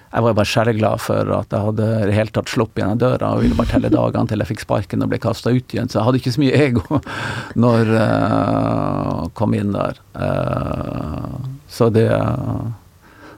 jeg 0.09 0.25
var 0.25 0.33
jo 0.33 0.37
bare 0.38 0.49
skjæreglad 0.49 1.01
for 1.05 1.31
at 1.37 1.53
jeg 1.53 1.64
hadde 1.66 1.87
i 1.99 2.05
det 2.09 2.14
hele 2.16 2.33
tatt 2.33 2.49
sluppet 2.49 2.81
gjennom 2.81 3.01
døra 3.01 3.35
og 3.37 3.43
ville 3.45 3.57
bare 3.59 3.69
telle 3.75 3.90
dagene 3.93 4.31
til 4.31 4.40
jeg 4.40 4.49
fikk 4.55 4.62
sparken 4.64 5.05
og 5.05 5.11
ble 5.12 5.19
kasta 5.21 5.53
ut 5.53 5.75
igjen. 5.75 5.90
Så 5.93 5.99
jeg 5.99 6.07
hadde 6.07 6.21
ikke 6.23 6.33
så 6.33 6.40
mye 6.40 6.61
ego 6.64 7.01
når 7.64 7.90
jeg 7.93 9.29
kom 9.37 9.57
inn 9.59 9.75
der. 9.77 10.01
Uh, 10.16 11.37
så 11.69 11.90
det 11.93 12.09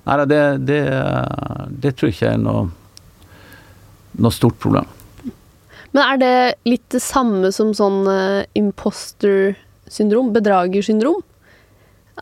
Nei 0.08 0.16
det, 0.30 0.42
det, 0.68 0.80
det 1.82 1.92
tror 1.96 2.10
jeg 2.10 2.16
ikke 2.16 2.32
er 2.34 2.40
noe, 2.40 2.68
noe 4.18 4.34
stort 4.34 4.58
problem. 4.62 4.88
Men 5.90 6.04
er 6.04 6.20
det 6.20 6.34
litt 6.70 6.86
det 6.94 7.02
samme 7.02 7.50
som 7.54 7.72
sånn 7.74 8.04
uh, 8.06 8.46
imposter-syndrom? 8.58 10.30
Bedragersyndrom? 10.36 11.20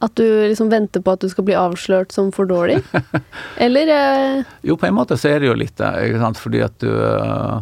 At 0.01 0.15
du 0.17 0.25
liksom 0.25 0.71
venter 0.71 1.03
på 1.03 1.15
at 1.15 1.25
du 1.25 1.29
skal 1.31 1.47
bli 1.49 1.57
avslørt 1.59 2.15
som 2.15 2.31
for 2.35 2.49
dårlig? 2.49 2.79
Eller 3.65 3.91
eh, 3.91 4.51
Jo, 4.63 4.77
på 4.79 4.87
en 4.87 4.95
måte 4.95 5.19
så 5.19 5.33
er 5.33 5.43
det 5.43 5.51
jo 5.51 5.57
litt 5.59 5.75
det, 5.81 6.21
fordi 6.39 6.61
at 6.63 6.77
du 6.79 6.93
øh, 6.93 7.57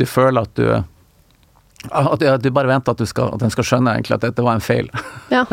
Du 0.00 0.06
føler 0.08 0.48
at 0.48 0.54
du 0.56 0.70
at 1.94 2.42
du 2.42 2.48
bare 2.50 2.66
venter 2.66 2.90
at, 2.90 2.98
du 2.98 3.06
skal, 3.06 3.34
at 3.36 3.42
den 3.42 3.52
skal 3.54 3.66
skjønne 3.68 3.92
egentlig 3.94 4.16
at 4.16 4.24
dette 4.24 4.42
var 4.42 4.56
en 4.58 4.64
feil. 4.64 4.88
Ja. 5.30 5.44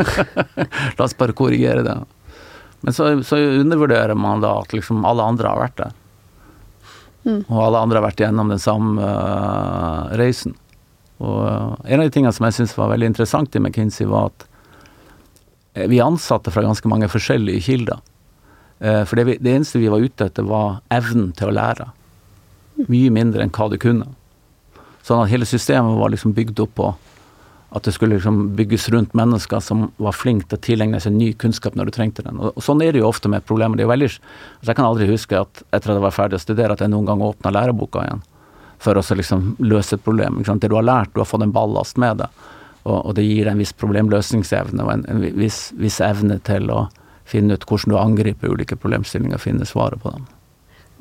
La 0.98 1.04
oss 1.04 1.14
bare 1.14 1.36
korrigere 1.36 1.84
det. 1.86 1.94
Men 2.80 2.94
så, 2.94 3.08
så 3.24 3.36
undervurderer 3.36 4.14
man 4.14 4.42
da 4.44 4.58
at 4.60 4.74
liksom 4.74 5.04
alle 5.08 5.24
andre 5.24 5.48
har 5.48 5.62
vært 5.62 5.78
der. 5.80 5.94
Mm. 7.26 7.40
Og 7.48 7.58
alle 7.58 7.80
andre 7.82 7.98
har 7.98 8.06
vært 8.06 8.20
gjennom 8.22 8.52
den 8.52 8.62
samme 8.62 9.02
uh, 9.02 10.12
reisen. 10.18 10.54
Og 11.18 11.40
uh, 11.42 11.72
en 11.84 12.02
av 12.02 12.06
de 12.06 12.12
tingene 12.14 12.34
som 12.36 12.46
jeg 12.46 12.58
syns 12.60 12.76
var 12.78 12.92
veldig 12.92 13.08
interessant 13.10 13.56
i 13.56 13.62
McKinsey, 13.62 14.06
var 14.06 14.30
at 14.30 14.46
eh, 15.74 15.88
vi 15.90 16.02
ansatte 16.04 16.52
fra 16.54 16.62
ganske 16.62 16.90
mange 16.92 17.08
forskjellige 17.10 17.64
kilder. 17.66 18.04
Uh, 18.78 19.02
For 19.08 19.18
det, 19.18 19.40
det 19.42 19.56
eneste 19.56 19.82
vi 19.82 19.90
var 19.90 20.04
ute 20.04 20.28
etter, 20.28 20.46
var 20.46 20.78
evnen 20.94 21.32
til 21.34 21.50
å 21.50 21.56
lære. 21.56 21.88
Mye 22.86 23.10
mindre 23.10 23.42
enn 23.42 23.54
hva 23.56 23.70
du 23.72 23.80
kunne. 23.82 24.12
Sånn 25.06 25.24
at 25.24 25.32
hele 25.32 25.48
systemet 25.48 25.98
var 25.98 26.12
liksom 26.12 26.34
bygd 26.36 26.62
opp 26.62 26.78
på 26.78 26.92
at 27.74 27.82
det 27.82 27.92
skulle 27.92 28.14
liksom 28.14 28.54
bygges 28.56 28.88
rundt 28.94 29.14
mennesker 29.14 29.60
som 29.60 29.88
var 29.96 30.14
flinke 30.14 30.46
til 30.48 30.58
å 30.58 30.62
tilegne 30.62 31.00
seg 31.02 31.16
ny 31.16 31.32
kunnskap 31.34 31.74
når 31.74 31.88
du 31.88 31.96
trengte 31.96 32.22
den. 32.22 32.38
Og, 32.38 32.60
sånn 32.62 32.82
er 32.84 32.94
det 32.94 33.02
jo 33.02 33.08
ofte 33.08 33.28
med 33.28 33.44
problemer. 33.46 33.80
Er 33.82 33.90
altså 33.90 34.20
jeg 34.62 34.78
kan 34.78 34.86
aldri 34.86 35.08
huske 35.10 35.40
at 35.40 35.62
etter 35.74 35.90
at 35.90 35.98
jeg 35.98 36.04
var 36.04 36.14
ferdig 36.14 36.38
å 36.38 36.44
studere, 36.44 36.76
at 36.76 36.84
jeg 36.84 36.92
noen 36.92 37.08
gang 37.08 37.24
åpna 37.26 37.52
læreboka 37.52 38.04
igjen 38.06 38.22
for 38.78 38.98
å 38.98 39.02
liksom 39.18 39.56
løse 39.64 39.96
et 39.96 40.04
problem. 40.04 40.42
Det 40.46 40.68
du 40.68 40.76
har 40.76 40.86
lært, 40.86 41.14
du 41.14 41.20
har 41.20 41.28
fått 41.28 41.42
en 41.42 41.54
ballast 41.54 41.98
med 41.98 42.22
det. 42.22 42.30
Og, 42.84 43.00
og 43.00 43.14
det 43.18 43.26
gir 43.26 43.48
en 43.50 43.58
viss 43.58 43.74
problemløsningsevne 43.74 44.84
og 44.84 44.92
en, 44.92 45.04
en 45.10 45.24
viss, 45.34 45.72
viss 45.74 45.98
evne 46.04 46.38
til 46.46 46.70
å 46.70 46.86
finne 47.26 47.56
ut 47.56 47.66
hvordan 47.66 47.92
du 47.92 47.98
angriper 47.98 48.52
ulike 48.52 48.78
problemstillinger 48.78 49.40
og 49.40 49.42
finne 49.42 49.66
svaret 49.66 50.02
på 50.04 50.12
dem. 50.14 50.28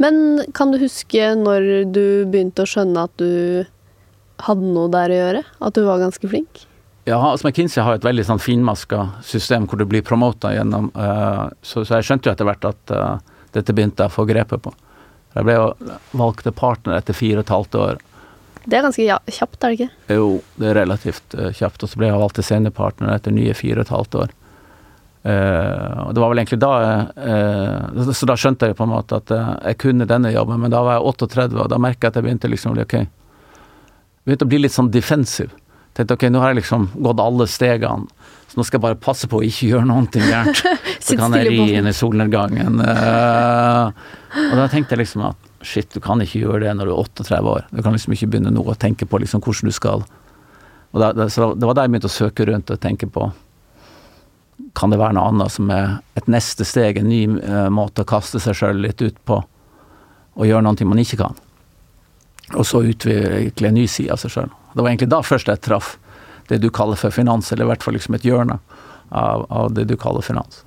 Men 0.01 0.41
kan 0.57 0.73
du 0.73 0.79
huske 0.81 1.29
når 1.39 1.85
du 1.93 2.05
begynte 2.27 2.65
å 2.65 2.69
skjønne 2.69 3.05
at 3.05 3.13
du 3.21 3.63
hadde 4.43 4.71
noe 4.75 4.91
der 4.91 5.11
å 5.11 5.19
gjøre? 5.19 5.43
At 5.63 5.77
du 5.77 5.85
var 5.87 6.01
ganske 6.03 6.29
flink? 6.29 6.65
Ja, 7.05 7.31
altså 7.31 7.47
McKinsey 7.47 7.83
har 7.85 7.99
et 7.99 8.05
veldig 8.05 8.23
sånn 8.25 8.41
finmaska 8.41 9.03
system 9.23 9.67
hvor 9.69 9.77
du 9.77 9.85
blir 9.85 10.01
promota 10.05 10.49
gjennom 10.55 10.87
uh, 10.97 11.45
så, 11.61 11.83
så 11.85 11.99
jeg 11.99 12.07
skjønte 12.07 12.27
jo 12.27 12.33
etter 12.33 12.47
hvert 12.49 12.65
at 12.65 12.93
uh, 12.97 13.35
dette 13.53 13.75
begynte 13.77 14.01
jeg 14.01 14.09
å 14.09 14.15
få 14.15 14.25
grepet 14.25 14.63
på. 14.65 14.73
Jeg 15.35 15.45
ble 15.45 15.57
jo 15.59 15.67
valgt 16.17 16.41
til 16.47 16.55
partner 16.57 16.97
etter 16.97 17.13
fire 17.13 17.43
og 17.43 17.45
et 17.45 17.53
halvt 17.53 17.77
år. 17.83 18.01
Det 18.65 18.79
er 18.79 18.87
ganske 18.87 19.05
ja, 19.05 19.19
kjapt, 19.29 19.59
er 19.61 19.75
det 19.75 19.77
ikke? 19.77 20.15
Jo, 20.17 20.25
det 20.57 20.71
er 20.71 20.79
relativt 20.79 21.37
uh, 21.37 21.51
kjapt. 21.53 21.85
Og 21.85 21.91
så 21.91 22.01
ble 22.01 22.09
jeg 22.09 22.23
valgt 22.23 22.39
til 22.39 22.47
seniorpartner 22.49 23.13
etter 23.13 23.35
nye 23.35 23.53
fire 23.53 23.83
og 23.83 23.85
et 23.85 23.93
halvt 23.93 24.19
år. 24.23 24.35
Og 25.25 26.09
det 26.13 26.21
var 26.21 26.29
vel 26.29 26.37
egentlig 26.37 26.59
da 26.61 26.71
jeg 26.85 28.03
Så 28.13 28.27
da 28.29 28.35
skjønte 28.37 28.67
jeg 28.69 28.75
på 28.77 28.85
en 28.85 28.91
måte 28.91 29.17
at 29.17 29.31
jeg 29.33 29.79
kunne 29.81 30.05
denne 30.05 30.29
jobben, 30.29 30.59
men 30.61 30.69
da 30.69 30.83
var 30.85 30.99
jeg 30.99 31.15
38, 31.25 31.63
og 31.63 31.71
da 31.71 31.79
merka 31.81 32.05
jeg 32.05 32.11
at 32.11 32.19
jeg 32.19 32.25
begynte 32.27 32.51
liksom 32.51 32.75
å 32.75 32.75
bli 32.75 32.85
ok. 32.85 32.93
Begynte 34.25 34.47
å 34.47 34.49
bli 34.49 34.59
litt 34.63 34.73
sånn 34.75 34.91
defensive. 34.93 35.53
Tenkte 35.95 36.17
ok, 36.17 36.27
nå 36.33 36.41
har 36.41 36.51
jeg 36.51 36.63
liksom 36.63 36.89
gått 37.05 37.21
alle 37.23 37.47
stegene, 37.47 38.09
så 38.49 38.59
nå 38.59 38.65
skal 38.67 38.79
jeg 38.79 38.85
bare 38.87 38.99
passe 38.99 39.29
på 39.31 39.39
å 39.39 39.45
ikke 39.45 39.69
gjøre 39.69 39.87
noe 39.87 40.09
gærent. 40.11 40.59
Så 41.05 41.15
kan 41.19 41.33
jeg 41.37 41.53
ri 41.53 41.77
inn 41.77 41.87
i 41.87 41.93
solnedgangen. 41.95 42.81
Eh, 42.81 44.03
og 44.41 44.55
da 44.59 44.65
tenkte 44.71 44.95
jeg 44.95 45.05
liksom 45.05 45.23
at 45.29 45.49
shit, 45.65 45.87
du 45.93 46.01
kan 46.03 46.19
ikke 46.23 46.41
gjøre 46.41 46.65
det 46.65 46.73
når 46.75 46.89
du 46.89 46.93
er 46.93 47.01
38 47.05 47.39
år. 47.53 47.65
Du 47.71 47.81
kan 47.85 47.95
liksom 47.95 48.15
ikke 48.15 48.29
begynne 48.33 48.51
nå 48.53 48.65
å 48.65 48.75
tenke 48.79 49.07
på 49.07 49.21
liksom 49.23 49.43
hvordan 49.45 49.71
du 49.71 49.75
skal 49.75 50.03
og 50.95 51.01
da, 51.01 51.27
så 51.29 51.49
det 51.59 51.67
var 51.67 51.75
da 51.75 51.83
jeg 51.83 51.91
begynte 51.91 52.07
å 52.07 52.13
søke 52.13 52.45
rundt 52.47 52.71
og 52.71 52.79
tenke 52.79 53.09
på 53.11 53.27
kan 54.75 54.91
det 54.91 54.99
være 54.99 55.17
noe 55.17 55.27
annet 55.27 55.51
som 55.51 55.67
er 55.71 55.97
et 56.15 56.29
neste 56.31 56.63
steg, 56.67 56.99
en 56.99 57.09
ny 57.11 57.25
uh, 57.43 57.67
måte 57.71 58.05
å 58.05 58.07
kaste 58.07 58.39
seg 58.39 58.55
sjøl 58.55 58.79
litt 58.83 59.03
ut 59.03 59.17
på, 59.27 59.41
og 60.35 60.47
gjøre 60.47 60.63
noe 60.63 60.87
man 60.87 61.01
ikke 61.03 61.19
kan. 61.19 61.35
Og 62.53 62.65
så 62.67 62.83
utvikle 62.85 63.71
en 63.71 63.77
ny 63.79 63.87
side 63.89 64.13
av 64.13 64.21
seg 64.21 64.35
sjøl. 64.35 64.51
Det 64.75 64.83
var 64.83 64.91
egentlig 64.91 65.11
da 65.13 65.23
først 65.25 65.49
jeg 65.49 65.63
traff 65.65 65.95
det 66.49 66.59
du 66.61 66.69
kaller 66.69 66.99
for 66.99 67.13
finans, 67.13 67.49
eller 67.51 67.65
i 67.65 67.71
hvert 67.71 67.83
fall 67.85 67.95
liksom 67.97 68.17
et 68.17 68.27
hjørne 68.27 68.59
av, 69.09 69.47
av 69.49 69.73
det 69.73 69.87
du 69.89 69.95
kaller 69.97 70.25
finans. 70.25 70.61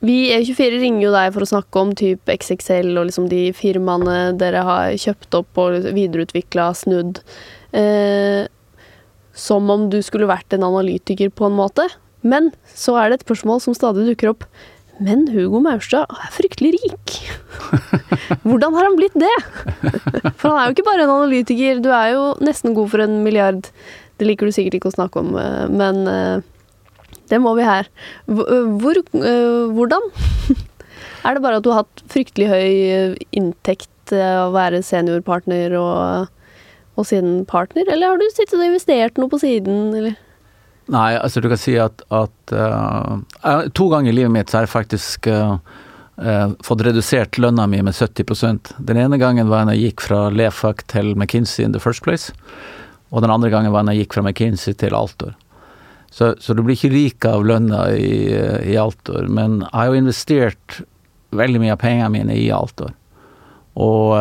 Vi 0.00 0.16
i 0.30 0.32
E24 0.32 0.78
ringer 0.80 1.04
jo 1.04 1.12
deg 1.12 1.34
for 1.34 1.44
å 1.44 1.50
snakke 1.50 1.80
om 1.82 1.90
type 1.98 2.32
XXL 2.32 2.94
og 2.96 3.10
liksom 3.10 3.28
de 3.30 3.50
firmaene 3.54 4.32
dere 4.40 4.62
har 4.64 4.94
kjøpt 4.98 5.36
opp 5.36 5.60
og 5.60 5.90
videreutvikla, 5.92 6.70
snudd. 6.78 7.20
Eh, 7.76 8.48
som 9.36 9.68
om 9.70 9.88
du 9.92 10.00
skulle 10.02 10.28
vært 10.30 10.56
en 10.56 10.64
analytiker 10.66 11.30
på 11.30 11.46
en 11.46 11.58
måte. 11.58 11.86
Men 12.26 12.50
så 12.76 12.96
er 13.00 13.10
det 13.10 13.20
et 13.20 13.26
spørsmål 13.28 13.60
som 13.64 13.76
stadig 13.76 14.08
dukker 14.08 14.32
opp. 14.32 14.48
Men 15.00 15.24
Hugo 15.32 15.62
Maurstad 15.64 16.10
er 16.12 16.32
fryktelig 16.34 16.74
rik. 16.76 17.16
Hvordan 18.46 18.76
har 18.76 18.86
han 18.86 18.98
blitt 18.98 19.16
det? 19.16 19.32
For 20.36 20.50
han 20.50 20.58
er 20.58 20.68
jo 20.68 20.74
ikke 20.76 20.88
bare 20.90 21.06
en 21.06 21.14
analytiker, 21.14 21.80
du 21.80 21.88
er 21.96 22.12
jo 22.12 22.24
nesten 22.44 22.76
god 22.76 22.90
for 22.92 23.04
en 23.04 23.20
milliard. 23.24 23.70
Det 24.20 24.28
liker 24.28 24.48
du 24.48 24.52
sikkert 24.52 24.76
ikke 24.76 24.90
å 24.90 24.96
snakke 24.98 25.22
om, 25.22 25.32
eh, 25.40 25.64
men 25.72 26.02
eh, 26.10 26.42
det 27.32 27.40
må 27.40 27.54
vi 27.56 27.64
her. 27.64 27.88
Hvor, 28.28 29.00
hvordan? 29.76 30.10
Er 31.24 31.36
det 31.36 31.42
bare 31.44 31.58
at 31.60 31.64
du 31.64 31.70
har 31.72 31.82
hatt 31.82 32.02
fryktelig 32.08 32.46
høy 32.48 33.16
inntekt 33.36 34.12
å 34.12 34.48
være 34.54 34.80
seniorpartner 34.84 35.74
og, 35.76 36.30
og 36.96 37.08
siden 37.08 37.42
partner, 37.48 37.88
eller 37.92 38.12
har 38.14 38.20
du 38.20 38.24
sittet 38.32 38.56
og 38.56 38.64
investert 38.64 39.20
noe 39.20 39.28
på 39.32 39.40
siden, 39.42 39.90
eller? 39.96 40.16
Nei, 40.90 41.14
altså 41.14 41.40
du 41.40 41.46
kan 41.50 41.60
si 41.60 41.76
at, 41.78 42.02
at 42.10 42.52
uh, 42.54 43.20
To 43.78 43.86
ganger 43.92 44.10
i 44.10 44.16
livet 44.16 44.34
mitt 44.34 44.50
så 44.50 44.58
har 44.58 44.66
jeg 44.66 44.72
faktisk 44.72 45.28
uh, 45.30 45.58
uh, 46.18 46.54
fått 46.66 46.82
redusert 46.86 47.38
lønna 47.38 47.68
mi 47.70 47.82
med 47.86 47.94
70% 47.94 48.72
Den 48.88 48.98
ene 48.98 49.20
gangen 49.20 49.50
var 49.52 49.68
da 49.68 49.76
jeg 49.76 49.92
gikk 49.92 50.06
fra 50.08 50.24
Lefac 50.34 50.82
til 50.90 51.12
McKinsey 51.14 51.64
in 51.64 51.76
the 51.76 51.82
first 51.82 52.02
place. 52.02 52.34
Og 53.10 53.22
den 53.22 53.30
andre 53.30 53.52
gangen 53.52 53.74
var 53.74 53.86
da 53.86 53.94
jeg 53.94 54.06
gikk 54.06 54.18
fra 54.18 54.24
McKinsey 54.26 54.74
til 54.78 54.96
Altor. 54.96 55.36
Så, 56.10 56.32
så, 56.42 56.54
du 56.54 56.64
blir 56.66 56.74
ikke 56.74 56.90
rik 56.90 57.26
av 57.28 57.44
lønna 57.46 57.84
i, 57.94 58.34
i 58.72 58.74
Altor, 58.78 59.28
men 59.30 59.60
jeg 59.62 59.74
har 59.76 59.90
jo 59.92 60.00
investert 60.00 60.80
veldig 61.38 61.60
mye 61.62 61.76
av 61.76 61.78
pengene 61.78 62.10
mine 62.10 62.34
i 62.34 62.48
Altor. 62.50 62.90
Og 63.78 64.18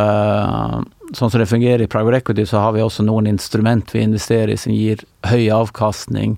sånn 1.18 1.32
som 1.34 1.42
det 1.42 1.50
fungerer 1.50 1.82
i 1.82 1.90
private 1.90 2.22
equity, 2.22 2.46
så 2.46 2.62
har 2.62 2.76
vi 2.76 2.86
også 2.86 3.02
noen 3.08 3.26
instrument 3.32 3.90
vi 3.96 4.06
investerer 4.06 4.54
i 4.54 4.60
som 4.62 4.76
gir 4.76 5.02
høy 5.26 5.50
avkastning 5.54 6.38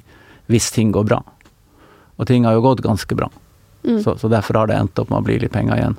hvis 0.51 0.71
ting 0.75 0.91
går 0.95 1.07
bra. 1.07 1.21
Og 2.21 2.27
ting 2.29 2.45
har 2.45 2.57
jo 2.57 2.63
gått 2.65 2.83
ganske 2.85 3.15
bra. 3.17 3.29
Mm. 3.83 4.01
Så, 4.03 4.17
så, 4.17 4.29
derfor 4.29 4.61
har 4.61 4.69
det 4.69 4.77
endt 4.77 4.99
opp 5.01 5.09
med 5.09 5.23
å 5.23 5.25
bli 5.25 5.39
litt 5.41 5.53
penger 5.53 5.79
igjen. 5.79 5.95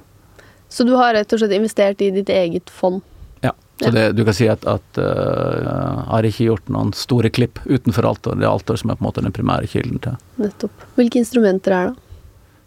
Så 0.72 0.86
du 0.88 0.94
har 0.96 1.14
rett 1.16 1.32
og 1.34 1.40
slett 1.42 1.54
investert 1.56 2.00
i 2.00 2.12
ditt 2.14 2.30
eget 2.32 2.70
fond? 2.70 3.02
Ja. 3.42 3.52
Så 3.82 3.90
det, 3.90 4.04
du 4.16 4.22
kan 4.24 4.36
si 4.36 4.46
at, 4.48 4.62
at 4.70 5.00
uh, 5.02 6.04
har 6.12 6.28
ikke 6.28 6.46
gjort 6.46 6.70
noen 6.72 6.94
store 6.96 7.32
klipp 7.34 7.58
utenfor 7.66 8.06
Altor. 8.08 8.38
Det 8.38 8.46
er 8.46 8.52
Altor 8.52 8.78
som 8.80 8.92
er 8.92 9.00
på 9.00 9.04
en 9.04 9.08
måte 9.10 9.24
den 9.24 9.34
primære 9.34 9.68
kilden 9.68 10.00
til. 10.04 10.16
Nettopp. 10.40 10.86
Hvilke 10.96 11.20
instrumenter 11.20 11.76
er 11.76 11.90
det? 11.90 12.08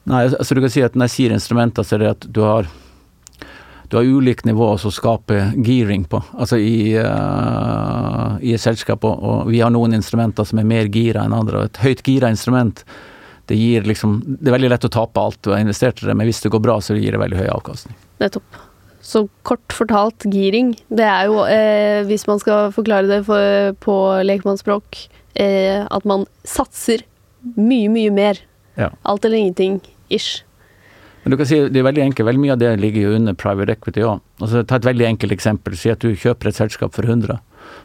Nei, 0.05 0.25
altså 0.27 0.53
du 0.53 0.61
kan 0.61 0.69
si 0.69 0.83
at 0.85 0.93
Når 0.93 1.07
jeg 1.07 1.13
sier 1.15 1.33
instrumenter, 1.33 1.85
så 1.87 1.95
er 1.95 2.03
det 2.03 2.09
at 2.11 2.27
du 2.29 2.43
har 2.45 2.67
du 3.95 3.99
har 4.01 4.05
ulike 4.19 4.43
nivåer 4.43 4.77
som 4.77 4.91
skaper 4.91 5.53
gearing 5.63 6.01
på, 6.11 6.19
altså 6.35 6.57
i, 6.59 6.97
uh, 6.99 8.35
i 8.43 8.51
et 8.51 8.59
selskap. 8.59 9.05
Og, 9.07 9.21
og, 9.23 9.45
vi 9.47 9.61
har 9.63 9.71
noen 9.71 9.95
instrumenter 9.95 10.43
som 10.43 10.59
er 10.59 10.67
mer 10.67 10.89
gira 10.91 11.23
enn 11.23 11.35
andre. 11.35 11.61
og 11.61 11.69
Et 11.69 11.79
høyt 11.85 12.01
gira 12.03 12.27
instrument, 12.33 12.81
det 13.47 13.55
gir 13.55 13.87
liksom 13.87 14.17
Det 14.25 14.49
er 14.49 14.55
veldig 14.57 14.71
lett 14.73 14.87
å 14.89 14.91
tape 14.91 15.21
alt 15.21 15.39
du 15.45 15.53
har 15.53 15.63
investert 15.63 16.03
i 16.03 16.09
det, 16.09 16.15
men 16.17 16.27
hvis 16.27 16.43
det 16.43 16.51
går 16.51 16.63
bra, 16.65 16.75
så 16.83 16.97
gir 16.99 17.15
det 17.15 17.21
veldig 17.21 17.39
høy 17.39 17.47
avkastning. 17.53 17.95
Nettopp. 18.19 18.59
Så 19.05 19.21
kort 19.47 19.77
fortalt, 19.77 20.27
giring, 20.27 20.73
det 20.91 21.07
er 21.07 21.31
jo, 21.31 21.39
eh, 21.47 22.03
hvis 22.09 22.27
man 22.27 22.41
skal 22.43 22.73
forklare 22.75 23.07
det 23.07 23.21
for, 23.29 23.77
på 23.85 23.95
lekmannsspråk, 24.27 25.05
eh, 25.39 25.85
at 25.87 26.09
man 26.09 26.27
satser 26.43 27.05
mye, 27.55 27.87
mye 27.95 28.11
mer. 28.11 28.43
Ja. 28.75 28.91
Alt 29.07 29.23
eller 29.23 29.39
ingenting-ish. 29.39 30.41
Men 31.25 31.33
du 31.33 31.39
kan 31.39 31.47
si, 31.49 31.57
det 31.73 31.79
er 31.81 31.87
veldig 31.87 32.03
enkelt, 32.03 32.27
veldig 32.27 32.41
Mye 32.43 32.53
av 32.53 32.59
det 32.61 32.71
ligger 32.77 33.07
jo 33.07 33.15
under 33.17 33.33
private 33.33 33.73
equity 33.73 34.03
òg. 34.05 34.19
Altså, 34.45 34.61
ta 34.61 34.77
et 34.77 34.85
veldig 34.85 35.07
enkelt 35.07 35.33
eksempel. 35.33 35.73
Si 35.73 35.89
at 35.89 36.03
du 36.05 36.11
kjøper 36.13 36.51
et 36.51 36.59
selskap 36.59 36.93
for 36.93 37.07
100. 37.09 37.39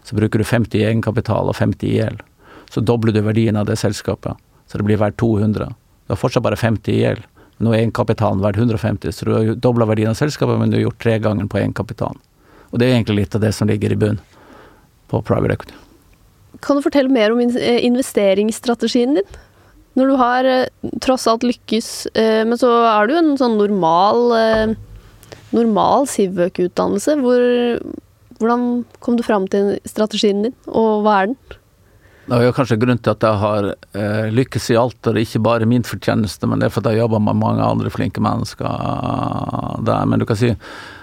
Så 0.05 0.19
bruker 0.19 0.43
du 0.43 0.45
50 0.45 0.77
i 0.77 0.85
egenkapital 0.91 1.49
og 1.49 1.57
50 1.57 1.89
i 1.89 1.95
gjeld. 1.97 2.21
Så 2.69 2.85
dobler 2.85 3.17
du 3.17 3.23
verdien 3.25 3.57
av 3.57 3.65
det 3.71 3.79
selskapet. 3.81 4.37
Så 4.69 4.77
det 4.77 4.85
blir 4.85 5.01
verdt 5.01 5.17
200. 5.25 5.73
Du 5.73 6.13
har 6.13 6.21
fortsatt 6.21 6.45
bare 6.45 6.61
50 6.61 6.93
i 6.93 7.01
gjeld. 7.01 7.25
Nå 7.65 7.73
er 7.73 7.83
egenkapitalen 7.87 8.45
verdt 8.45 8.61
150, 8.61 9.13
så 9.13 9.25
du 9.25 9.33
har 9.35 9.55
dobla 9.57 9.89
verdien 9.89 10.13
av 10.13 10.21
selskapet, 10.21 10.57
men 10.61 10.71
du 10.73 10.79
har 10.79 10.87
gjort 10.87 11.01
tre 11.01 11.19
ganger 11.21 11.49
på 11.49 11.61
egenkapitalen. 11.61 12.21
Og 12.71 12.81
det 12.81 12.87
er 12.87 12.97
egentlig 12.99 13.23
litt 13.23 13.37
av 13.37 13.43
det 13.45 13.51
som 13.57 13.69
ligger 13.69 13.93
i 13.93 13.99
bunn 14.01 14.21
på 15.13 15.21
private 15.25 15.57
equity. 15.57 15.77
Kan 16.65 16.77
du 16.77 16.85
fortelle 16.85 17.13
mer 17.13 17.33
om 17.33 17.41
eh, 17.41 17.81
investeringsstrategien 17.89 19.17
din? 19.17 19.37
Når 19.99 20.11
du 20.11 20.19
har 20.21 20.47
eh, 20.47 20.93
tross 21.03 21.27
alt 21.31 21.47
lykkes, 21.47 21.91
eh, 22.15 22.43
men 22.47 22.59
så 22.61 22.71
er 22.93 23.11
du 23.11 23.17
en 23.19 23.35
sånn 23.41 23.59
normal 23.59 24.77
normal 25.51 26.07
Sivøk-utdannelse. 26.07 27.17
Hvor, 27.25 27.47
hvordan 28.39 28.69
kom 29.03 29.17
du 29.19 29.25
fram 29.27 29.49
til 29.51 29.75
strategien 29.89 30.47
din, 30.47 30.55
og 30.71 31.03
hva 31.07 31.17
er 31.23 31.33
den? 31.33 31.41
Det 32.31 32.37
er 32.37 32.45
jo 32.47 32.55
kanskje 32.55 32.77
grunnen 32.79 33.01
til 33.03 33.11
at 33.11 33.25
jeg 33.27 33.39
har 33.41 33.67
eh, 33.75 34.29
lykkes 34.31 34.69
i 34.71 34.79
alt, 34.79 35.01
og 35.03 35.17
det 35.17 35.19
er 35.19 35.27
ikke 35.27 35.43
bare 35.43 35.67
min 35.67 35.83
fortjeneste, 35.83 36.47
men 36.47 36.63
det 36.63 36.69
er 36.69 36.75
fordi 36.77 36.93
jeg 36.95 37.03
jobber 37.03 37.25
med 37.27 37.41
mange 37.41 37.67
andre 37.67 37.91
flinke 37.91 38.23
mennesker 38.23 38.71
der. 39.89 40.07
Men 40.07 40.23
du 40.23 40.27
kan 40.29 40.39
si 40.39 40.53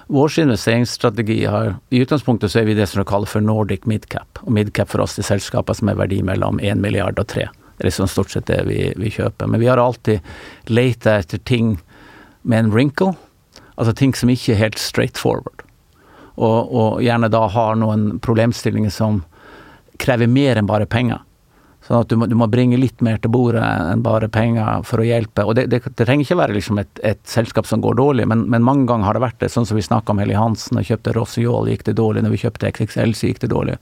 vår 0.07 0.37
investeringsstrategi 0.45 1.41
har 1.51 1.73
I 1.91 2.05
utgangspunktet 2.05 2.53
så 2.53 2.61
er 2.61 2.69
vi 2.69 2.77
det 2.77 2.87
som 2.87 3.01
vi 3.01 3.09
kaller 3.09 3.27
for 3.27 3.43
Nordic 3.43 3.83
midcap. 3.83 4.39
Og 4.45 4.55
midcap 4.55 4.87
for 4.93 5.03
oss 5.03 5.19
er 5.19 5.27
selskaper 5.27 5.75
som 5.75 5.91
er 5.91 5.99
verdi 5.99 6.21
mellom 6.23 6.61
1 6.63 6.79
milliard 6.79 7.19
og 7.19 7.27
3. 7.27 7.49
Det 7.77 7.85
er 7.85 7.91
liksom 7.91 8.09
stort 8.09 8.33
sett 8.33 8.49
det 8.49 8.63
vi, 8.65 8.79
vi 8.97 9.11
kjøper. 9.13 9.47
Men 9.47 9.61
vi 9.61 9.69
har 9.69 9.77
alltid 9.77 10.25
leita 10.73 11.19
etter 11.21 11.37
ting 11.37 11.75
med 12.41 12.59
en 12.59 12.71
wrinkle, 12.73 13.13
altså 13.75 13.93
ting 13.93 14.15
som 14.17 14.31
ikke 14.33 14.55
er 14.55 14.63
helt 14.63 14.81
straight 14.81 15.19
forward. 15.21 15.61
Og, 16.37 16.73
og 16.73 17.01
gjerne 17.05 17.29
da 17.33 17.43
har 17.53 17.77
noen 17.77 18.17
problemstillinger 18.23 18.93
som 18.93 19.21
krever 20.01 20.29
mer 20.29 20.57
enn 20.57 20.69
bare 20.69 20.89
penger. 20.89 21.21
Sånn 21.87 22.01
at 22.01 22.09
du 22.11 22.17
må, 22.19 22.27
du 22.27 22.35
må, 22.35 22.49
bringe 22.51 22.75
litt 22.79 22.99
mer 23.05 23.19
til 23.23 23.31
bordet 23.31 23.63
enn 23.63 24.01
bare 24.03 24.27
penger 24.33 24.83
for 24.87 24.99
å 24.99 25.05
hjelpe. 25.07 25.45
Og 25.47 25.55
det, 25.55 25.69
det, 25.71 25.79
det 25.87 26.03
trenger 26.03 26.25
ikke 26.25 26.39
være 26.41 26.57
liksom 26.57 26.81
et, 26.81 26.99
et, 27.05 27.21
selskap 27.29 27.69
som 27.69 27.81
går 27.83 27.95
dårlig, 27.99 28.25
men, 28.27 28.43
men, 28.51 28.65
mange 28.65 28.89
ganger 28.89 29.07
har 29.07 29.17
det 29.17 29.23
vært 29.23 29.39
det. 29.43 29.51
Sånn 29.53 29.69
som 29.69 29.79
vi 29.79 29.85
snakka 29.85 30.11
om 30.11 30.19
Helly 30.19 30.35
Hansen, 30.35 30.81
vi 30.81 30.89
kjøpte 30.89 31.13
Rossiol 31.15 31.69
gikk 31.71 31.85
det 31.87 31.95
dårlig. 32.01 32.25
Når 32.25 32.35
vi 32.35 32.41
kjøpte 32.43 32.73
XXL 32.73 33.15
så 33.15 33.29
gikk 33.29 33.39
det 33.45 33.53
dårlig. 33.53 33.77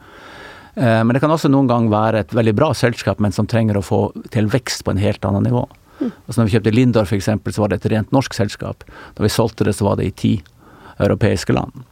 Eh, 0.75 1.01
men 1.03 1.13
det 1.15 1.21
kan 1.23 1.31
også 1.31 1.51
noen 1.51 1.69
gang 1.71 1.87
være 1.91 2.25
et 2.25 2.35
veldig 2.35 2.53
bra 2.57 2.73
selskap, 2.75 3.21
men 3.23 3.35
som 3.35 3.47
trenger 3.47 3.79
å 3.79 3.85
få 3.85 4.01
til 4.33 4.49
vekst 4.51 4.83
på 4.85 4.93
en 4.93 5.01
helt 5.01 5.25
annet 5.27 5.47
nivå. 5.47 5.63
Mm. 6.01 6.11
Altså 6.11 6.39
når 6.39 6.49
vi 6.49 6.55
kjøpte 6.57 6.75
Lindor 6.75 7.07
f.eks., 7.07 7.29
så 7.31 7.63
var 7.63 7.71
det 7.71 7.79
et 7.79 7.91
rent 7.93 8.11
norsk 8.15 8.35
selskap. 8.35 8.83
Da 9.15 9.23
vi 9.23 9.31
solgte 9.31 9.67
det, 9.67 9.75
så 9.77 9.87
var 9.87 9.99
det 9.99 10.09
i 10.09 10.15
ti 10.15 10.33
europeiske 11.03 11.55
land. 11.55 11.85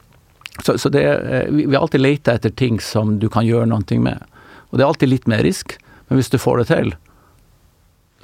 Så, 0.62 0.76
så 0.78 0.90
det, 0.92 1.04
eh, 1.04 1.48
vi, 1.50 1.64
vi 1.64 1.74
har 1.74 1.82
alltid 1.82 2.04
leita 2.04 2.36
etter 2.36 2.52
ting 2.52 2.80
som 2.80 3.16
du 3.22 3.30
kan 3.32 3.46
gjøre 3.46 3.70
noe 3.72 4.00
med. 4.00 4.28
Og 4.70 4.78
det 4.78 4.84
er 4.84 4.90
alltid 4.90 5.12
litt 5.12 5.26
mer 5.30 5.42
risk, 5.46 5.78
men 6.08 6.20
hvis 6.20 6.30
du 6.32 6.38
får 6.38 6.62
det 6.62 6.68
til, 6.72 6.94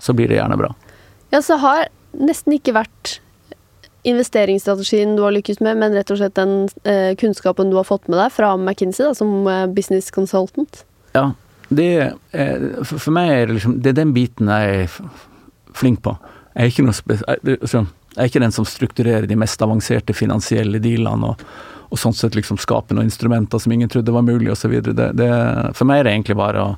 så 0.01 0.13
blir 0.17 0.29
det 0.29 0.39
gjerne 0.41 0.59
bra. 0.61 0.75
Ja, 1.33 1.41
så 1.45 1.57
har 1.63 1.89
nesten 2.17 2.57
ikke 2.57 2.75
vært 2.77 3.21
investeringsstrategien 4.09 5.17
du 5.17 5.23
har 5.25 5.35
lykkes 5.37 5.61
med, 5.65 5.79
men 5.81 5.95
rett 5.97 6.11
og 6.13 6.21
slett 6.21 6.37
den 6.39 6.69
eh, 6.89 7.13
kunnskapen 7.21 7.73
du 7.73 7.79
har 7.79 7.89
fått 7.89 8.09
med 8.09 8.21
deg 8.21 8.33
fra 8.35 8.55
McKinsey 8.57 9.07
da, 9.07 9.15
som 9.17 9.47
eh, 9.51 9.67
business 9.71 10.11
consultant? 10.15 10.85
Ja, 11.17 11.31
det 11.69 11.91
eh, 12.33 12.69
for, 12.83 12.97
for, 12.97 13.15
meg 13.15 13.31
er 13.31 13.49
det 13.49 13.59
liksom 13.59 13.77
Det 13.83 13.93
er 13.93 13.99
den 14.01 14.15
biten 14.17 14.51
jeg 14.51 14.85
er 14.85 15.01
flink 15.77 16.03
på. 16.07 16.17
Jeg 16.55 16.63
er 16.63 16.73
ikke, 16.73 16.87
noe, 16.87 17.19
altså, 17.57 17.85
jeg 18.15 18.23
er 18.23 18.31
ikke 18.33 18.43
den 18.43 18.55
som 18.55 18.67
strukturerer 18.67 19.29
de 19.31 19.39
mest 19.39 19.63
avanserte 19.63 20.17
finansielle 20.17 20.81
dealene 20.83 21.35
og, 21.35 21.45
og 21.91 21.99
sånn 21.99 22.17
sett 22.17 22.39
liksom 22.39 22.59
skape 22.63 22.95
noen 22.95 23.11
instrumenter 23.11 23.63
som 23.63 23.73
ingen 23.75 23.91
trodde 23.91 24.15
var 24.15 24.27
mulig 24.27 24.51
osv. 24.53 24.73
For 24.83 25.87
meg 25.87 26.01
er 26.01 26.09
det 26.09 26.17
egentlig 26.17 26.39
bare 26.39 26.65
å 26.65 26.73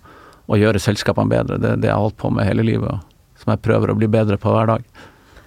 å 0.53 0.59
gjøre 0.59 0.83
selskapene 0.83 1.31
bedre. 1.31 1.59
Det 1.61 1.71
er 1.71 1.81
det 1.81 1.91
jeg 1.91 1.97
har 1.97 2.05
holdt 2.05 2.21
på 2.21 2.31
med 2.35 2.49
hele 2.49 2.67
livet, 2.67 2.91
og 2.93 3.43
som 3.43 3.55
jeg 3.55 3.65
prøver 3.65 3.93
å 3.93 3.99
bli 3.99 4.09
bedre 4.11 4.39
på 4.41 4.53
hver 4.55 4.75
dag. 4.75 4.87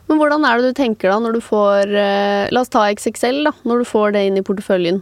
Men 0.06 0.20
hvordan 0.22 0.46
er 0.46 0.62
det 0.62 0.72
du 0.72 0.78
tenker 0.78 1.12
da 1.12 1.20
når 1.22 1.38
du 1.38 1.44
får 1.44 1.92
eh, 1.98 2.48
La 2.54 2.62
oss 2.62 2.72
ta 2.74 2.86
XXL, 2.92 3.44
da. 3.48 3.54
Når 3.66 3.82
du 3.82 3.90
får 3.90 4.16
det 4.16 4.26
inn 4.28 4.40
i 4.40 4.46
porteføljen. 4.46 5.02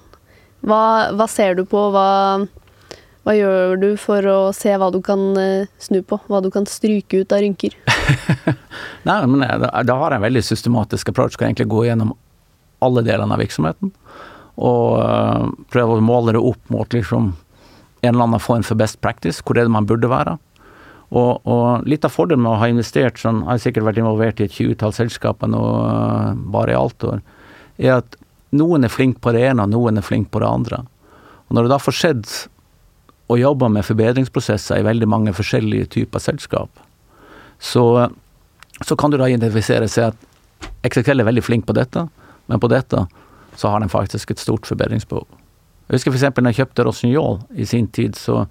Hva, 0.63 0.83
hva 1.17 1.27
ser 1.27 1.57
du 1.59 1.65
på? 1.67 1.81
Hva, 1.91 2.07
hva, 3.25 3.35
gjør 3.35 3.75
du 3.81 3.89
for 3.99 4.25
å 4.31 4.37
se 4.55 4.71
hva 4.79 4.89
du 4.93 5.01
kan 5.03 5.25
eh, 5.39 5.71
snu 5.83 5.99
på? 6.07 6.21
Hva 6.31 6.39
du 6.43 6.49
kan 6.53 6.67
stryke 6.69 7.23
ut 7.23 7.35
av 7.35 7.43
rynker? 7.43 7.75
Nei, 9.07 9.17
men 9.27 9.43
da, 9.43 9.73
da 9.83 9.97
har 9.99 10.15
jeg 10.15 10.21
en 10.21 10.27
veldig 10.29 10.45
systematisk 10.47 11.11
approach. 11.11 11.35
Skal 11.35 11.51
egentlig 11.51 11.71
gå 11.73 11.83
gjennom 11.89 12.15
alle 12.83 13.03
delene 13.03 13.35
av 13.35 13.43
virksomheten. 13.43 13.91
Og 14.63 15.59
prøve 15.73 15.97
å 15.97 16.03
måle 16.05 16.35
det 16.35 16.43
opp 16.45 16.71
mot 16.71 16.91
liksom 16.93 17.31
en 18.03 18.09
eller 18.11 18.27
annen 18.27 18.43
form 18.43 18.63
for 18.67 18.79
best 18.79 18.99
practice, 19.01 19.39
hvor 19.41 19.57
er 19.57 19.65
det 19.65 19.73
man 19.73 19.87
burde 19.87 20.09
være. 20.11 20.35
Og, 21.13 21.43
og 21.45 21.85
litt 21.85 22.05
av 22.07 22.13
fordelen 22.13 22.41
med 22.41 22.55
å 22.55 22.59
ha 22.61 22.69
investert 22.71 23.19
sånn, 23.21 23.43
jeg 23.43 23.51
har 23.51 23.61
sikkert 23.67 23.87
vært 23.89 23.99
involvert 24.01 24.39
i 24.41 24.47
et 24.47 24.55
tjuetall 24.55 24.95
selskaper 24.95 25.51
nå 25.51 25.61
bare 26.55 26.73
i 26.73 26.77
Altor, 26.77 27.21
er 27.77 27.99
at 27.99 28.17
noen 28.57 28.85
er 28.85 28.93
flink 28.93 29.19
på 29.21 29.33
det 29.35 29.43
ene, 29.51 29.65
og 29.65 29.73
noen 29.73 30.01
er 30.01 30.05
flink 30.05 30.31
på 30.33 30.41
det 30.41 30.49
andre. 30.49 30.81
Og 31.47 31.57
når 31.57 31.67
det 31.67 31.73
da 31.73 31.79
får 31.81 31.97
sett 31.99 32.33
å 33.29 33.37
jobbe 33.37 33.69
med 33.71 33.85
forbedringsprosesser 33.85 34.81
i 34.81 34.85
veldig 34.85 35.09
mange 35.09 35.33
forskjellige 35.37 35.91
typer 35.99 36.21
selskap, 36.21 36.81
så, 37.61 38.09
så 38.81 38.97
kan 38.99 39.13
du 39.13 39.19
da 39.21 39.29
identifisere 39.29 39.89
seg 39.89 40.11
at 40.11 40.29
XXL 40.89 41.21
er 41.21 41.29
veldig 41.29 41.45
flink 41.45 41.67
på 41.69 41.77
dette, 41.77 42.07
men 42.49 42.61
på 42.61 42.69
dette 42.73 43.05
så 43.55 43.69
har 43.69 43.83
de 43.83 43.89
faktisk 43.91 44.33
et 44.33 44.41
stort 44.41 44.65
forbedringsbehov. 44.67 45.27
Jeg 45.87 45.99
husker 45.99 46.15
f.eks. 46.15 46.25
når 46.39 46.51
jeg 46.51 46.63
kjøpte 46.63 46.85
Rossignol 46.87 47.39
i 47.53 47.67
sin 47.69 47.87
tid, 47.93 48.17
så 48.17 48.47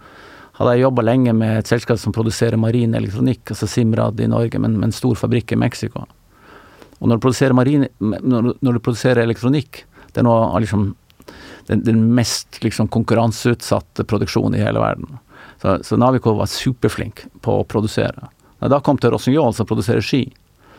hadde 0.58 0.74
jeg 0.76 0.84
jobba 0.84 1.04
lenge 1.06 1.32
med 1.36 1.58
et 1.58 1.70
selskap 1.70 2.00
som 2.00 2.14
produserer 2.14 2.60
marin 2.60 2.94
elektronikk, 2.94 3.54
altså 3.54 3.68
Simrad 3.70 4.20
i 4.20 4.28
Norge, 4.28 4.60
men 4.60 4.76
med 4.78 4.90
en 4.90 4.96
stor 4.96 5.16
fabrikk 5.18 5.54
i 5.54 5.60
Mexico. 5.60 6.04
Og 7.00 7.08
når 7.08 7.18
du 7.18 7.24
produserer, 7.24 7.56
marin, 7.56 7.86
når 7.98 8.76
du 8.76 8.80
produserer 8.80 9.24
elektronikk, 9.24 9.84
det 10.12 10.20
er 10.20 10.26
noe 10.28 10.52
av 10.52 10.60
liksom 10.62 10.92
den, 11.66 11.82
den, 11.86 12.04
mest 12.14 12.60
liksom, 12.62 12.90
konkurranseutsatte 12.92 14.04
produksjonen 14.04 14.58
i 14.58 14.62
hele 14.62 14.82
verden. 14.82 15.18
Så, 15.62 15.78
så 15.86 15.98
Navico 15.98 16.34
var 16.38 16.50
superflink 16.50 17.24
på 17.42 17.58
å 17.60 17.66
produsere. 17.66 18.28
Når 18.58 18.68
jeg 18.68 18.74
da 18.74 18.80
kom 18.84 19.00
til 19.00 19.14
Rossignol, 19.14 19.54
som 19.56 19.66
produserer 19.66 20.04
ski, 20.04 20.26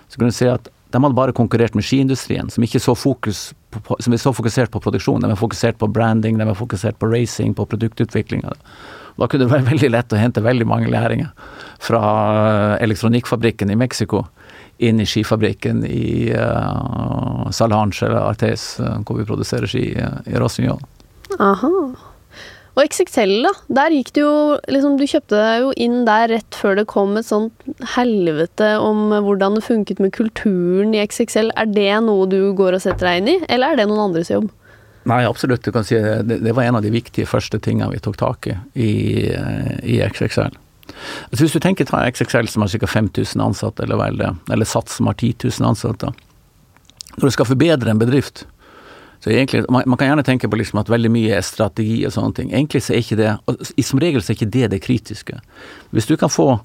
så 0.08 0.20
kunne 0.20 0.32
du 0.32 0.38
se 0.38 0.50
at 0.52 0.70
de 0.94 1.02
hadde 1.02 1.18
bare 1.18 1.34
konkurrert 1.34 1.74
med 1.74 1.86
skiindustrien, 1.88 2.52
som, 2.54 2.64
ikke 2.64 2.82
så 2.84 2.94
fokus 2.94 3.48
på, 3.74 3.98
som 4.04 4.14
er 4.14 4.22
så 4.22 4.34
fokusert 4.36 4.72
på 4.72 4.82
produksjon. 4.84 5.24
De 5.24 5.32
er 5.34 5.40
fokusert 5.40 5.80
på 5.82 5.90
branding, 5.90 6.38
de 6.38 6.46
er 6.46 6.60
fokusert 6.60 7.00
på 7.02 7.10
racing, 7.10 7.56
på 7.58 7.66
produktutvikling. 7.72 8.46
Da 9.17 9.28
kunne 9.28 9.45
det 9.45 9.54
være 9.54 9.69
veldig 9.73 9.91
lett 9.93 10.13
å 10.15 10.21
hente 10.21 10.45
veldig 10.45 10.69
mange 10.69 10.91
læringer 10.93 11.34
fra 11.84 12.04
elektronikkfabrikken 12.84 13.73
i 13.73 13.80
Mexico 13.80 14.26
inn 14.84 14.99
i 14.99 15.06
skifabrikken 15.08 15.84
i 15.86 16.32
uh, 16.34 17.45
Salange 17.54 18.02
eller 18.04 18.23
Artes, 18.23 18.73
uh, 18.82 18.97
hvor 19.06 19.19
vi 19.19 19.28
produserer 19.28 19.69
ski 19.69 19.86
i 19.93 20.41
Rossignol. 20.41 20.82
Aha. 21.39 21.69
Og 22.73 22.89
XXL, 22.89 23.36
da. 23.45 23.52
Der 23.78 23.93
gikk 23.93 24.10
du 24.15 24.23
jo 24.23 24.34
liksom, 24.71 24.95
Du 24.97 25.06
kjøpte 25.06 25.38
deg 25.38 25.62
jo 25.62 25.73
inn 25.86 25.99
der 26.08 26.26
rett 26.32 26.58
før 26.58 26.80
det 26.80 26.88
kom 26.89 27.13
et 27.19 27.28
sånt 27.28 27.67
helvete 27.93 28.71
om 28.82 29.13
hvordan 29.13 29.60
det 29.60 29.65
funket 29.67 30.02
med 30.02 30.13
kulturen 30.15 30.95
i 30.97 31.04
XXL. 31.04 31.54
Er 31.54 31.69
det 31.69 31.91
noe 32.08 32.26
du 32.30 32.39
går 32.58 32.80
og 32.80 32.84
setter 32.84 33.12
deg 33.12 33.21
inn 33.21 33.32
i, 33.36 33.38
eller 33.54 33.73
er 33.73 33.82
det 33.84 33.88
noen 33.91 34.08
andres 34.08 34.34
jobb? 34.34 34.49
Nei, 35.10 35.24
absolutt. 35.28 35.63
Du 35.66 35.72
kan 35.76 35.84
si 35.84 35.98
det, 36.00 36.39
det 36.44 36.54
var 36.56 36.63
en 36.63 36.80
av 36.80 36.86
de 36.86 36.92
viktige 36.94 37.28
første 37.28 37.60
tingene 37.60 37.92
vi 37.92 38.02
tok 38.04 38.20
tak 38.20 38.48
i 38.48 38.56
i, 38.74 38.94
i 39.84 40.00
XXL. 40.04 40.54
Altså 41.32 41.46
hvis 41.46 41.56
du 41.56 41.62
tenker 41.63 41.88
ta 41.88 42.04
XXL 42.08 42.50
som 42.52 42.63
har 42.63 42.72
ca. 42.72 42.88
5000 42.88 43.44
ansatte, 43.44 43.84
eller 43.84 44.00
vel 44.00 44.20
det, 44.20 44.32
eller 44.54 44.68
Sats 44.68 45.00
som 45.00 45.10
har 45.10 45.18
10 45.20 45.50
000 45.60 45.70
ansatte. 45.70 46.12
Når 47.16 47.30
du 47.30 47.36
skal 47.36 47.50
forbedre 47.50 47.92
en 47.92 48.02
bedrift, 48.02 48.46
så 49.24 49.32
egentlig, 49.32 49.63
man, 49.72 49.86
man 49.88 50.00
kan 50.00 50.10
gjerne 50.10 50.26
tenke 50.28 50.50
på 50.52 50.58
liksom 50.60 50.82
at 50.82 50.92
veldig 50.92 51.12
mye 51.13 51.38
er 51.38 51.46
strategi 51.48 52.02
og 52.08 52.12
sånne 52.12 52.36
ting. 52.36 52.50
Egentlig 52.52 52.84
så 52.84 52.94
er 52.94 53.04
ikke 53.04 53.20
det, 53.22 53.32
Som 53.88 54.02
regel 54.04 54.24
så 54.24 54.34
er 54.34 54.39
ikke 54.39 54.52
det 54.52 54.72
det 54.74 54.82
kritiske. 54.84 55.38
Hvis 55.96 56.10
du 56.10 56.18
kan 56.20 56.32
få 56.34 56.58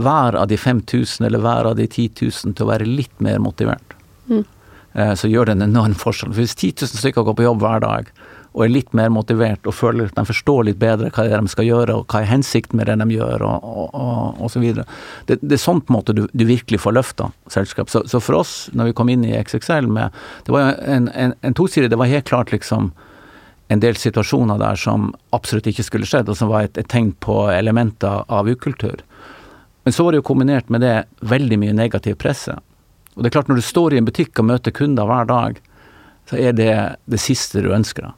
hver 0.00 0.36
av 0.36 0.48
de 0.48 0.58
5000 0.60 1.26
eller 1.26 1.40
hver 1.40 1.70
av 1.70 1.78
de 1.78 1.86
10 1.86 2.10
000 2.20 2.56
til 2.56 2.66
å 2.66 2.68
være 2.68 2.88
litt 2.88 3.24
mer 3.24 3.40
motivert, 3.40 3.96
mm. 4.28 4.44
Eh, 4.92 5.14
så 5.14 5.30
gjør 5.30 5.48
det 5.50 5.58
en 5.58 5.68
enorm 5.68 5.94
forskjell. 5.98 6.32
For 6.34 6.42
hvis 6.42 6.56
10 6.56 6.84
000 6.86 7.00
stykker 7.02 7.26
går 7.26 7.38
på 7.38 7.46
jobb 7.46 7.64
hver 7.64 7.82
dag 7.84 8.12
og 8.50 8.64
er 8.64 8.72
litt 8.72 8.94
mer 8.98 9.12
motivert 9.14 9.66
og 9.68 9.76
føler 9.78 10.08
at 10.08 10.16
de 10.16 10.24
forstår 10.26 10.64
litt 10.66 10.78
bedre 10.80 11.12
hva 11.14 11.26
de 11.30 11.52
skal 11.52 11.68
gjøre, 11.68 12.00
og 12.00 12.10
hva 12.10 12.22
er 12.24 12.32
hensikten 12.32 12.80
med 12.80 12.88
det 12.90 12.96
de 12.98 13.14
gjør, 13.14 13.44
og, 13.46 13.92
og, 13.94 14.48
så 14.50 14.62
videre. 14.62 14.86
Det, 15.28 15.36
det, 15.38 15.54
er 15.54 15.62
sånn 15.62 15.82
på 15.84 15.92
en 15.92 15.98
måte 16.00 16.16
du, 16.16 16.24
du 16.32 16.44
virkelig 16.48 16.80
får 16.82 16.96
løfta 16.96 17.28
selskap. 17.52 17.92
Så, 17.92 18.02
så, 18.10 18.18
for 18.18 18.40
oss, 18.40 18.54
når 18.74 18.90
vi 18.90 18.96
kom 18.98 19.12
inn 19.12 19.22
i 19.28 19.36
XXL 19.38 19.86
med 19.86 20.16
Det 20.46 20.54
var 20.54 20.74
en, 20.82 21.06
en, 21.14 21.36
en 21.46 21.54
toside, 21.54 21.92
det 21.92 21.98
var 22.00 22.10
helt 22.10 22.26
klart 22.26 22.50
liksom 22.50 22.90
en 23.70 23.82
del 23.82 23.94
situasjoner 23.94 24.58
der 24.58 24.74
som 24.74 25.12
absolutt 25.30 25.68
ikke 25.70 25.86
skulle 25.86 26.08
skjedd, 26.10 26.32
og 26.32 26.38
som 26.40 26.50
var 26.50 26.66
et, 26.66 26.80
et 26.80 26.90
tegn 26.90 27.12
på 27.22 27.44
elementer 27.54 28.24
av 28.26 28.50
ukultur. 28.50 29.04
Men 29.86 29.94
så 29.94 30.04
var 30.04 30.12
det 30.12 30.24
jo 30.24 30.26
kombinert 30.26 30.72
med 30.74 30.82
det 30.82 30.96
veldig 31.22 31.58
mye 31.62 31.76
negativ 31.78 32.18
presse. 32.18 32.58
Og 33.20 33.24
det 33.24 33.28
er 33.28 33.34
klart, 33.34 33.50
når 33.52 33.60
du 33.60 33.66
står 33.68 33.92
i 33.92 33.98
en 34.00 34.06
butikk 34.08 34.40
og 34.40 34.46
møter 34.48 34.72
kunder 34.72 35.04
hver 35.04 35.26
dag, 35.28 35.58
så 36.30 36.38
er 36.40 36.54
det 36.56 36.72
det 37.04 37.18
siste 37.20 37.60
du 37.60 37.68
ønsker 37.76 38.06
deg. 38.06 38.14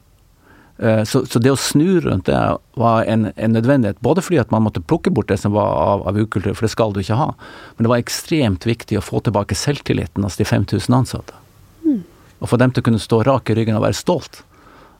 Eh, 0.79 1.01
så, 1.03 1.25
så, 1.27 1.41
det 1.43 1.51
å 1.51 1.59
snu 1.59 1.99
rundt 2.05 2.29
det 2.31 2.37
var 2.79 3.03
en, 3.03 3.27
en, 3.35 3.51
nødvendighet, 3.51 3.99
både 3.99 4.23
fordi 4.23 4.39
at 4.39 4.53
man 4.55 4.63
måtte 4.63 4.79
plukke 4.79 5.11
bort 5.11 5.27
det 5.27 5.41
som 5.43 5.51
var 5.57 5.75
av, 5.75 6.05
av 6.07 6.15
ukultur, 6.15 6.55
for 6.55 6.63
det 6.63 6.71
skal 6.71 6.95
du 6.95 7.01
ikke 7.03 7.19
ha, 7.19 7.33
men 7.75 7.83
det 7.83 7.91
var 7.91 7.99
ekstremt 7.99 8.63
viktig 8.69 9.01
å 9.01 9.03
få 9.03 9.19
tilbake 9.27 9.59
selvtilliten 9.59 10.23
hos 10.23 10.39
de 10.39 10.47
5000 10.47 10.95
ansatte. 10.95 11.35
Mm. 11.83 11.99
Og 12.39 12.53
få 12.53 12.63
dem 12.63 12.71
til 12.71 12.79
å 12.79 12.87
kunne 12.87 13.03
stå 13.03 13.25
rak 13.27 13.51
i 13.51 13.59
ryggen 13.59 13.75
og 13.75 13.83
være 13.83 13.99
stolt 13.99 14.45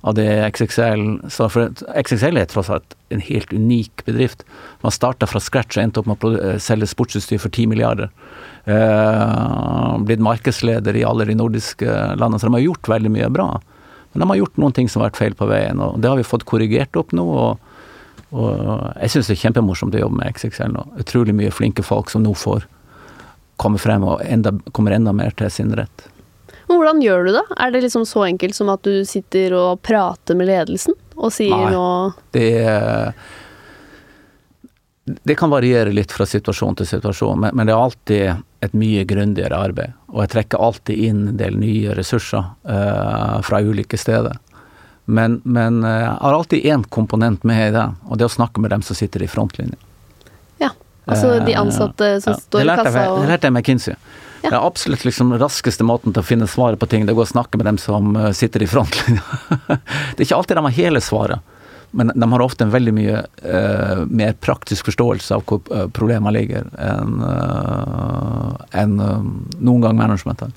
av 0.04 0.16
det 0.18 0.28
XXL 0.52 1.04
For 1.32 1.72
XXL 1.96 2.40
er 2.42 2.48
tross 2.52 2.70
alt 2.74 2.96
en 3.14 3.22
helt 3.24 3.54
unik 3.54 4.04
bedrift. 4.08 4.44
Man 4.84 4.92
starta 4.92 5.30
fra 5.30 5.40
scratch 5.40 5.78
og 5.78 5.84
endte 5.84 6.02
opp 6.02 6.10
med 6.12 6.26
å 6.28 6.32
eh, 6.36 6.58
selge 6.60 6.90
sportsutstyr 6.92 7.40
for 7.40 7.54
10 7.54 7.70
milliarder. 7.72 8.12
Eh, 8.66 9.94
blitt 10.04 10.24
markedsleder 10.24 10.98
i 11.00 11.06
alle 11.08 11.30
de 11.30 11.38
nordiske 11.40 11.88
landene, 12.20 12.42
så 12.42 12.50
de 12.50 12.58
har 12.58 12.66
gjort 12.66 12.92
veldig 12.96 13.14
mye 13.16 13.32
bra. 13.32 13.48
Men 14.12 14.26
de 14.26 14.30
har 14.34 14.42
gjort 14.42 14.60
noen 14.62 14.76
ting 14.76 14.92
som 14.92 15.02
har 15.02 15.12
vært 15.12 15.22
feil 15.22 15.38
på 15.40 15.48
veien, 15.50 15.80
og 15.82 16.02
det 16.04 16.12
har 16.12 16.20
vi 16.20 16.28
fått 16.28 16.48
korrigert 16.50 17.00
opp 17.00 17.16
nå. 17.16 17.24
og, 17.24 17.70
og 18.34 18.50
jeg 19.00 19.14
syns 19.14 19.32
det 19.32 19.38
er 19.38 19.44
kjempemorsomt 19.48 19.96
å 19.96 20.04
jobbe 20.04 20.20
med 20.20 20.36
XXL 20.36 20.76
nå. 20.76 20.88
Utrolig 21.02 21.36
mye 21.38 21.54
flinke 21.54 21.86
folk 21.86 22.12
som 22.12 22.26
nå 22.26 22.36
får 22.38 22.68
komme 23.62 23.80
frem 23.80 24.04
og 24.04 24.20
enda, 24.26 24.52
kommer 24.76 24.96
enda 24.96 25.14
mer 25.16 25.32
til 25.38 25.52
sin 25.54 25.72
rett. 25.78 26.10
Hvordan 26.80 27.02
gjør 27.04 27.28
du 27.28 27.32
det? 27.38 27.46
Er 27.62 27.72
det 27.74 27.84
liksom 27.86 28.06
så 28.10 28.26
enkelt 28.28 28.58
som 28.58 28.72
at 28.74 28.84
du 28.86 29.06
sitter 29.08 29.56
og 29.58 29.82
prater 29.86 30.38
med 30.38 30.50
ledelsen 30.52 30.98
og 31.14 31.34
sier 31.34 31.54
Nei, 31.54 31.72
noe 31.76 32.14
det 32.34 32.52
det 35.04 35.36
kan 35.36 35.50
variere 35.50 35.92
litt 35.92 36.12
fra 36.12 36.26
situasjon 36.26 36.78
til 36.80 36.88
situasjon, 36.88 37.40
men, 37.40 37.56
men 37.56 37.68
det 37.68 37.74
er 37.74 37.82
alltid 37.82 38.44
et 38.64 38.76
mye 38.78 39.04
grundigere 39.04 39.58
arbeid. 39.60 39.96
Og 40.14 40.22
jeg 40.24 40.32
trekker 40.32 40.64
alltid 40.64 41.02
inn 41.10 41.22
en 41.34 41.40
del 41.40 41.58
nye 41.60 41.96
ressurser 41.98 42.46
uh, 42.64 43.42
fra 43.44 43.60
ulike 43.60 44.00
steder. 44.00 44.38
Men, 45.06 45.42
men 45.44 45.82
uh, 45.84 45.92
jeg 45.92 46.14
har 46.22 46.38
alltid 46.38 46.70
én 46.72 46.86
komponent 46.88 47.44
med 47.44 47.66
i 47.68 47.74
det, 47.76 47.88
og 48.08 48.20
det 48.20 48.24
er 48.24 48.32
å 48.32 48.38
snakke 48.38 48.64
med 48.64 48.72
dem 48.72 48.86
som 48.88 48.96
sitter 48.96 49.26
i 49.26 49.28
frontlinjen. 49.28 49.80
Ja, 50.64 50.72
altså 51.04 51.34
de 51.44 51.52
eh, 51.52 51.60
ansatte 51.60 52.14
som 52.24 52.38
ja, 52.38 52.40
står 52.40 52.64
i 52.64 52.70
kassa 52.72 53.08
og 53.12 53.26
Det 53.26 53.34
lærte 53.34 53.50
jeg 53.50 53.58
med 53.58 53.66
McKinsey. 53.66 54.00
Ja. 54.44 54.50
Det 54.50 54.58
er 54.58 54.68
absolutt 54.68 55.06
liksom 55.08 55.32
raskeste 55.40 55.86
måten 55.88 56.12
til 56.12 56.20
å 56.20 56.28
finne 56.28 56.50
svaret 56.52 56.82
på 56.82 56.90
ting, 56.92 57.08
det 57.08 57.14
er 57.14 57.16
å 57.16 57.22
gå 57.22 57.26
og 57.26 57.32
snakke 57.32 57.60
med 57.60 57.70
dem 57.70 57.80
som 57.80 58.12
sitter 58.36 58.66
i 58.66 58.68
frontlinja. 58.68 59.24
det 59.78 60.18
er 60.20 60.26
ikke 60.28 60.40
alltid 60.42 60.60
de 60.60 60.66
har 60.68 60.78
hele 60.78 61.02
svaret. 61.04 61.54
Men 61.96 62.12
de 62.16 62.32
har 62.32 62.42
ofte 62.42 62.66
en 62.66 62.74
veldig 62.74 62.92
mye 62.98 63.20
uh, 63.22 64.00
mer 64.10 64.34
praktisk 64.42 64.88
forståelse 64.90 65.36
av 65.38 65.44
hvor 65.46 65.62
uh, 65.70 65.86
problemene 65.94 66.34
ligger, 66.34 66.66
enn 66.82 67.20
uh, 67.22 68.56
en, 68.82 68.96
noen 68.98 69.84
gang 69.86 70.00
management 70.00 70.42
har. 70.42 70.56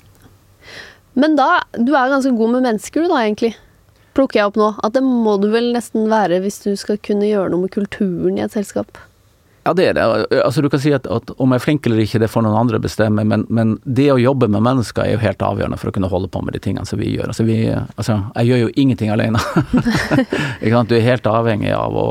Men 1.13 1.37
da, 1.37 1.61
du 1.77 1.93
er 1.93 2.09
ganske 2.09 2.33
god 2.39 2.55
med 2.55 2.65
mennesker 2.65 3.05
du 3.05 3.11
da, 3.11 3.21
egentlig. 3.21 3.51
Plukker 4.17 4.41
jeg 4.41 4.49
opp 4.49 4.57
nå. 4.57 4.71
At 4.81 4.97
det 4.97 5.05
må 5.05 5.37
du 5.41 5.51
vel 5.53 5.69
nesten 5.75 6.09
være 6.09 6.41
hvis 6.41 6.57
du 6.65 6.71
skal 6.77 6.97
kunne 7.05 7.29
gjøre 7.29 7.53
noe 7.53 7.67
med 7.67 7.73
kulturen 7.75 8.41
i 8.41 8.45
et 8.45 8.57
selskap? 8.57 8.97
Ja, 9.67 9.73
det 9.75 9.85
er 9.89 9.93
det. 9.97 10.03
Altså, 10.45 10.61
du 10.63 10.69
kan 10.71 10.79
si 10.79 10.93
at, 10.95 11.07
at 11.11 11.31
om 11.35 11.51
jeg 11.51 11.59
er 11.59 11.63
flink 11.65 11.87
eller 11.89 11.99
ikke, 11.99 12.21
det 12.23 12.29
får 12.31 12.45
noen 12.45 12.55
andre 12.55 12.79
bestemme, 12.79 13.25
men, 13.27 13.41
men, 13.51 13.73
det 13.83 14.05
å 14.13 14.19
jobbe 14.21 14.47
med 14.47 14.63
mennesker 14.63 15.03
er 15.03 15.17
jo 15.17 15.19
helt 15.25 15.43
avgjørende 15.43 15.79
for 15.81 15.91
å 15.91 15.95
kunne 15.97 16.07
holde 16.07 16.29
på 16.31 16.39
med 16.45 16.55
de 16.55 16.61
tingene 16.63 16.87
som 16.87 17.01
vi 17.01 17.09
gjør. 17.11 17.33
Altså, 17.33 17.43
vi, 17.43 17.57
altså 17.75 18.15
jeg 18.37 18.47
gjør 18.47 18.61
jo 18.61 18.69
ingenting 18.79 19.11
alene. 19.11 19.41
du 20.87 20.95
er 20.95 21.03
helt 21.03 21.27
avhengig 21.27 21.73
av 21.75 21.99
å, 21.99 22.05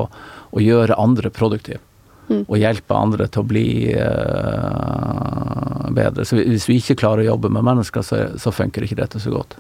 å 0.53 0.59
gjøre 0.61 1.01
andre 1.01 1.33
produktive. 1.33 1.81
Mm. 2.29 2.43
Og 2.43 2.61
hjelpe 2.61 3.01
andre 3.01 3.31
til 3.33 3.41
å 3.41 3.49
bli 3.49 3.67
uh, 3.97 5.89
bedre. 5.97 6.29
Så 6.29 6.37
hvis 6.43 6.69
vi 6.69 6.77
ikke 6.83 6.99
klarer 7.07 7.25
å 7.25 7.31
jobbe 7.31 7.49
med 7.57 7.65
mennesker, 7.65 8.05
så, 8.05 8.21
så 8.37 8.53
funker 8.53 8.85
ikke 8.85 9.01
dette 9.01 9.23
så 9.23 9.33
godt. 9.33 9.57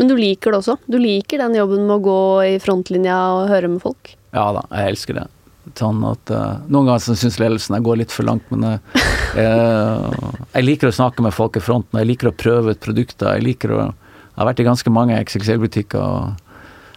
Men 0.00 0.10
du 0.10 0.18
liker 0.18 0.50
det 0.50 0.64
også? 0.64 0.80
Du 0.90 0.98
liker 0.98 1.46
den 1.46 1.54
jobben 1.62 1.86
med 1.86 2.00
å 2.00 2.02
gå 2.02 2.20
i 2.56 2.58
frontlinja 2.62 3.22
og 3.38 3.50
høre 3.54 3.70
med 3.70 3.86
folk? 3.86 4.16
Ja 4.34 4.50
da, 4.56 4.66
jeg 4.74 4.96
elsker 4.96 5.22
det. 5.22 5.28
Sånn 5.76 6.00
at, 6.08 6.30
uh, 6.32 6.60
noen 6.70 6.88
ganger 6.88 7.16
syns 7.18 7.38
ledelsen 7.40 7.76
jeg 7.76 7.86
går 7.86 8.00
litt 8.00 8.14
for 8.14 8.26
langt, 8.28 8.46
men 8.52 8.64
uh, 8.64 10.18
jeg 10.54 10.64
liker 10.64 10.90
å 10.90 10.94
snakke 10.94 11.24
med 11.24 11.34
folk 11.36 11.58
i 11.58 11.62
fronten. 11.64 11.98
Jeg 12.00 12.08
liker 12.12 12.30
å 12.30 12.36
prøve 12.36 12.74
ut 12.74 12.82
produkter. 12.84 13.36
Jeg 13.36 13.46
liker 13.46 13.74
å 13.74 13.80
Jeg 13.88 14.44
har 14.44 14.46
vært 14.52 14.60
i 14.62 14.68
ganske 14.68 14.90
mange 14.94 15.16
XXL-butikker 15.18 15.98
og 15.98 16.44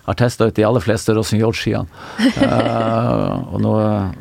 har 0.06 0.18
testa 0.18 0.46
ut 0.46 0.54
de 0.54 0.66
aller 0.66 0.84
fleste 0.84 1.14
Rossignol-skiene. 1.18 1.90
Uh, 2.38 3.54
og 3.56 3.58
nå, 3.64 3.72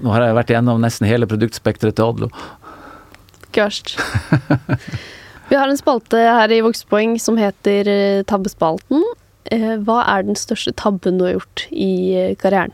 nå, 0.01 0.13
har 0.15 0.25
jeg 0.25 0.39
vært 0.39 0.53
igjennom 0.55 0.81
nesten 0.81 1.09
hele 1.09 1.29
produktspekteret 1.29 1.99
til 1.99 2.15
Odlo. 2.15 2.31
Kørst. 3.53 3.99
Vi 5.51 5.59
har 5.59 5.69
en 5.69 5.77
spalte 5.77 6.17
her 6.17 6.53
i 6.55 6.63
Voksepoeng 6.65 7.19
som 7.21 7.37
heter 7.41 8.23
Tabbespalten. 8.31 9.05
Hva 9.85 9.99
er 10.07 10.25
den 10.29 10.39
største 10.39 10.73
tabben 10.79 11.19
du 11.19 11.27
har 11.27 11.35
gjort 11.41 11.67
i 11.75 11.91
karrieren? 12.41 12.73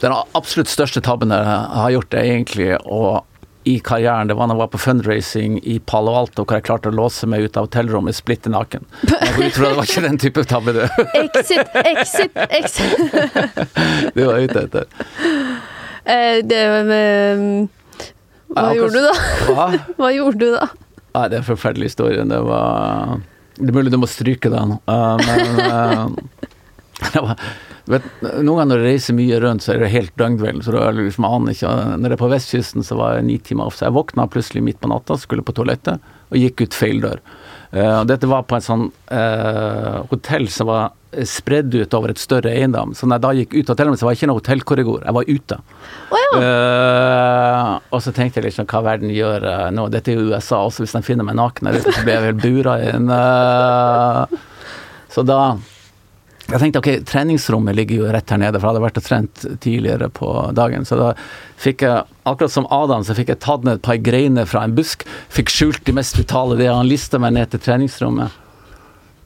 Den 0.00 0.14
absolutt 0.32 0.70
største 0.72 1.02
tabben 1.04 1.32
jeg 1.34 1.44
har 1.44 1.90
gjort, 1.92 2.14
er 2.16 2.30
egentlig 2.30 2.70
å 2.84 3.20
i 3.68 3.74
karrieren, 3.84 4.28
det 4.28 4.34
var 4.34 4.48
da 4.48 4.54
jeg 4.54 4.60
var 4.62 4.68
på 4.72 4.78
fundraising 4.80 5.58
i 5.68 5.74
Palo 5.84 6.14
Alto, 6.16 6.46
hvor 6.46 6.56
jeg 6.56 6.64
klarte 6.64 6.88
å 6.88 6.96
låse 6.96 7.26
meg 7.28 7.44
ut 7.44 7.58
av 7.60 7.66
hotellrommet 7.68 8.16
splitter 8.16 8.54
naken. 8.54 8.86
Jeg 9.04 9.34
går 9.36 9.44
ut 9.44 9.58
fra 9.58 9.66
det 9.66 9.76
var 9.76 9.90
ikke 9.90 10.04
den 10.06 10.20
type 10.22 10.44
tabbe, 10.48 10.72
du. 10.72 10.80
exit, 11.20 11.76
exit, 11.82 12.40
exit. 12.48 12.96
du 14.16 14.22
var 14.24 14.40
ute 14.40 14.64
etter. 14.64 14.88
Eh, 16.08 16.40
det 16.40 16.62
med 16.88 17.44
Hva 18.48 18.70
ja, 18.70 18.78
gjorde 18.80 18.96
du 18.96 19.04
da? 19.04 19.14
Hva? 19.50 19.66
Hva 20.00 20.12
gjorde 20.16 20.40
du 20.40 20.54
da? 20.56 20.70
Nei, 21.18 21.26
det 21.28 21.36
er 21.36 21.42
en 21.42 21.50
forferdelig 21.50 21.90
historie. 21.92 22.24
Det 22.32 22.40
var 22.46 23.18
Det 23.58 23.68
er 23.68 23.76
mulig 23.76 23.92
du 23.92 24.00
må 24.00 24.08
stryke 24.08 24.48
den, 24.48 24.78
uh, 24.88 25.20
men 25.20 25.60
uh, 25.60 26.08
det 27.12 27.26
var 27.28 27.36
vet, 27.90 28.06
Noen 28.22 28.46
ganger 28.46 28.70
når 28.70 28.82
du 28.82 28.86
reiser 28.88 29.16
mye 29.18 29.40
rundt, 29.42 29.64
så 29.64 29.74
er 29.74 29.84
det 29.84 29.92
helt 29.94 30.14
døgnvill. 30.20 30.62
Så 30.64 30.74
du 30.74 30.78
liksom 31.02 31.26
aner 31.28 31.56
ikke 31.56 31.72
Når 31.96 32.06
jeg 32.06 32.16
er 32.16 32.22
på 32.22 32.32
vestkysten, 32.32 32.86
så 32.86 32.98
var 33.00 33.18
jeg 33.18 33.26
ni 33.28 33.38
timer 33.38 33.70
off. 33.70 33.78
Så 33.78 33.88
jeg 33.88 33.96
våkna 33.96 34.28
plutselig 34.30 34.64
midt 34.66 34.80
på 34.82 34.90
natta, 34.92 35.18
skulle 35.20 35.46
på 35.46 35.54
toalettet, 35.56 36.02
og 36.30 36.38
gikk 36.38 36.64
ut 36.64 36.76
feil 36.76 37.02
dør. 37.02 37.22
Uh, 37.70 38.02
dette 38.02 38.26
var 38.26 38.48
på 38.50 38.56
et 38.58 38.66
sånn 38.66 38.88
uh, 39.14 40.00
hotell 40.10 40.48
som 40.50 40.66
var 40.72 40.90
spredd 41.26 41.74
ut 41.74 41.94
over 41.94 42.12
et 42.12 42.22
større 42.22 42.50
eiendom. 42.50 42.96
Så 42.98 43.06
når 43.06 43.18
jeg 43.18 43.24
da 43.24 43.30
gikk 43.38 43.54
ut 43.54 43.70
av 43.70 43.74
hotellet, 43.74 44.00
så 44.00 44.06
var 44.06 44.14
det 44.14 44.18
ikke 44.18 44.30
noe 44.30 44.40
hotellkorridor, 44.40 45.04
jeg 45.06 45.16
var 45.16 45.30
ute. 45.30 45.58
Oh, 46.10 46.20
ja. 46.20 46.30
uh, 46.42 47.72
og 47.94 48.02
så 48.02 48.14
tenkte 48.14 48.40
jeg 48.40 48.48
liksom 48.48 48.68
hva 48.70 48.82
verden 48.86 49.14
gjør 49.14 49.46
nå. 49.74 49.88
Dette 49.94 50.12
er 50.12 50.18
jo 50.18 50.30
USA 50.30 50.62
også, 50.66 50.84
hvis 50.84 50.94
de 50.98 51.02
finner 51.06 51.26
meg 51.26 51.38
naken 51.38 51.70
her 51.70 51.78
ute, 51.78 51.94
så 51.94 52.06
blir 52.06 52.18
jeg 52.18 52.26
vel 52.28 52.40
bura 52.46 52.78
inn. 52.90 53.12
så 55.14 55.26
da 55.26 55.40
jeg 56.50 56.58
tenkte 56.58 56.80
ok, 56.80 56.88
treningsrommet 57.06 57.76
ligger 57.78 58.00
jo 58.00 58.10
rett 58.10 58.30
her 58.32 58.40
nede, 58.42 58.58
for 58.58 58.66
jeg 58.66 58.74
hadde 58.74 58.82
vært 58.82 58.98
og 58.98 59.06
trent 59.06 59.42
tidligere 59.62 60.08
på 60.14 60.30
dagen. 60.56 60.86
Så 60.88 60.98
da 60.98 61.12
fikk 61.60 61.84
jeg, 61.86 62.04
akkurat 62.26 62.54
som 62.54 62.66
Adam, 62.74 63.04
så 63.06 63.14
fikk 63.14 63.30
jeg 63.34 63.42
tatt 63.44 63.66
ned 63.66 63.78
et 63.78 63.86
par 63.86 64.00
greiner 64.02 64.48
fra 64.50 64.64
en 64.66 64.74
busk. 64.74 65.06
Fikk 65.30 65.52
skjult 65.54 65.84
de 65.86 65.94
mest 65.94 66.18
vitale 66.18 66.58
det, 66.58 66.70
han 66.72 66.90
lista 66.90 67.20
meg 67.22 67.36
ned 67.36 67.52
til 67.52 67.62
treningsrommet. 67.62 68.38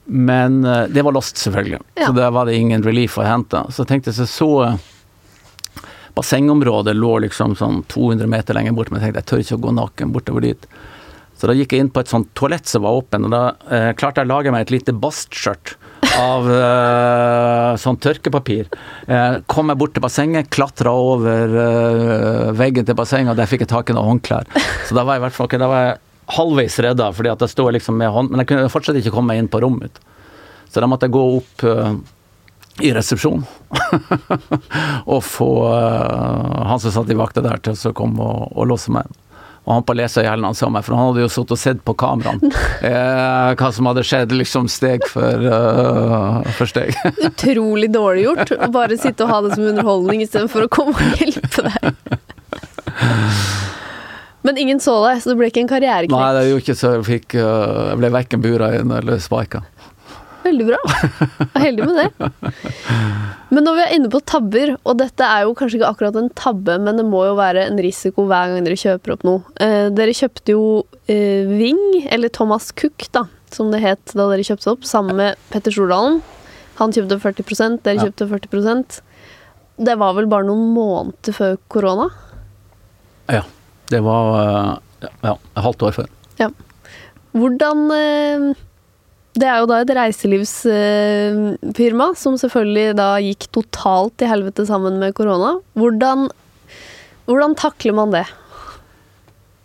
Men 0.04 0.60
uh, 0.68 0.84
det 0.92 1.04
var 1.06 1.16
lost, 1.16 1.40
selvfølgelig. 1.40 1.80
Ja. 1.96 2.10
Så 2.10 2.18
der 2.18 2.34
var 2.36 2.44
det 2.48 2.58
ingen 2.60 2.84
relief 2.84 3.16
å 3.16 3.24
hente. 3.24 3.62
Så 3.72 3.86
tenkte 3.88 4.12
jeg 4.12 4.20
så 4.20 4.28
så 4.28 4.50
Bassengområdet 6.14 6.92
lå 6.94 7.16
liksom 7.24 7.56
sånn 7.58 7.80
200 7.90 8.28
meter 8.30 8.54
lenger 8.54 8.76
bort, 8.76 8.92
men 8.92 9.00
jeg 9.00 9.08
tenkte 9.08 9.22
jeg 9.22 9.30
tør 9.30 9.40
ikke 9.42 9.56
å 9.56 9.64
gå 9.64 9.72
naken 9.80 10.12
bortover 10.14 10.44
dit. 10.44 10.68
Så 11.34 11.48
da 11.50 11.56
gikk 11.56 11.74
jeg 11.74 11.82
inn 11.82 11.90
på 11.90 12.04
et 12.04 12.12
sånt 12.12 12.28
toalett 12.38 12.70
som 12.70 12.84
var 12.84 13.00
åpen, 13.00 13.26
og 13.26 13.32
da 13.34 13.40
eh, 13.66 13.88
klarte 13.98 14.22
jeg 14.22 14.28
å 14.28 14.34
lage 14.36 14.52
meg 14.54 14.68
et 14.68 14.74
lite 14.76 14.94
bastskjørt 14.94 15.74
av 16.20 16.46
uh, 16.48 17.74
sånn 17.80 17.98
tørkepapir. 18.02 18.68
Uh, 19.08 19.40
kom 19.50 19.70
jeg 19.72 19.80
bort 19.80 19.94
til 19.96 20.04
bassenget, 20.04 20.50
klatra 20.54 20.92
over 20.94 21.54
uh, 21.54 22.50
veggen 22.56 22.86
til 22.86 22.98
bassenget, 22.98 23.32
og 23.34 23.40
der 23.40 23.50
fikk 23.50 23.64
jeg 23.64 23.72
tak 23.72 23.90
i 23.90 23.96
noen 23.96 24.14
håndklær. 24.14 24.48
Så 24.88 24.96
da 24.96 25.04
var 25.04 25.16
jeg 25.16 25.24
i 25.24 25.26
hvert 25.26 25.36
fall 25.38 25.48
okay, 25.48 25.62
da 25.62 25.70
var 25.70 25.86
jeg 25.86 26.00
halvveis 26.34 26.78
redda, 26.86 27.10
fordi 27.16 27.32
at 27.34 27.44
jeg 27.44 27.52
sto 27.52 27.68
liksom 27.76 27.98
med 28.00 28.12
hånd... 28.14 28.32
Men 28.32 28.42
jeg 28.42 28.52
kunne 28.52 28.72
fortsatt 28.72 29.00
ikke 29.00 29.14
komme 29.14 29.34
meg 29.34 29.42
inn 29.42 29.50
på 29.52 29.60
rommet. 29.64 30.00
Så 30.72 30.82
da 30.82 30.88
måtte 30.90 31.08
jeg 31.08 31.16
gå 31.16 31.24
opp 31.38 31.66
i 32.82 32.88
resepsjonen 32.90 33.44
og 35.14 35.20
få 35.22 35.50
han 35.70 36.80
som 36.82 36.90
satt 36.96 37.12
i 37.12 37.18
vakta 37.18 37.44
der, 37.44 37.60
til 37.62 37.76
å 37.76 37.92
komme 37.94 38.24
og, 38.24 38.48
og 38.56 38.66
låse 38.72 38.90
meg 38.90 39.06
inn 39.06 39.20
og 39.64 39.72
han 39.72 39.84
på 39.88 39.96
leserhjellen 39.96 40.44
han 40.44 40.56
så 40.56 40.68
meg, 40.72 40.84
for 40.84 40.96
han 40.96 41.08
hadde 41.08 41.24
jo 41.24 41.30
sittet 41.32 41.54
og 41.56 41.60
sett 41.60 41.80
på 41.88 41.94
kameraene 42.00 42.50
eh, 42.88 43.54
hva 43.56 43.70
som 43.72 43.88
hadde 43.88 44.04
skjedd, 44.04 44.34
liksom 44.36 44.68
steg 44.72 45.06
for, 45.08 45.46
uh, 45.48 46.42
for 46.58 46.68
steg. 46.68 46.92
Utrolig 47.28 47.88
dårlig 47.94 48.26
gjort 48.26 48.54
å 48.58 48.70
bare 48.74 48.98
sitte 49.00 49.24
og 49.24 49.32
ha 49.32 49.40
det 49.46 49.54
som 49.56 49.68
underholdning 49.72 50.24
istedenfor 50.24 50.66
å 50.66 50.72
komme 50.72 50.96
og 50.96 51.22
hjelpe 51.22 51.68
deg. 51.68 51.94
Men 54.44 54.60
ingen 54.60 54.80
så 54.84 54.98
deg, 55.06 55.22
så 55.24 55.32
det 55.32 55.38
ble 55.40 55.48
ikke 55.48 55.62
en 55.64 55.70
karriereknekk? 55.70 56.20
Nei, 56.20 56.32
det 56.36 56.48
gjorde 56.50 56.64
ikke 56.66 56.76
så. 56.76 56.90
Jeg, 56.98 57.06
fikk, 57.08 57.38
uh, 57.40 57.94
jeg 57.94 58.00
ble 58.02 58.12
verken 58.12 58.44
bura 58.44 58.74
inn 58.76 58.92
eller 58.92 59.22
sparka. 59.24 59.64
Veldig 60.44 60.66
bra. 60.68 60.80
Jeg 60.84 61.48
er 61.54 61.64
heldig 61.64 61.86
med 61.88 62.00
det. 62.02 62.28
Men 63.54 63.66
når 63.66 63.76
vi 63.76 63.82
er 63.84 63.94
inne 63.96 64.10
på 64.12 64.20
tabber, 64.26 64.74
og 64.82 64.98
dette 65.00 65.24
er 65.24 65.44
jo 65.46 65.54
kanskje 65.56 65.78
ikke 65.78 65.90
akkurat 65.92 66.18
en 66.20 66.30
tabbe, 66.36 66.76
men 66.82 67.00
det 67.00 67.06
må 67.06 67.22
jo 67.28 67.36
være 67.38 67.66
en 67.68 67.80
risiko 67.82 68.26
hver 68.28 68.52
gang 68.52 68.66
dere 68.66 68.78
kjøper 68.80 69.14
opp 69.14 69.24
noe. 69.26 69.44
Eh, 69.62 69.88
dere 69.94 70.16
kjøpte 70.16 70.56
jo 70.56 70.66
eh, 71.06 71.48
Ving, 71.48 71.82
eller 72.12 72.32
Thomas 72.34 72.70
Cook, 72.76 73.06
da, 73.14 73.26
som 73.54 73.72
det 73.72 73.82
het 73.84 74.14
da 74.16 74.28
dere 74.32 74.46
kjøpte 74.46 74.72
opp, 74.74 74.88
sammen 74.88 75.20
med 75.20 75.40
Petter 75.54 75.74
Stordalen. 75.74 76.20
Han 76.80 76.94
kjøpte 76.94 77.20
40 77.22 77.80
dere 77.84 78.00
ja. 78.00 78.08
kjøpte 78.08 78.26
40% 78.26 78.96
Det 79.86 79.94
var 80.00 80.16
vel 80.16 80.26
bare 80.26 80.48
noen 80.48 80.72
måneder 80.74 81.36
før 81.36 81.60
korona? 81.70 82.08
Ja. 83.30 83.44
Det 83.92 84.00
var 84.04 84.30
eh, 84.40 85.08
ja, 85.22 85.34
et 85.36 85.64
halvt 85.66 85.82
år 85.86 85.96
før. 85.98 86.12
Ja. 86.40 86.48
Hvordan 87.34 87.82
eh, 87.94 88.46
det 89.34 89.48
er 89.50 89.58
jo 89.62 89.66
da 89.66 89.80
et 89.82 89.90
reiselivsfirma 89.98 92.06
som 92.18 92.36
selvfølgelig 92.38 92.94
da 93.00 93.06
gikk 93.22 93.46
totalt 93.56 94.14
til 94.20 94.28
helvete 94.30 94.66
sammen 94.68 94.98
med 95.02 95.14
korona. 95.18 95.50
Hvordan, 95.74 96.18
hvordan 97.26 97.54
takler 97.58 97.94
man 97.98 98.14
det? 98.14 98.26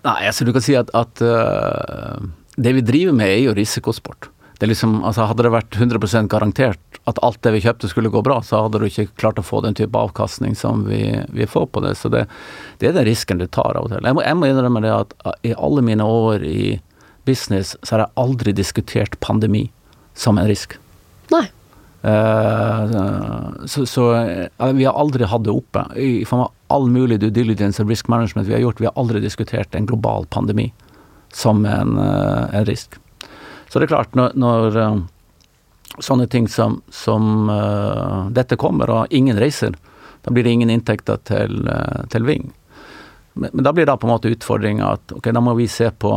Nei, 0.07 0.19
altså 0.25 0.45
du 0.47 0.51
kan 0.55 0.63
si 0.65 0.73
at, 0.79 0.89
at 0.97 1.13
uh, 1.21 2.17
det 2.57 2.71
vi 2.79 2.87
driver 2.87 3.13
med 3.19 3.27
er 3.29 3.41
jo 3.43 3.57
risikosport. 3.57 4.21
Det 4.57 4.63
er 4.65 4.71
liksom, 4.73 4.93
altså 5.07 5.27
hadde 5.29 5.43
det 5.45 5.53
vært 5.53 5.73
100% 5.77 6.31
garantert 6.31 6.81
at 7.07 7.21
alt 7.23 7.39
det 7.45 7.53
vi 7.55 7.63
kjøpte 7.63 7.87
skulle 7.89 8.11
gå 8.11 8.21
bra, 8.25 8.41
så 8.43 8.63
hadde 8.65 8.79
du 8.81 8.85
ikke 8.89 9.13
klart 9.21 9.39
å 9.39 9.45
få 9.45 9.61
den 9.63 9.77
type 9.77 9.97
avkastning 9.97 10.53
som 10.57 10.75
vi, 10.89 11.01
vi 11.31 11.45
får 11.47 11.65
på 11.71 11.79
det. 11.85 11.93
Så 11.95 12.09
det, 12.11 12.25
det, 12.81 12.87
er 12.89 12.93
den 12.97 13.07
risken 13.07 13.39
du 13.39 13.47
tar 13.47 13.77
av 13.77 13.83
og 13.87 13.91
til. 13.93 14.03
Jeg 14.03 14.15
må, 14.17 14.21
jeg 14.25 14.35
må 14.37 14.45
innrømme 14.49 14.81
det 14.83 14.93
at 14.93 15.09
i 15.47 15.53
alle 15.55 15.81
mine 15.85 16.03
år 16.03 16.43
i 16.43 16.79
business 17.25 17.75
så 17.83 17.95
har 17.95 18.05
jeg 18.05 18.15
aldri 18.21 18.53
diskutert 18.55 19.19
pandemi 19.19 19.69
som 20.17 20.37
en 20.37 20.47
risk. 20.49 20.75
Nei. 21.33 21.47
Uh, 21.99 23.65
så, 23.65 23.85
så 23.85 24.03
uh, 24.57 24.71
vi 24.71 24.85
har 24.85 24.93
aldri 24.93 25.27
hatt 25.27 25.43
det 25.43 25.51
oppe. 25.51 25.83
I 25.99 26.25
form 26.25 26.45
av 26.47 26.51
all 26.67 26.89
mulig 26.89 27.19
due 27.19 27.33
diligence 27.33 27.81
og 27.83 27.91
risk 27.91 28.07
management 28.07 28.47
vi 28.47 28.55
har 28.55 28.63
gjort, 28.63 28.79
vi 28.79 28.87
har 28.87 28.99
aldri 28.99 29.21
diskutert 29.23 29.75
en 29.75 29.87
global 29.89 30.27
pandemi 30.31 30.69
som 31.33 31.65
en, 31.65 31.97
uh, 31.99 32.47
en 32.55 32.65
risk. 32.65 32.95
Så 33.69 33.79
det 33.79 33.89
er 33.89 33.95
klart, 33.95 34.15
når, 34.17 34.33
når 34.39 34.77
sånne 36.01 36.25
ting 36.31 36.47
som, 36.49 36.79
som 36.89 37.51
dette 38.33 38.57
kommer, 38.57 38.89
og 38.89 39.13
ingen 39.13 39.37
reiser, 39.37 39.75
da 40.25 40.33
blir 40.33 40.47
det 40.47 40.55
ingen 40.55 40.71
inntekter 40.73 41.19
til, 41.27 41.69
til 42.09 42.25
Ving. 42.25 42.47
Men, 43.33 43.51
men, 43.53 43.63
da 43.63 43.73
blir 43.73 43.85
det 43.85 43.97
på 44.01 44.07
en 44.07 44.13
måte 44.15 44.31
utfordringa 44.33 44.87
at 44.95 45.13
ok, 45.13 45.29
da 45.35 45.43
må 45.43 45.53
vi 45.59 45.67
se 45.69 45.91
på 45.91 46.15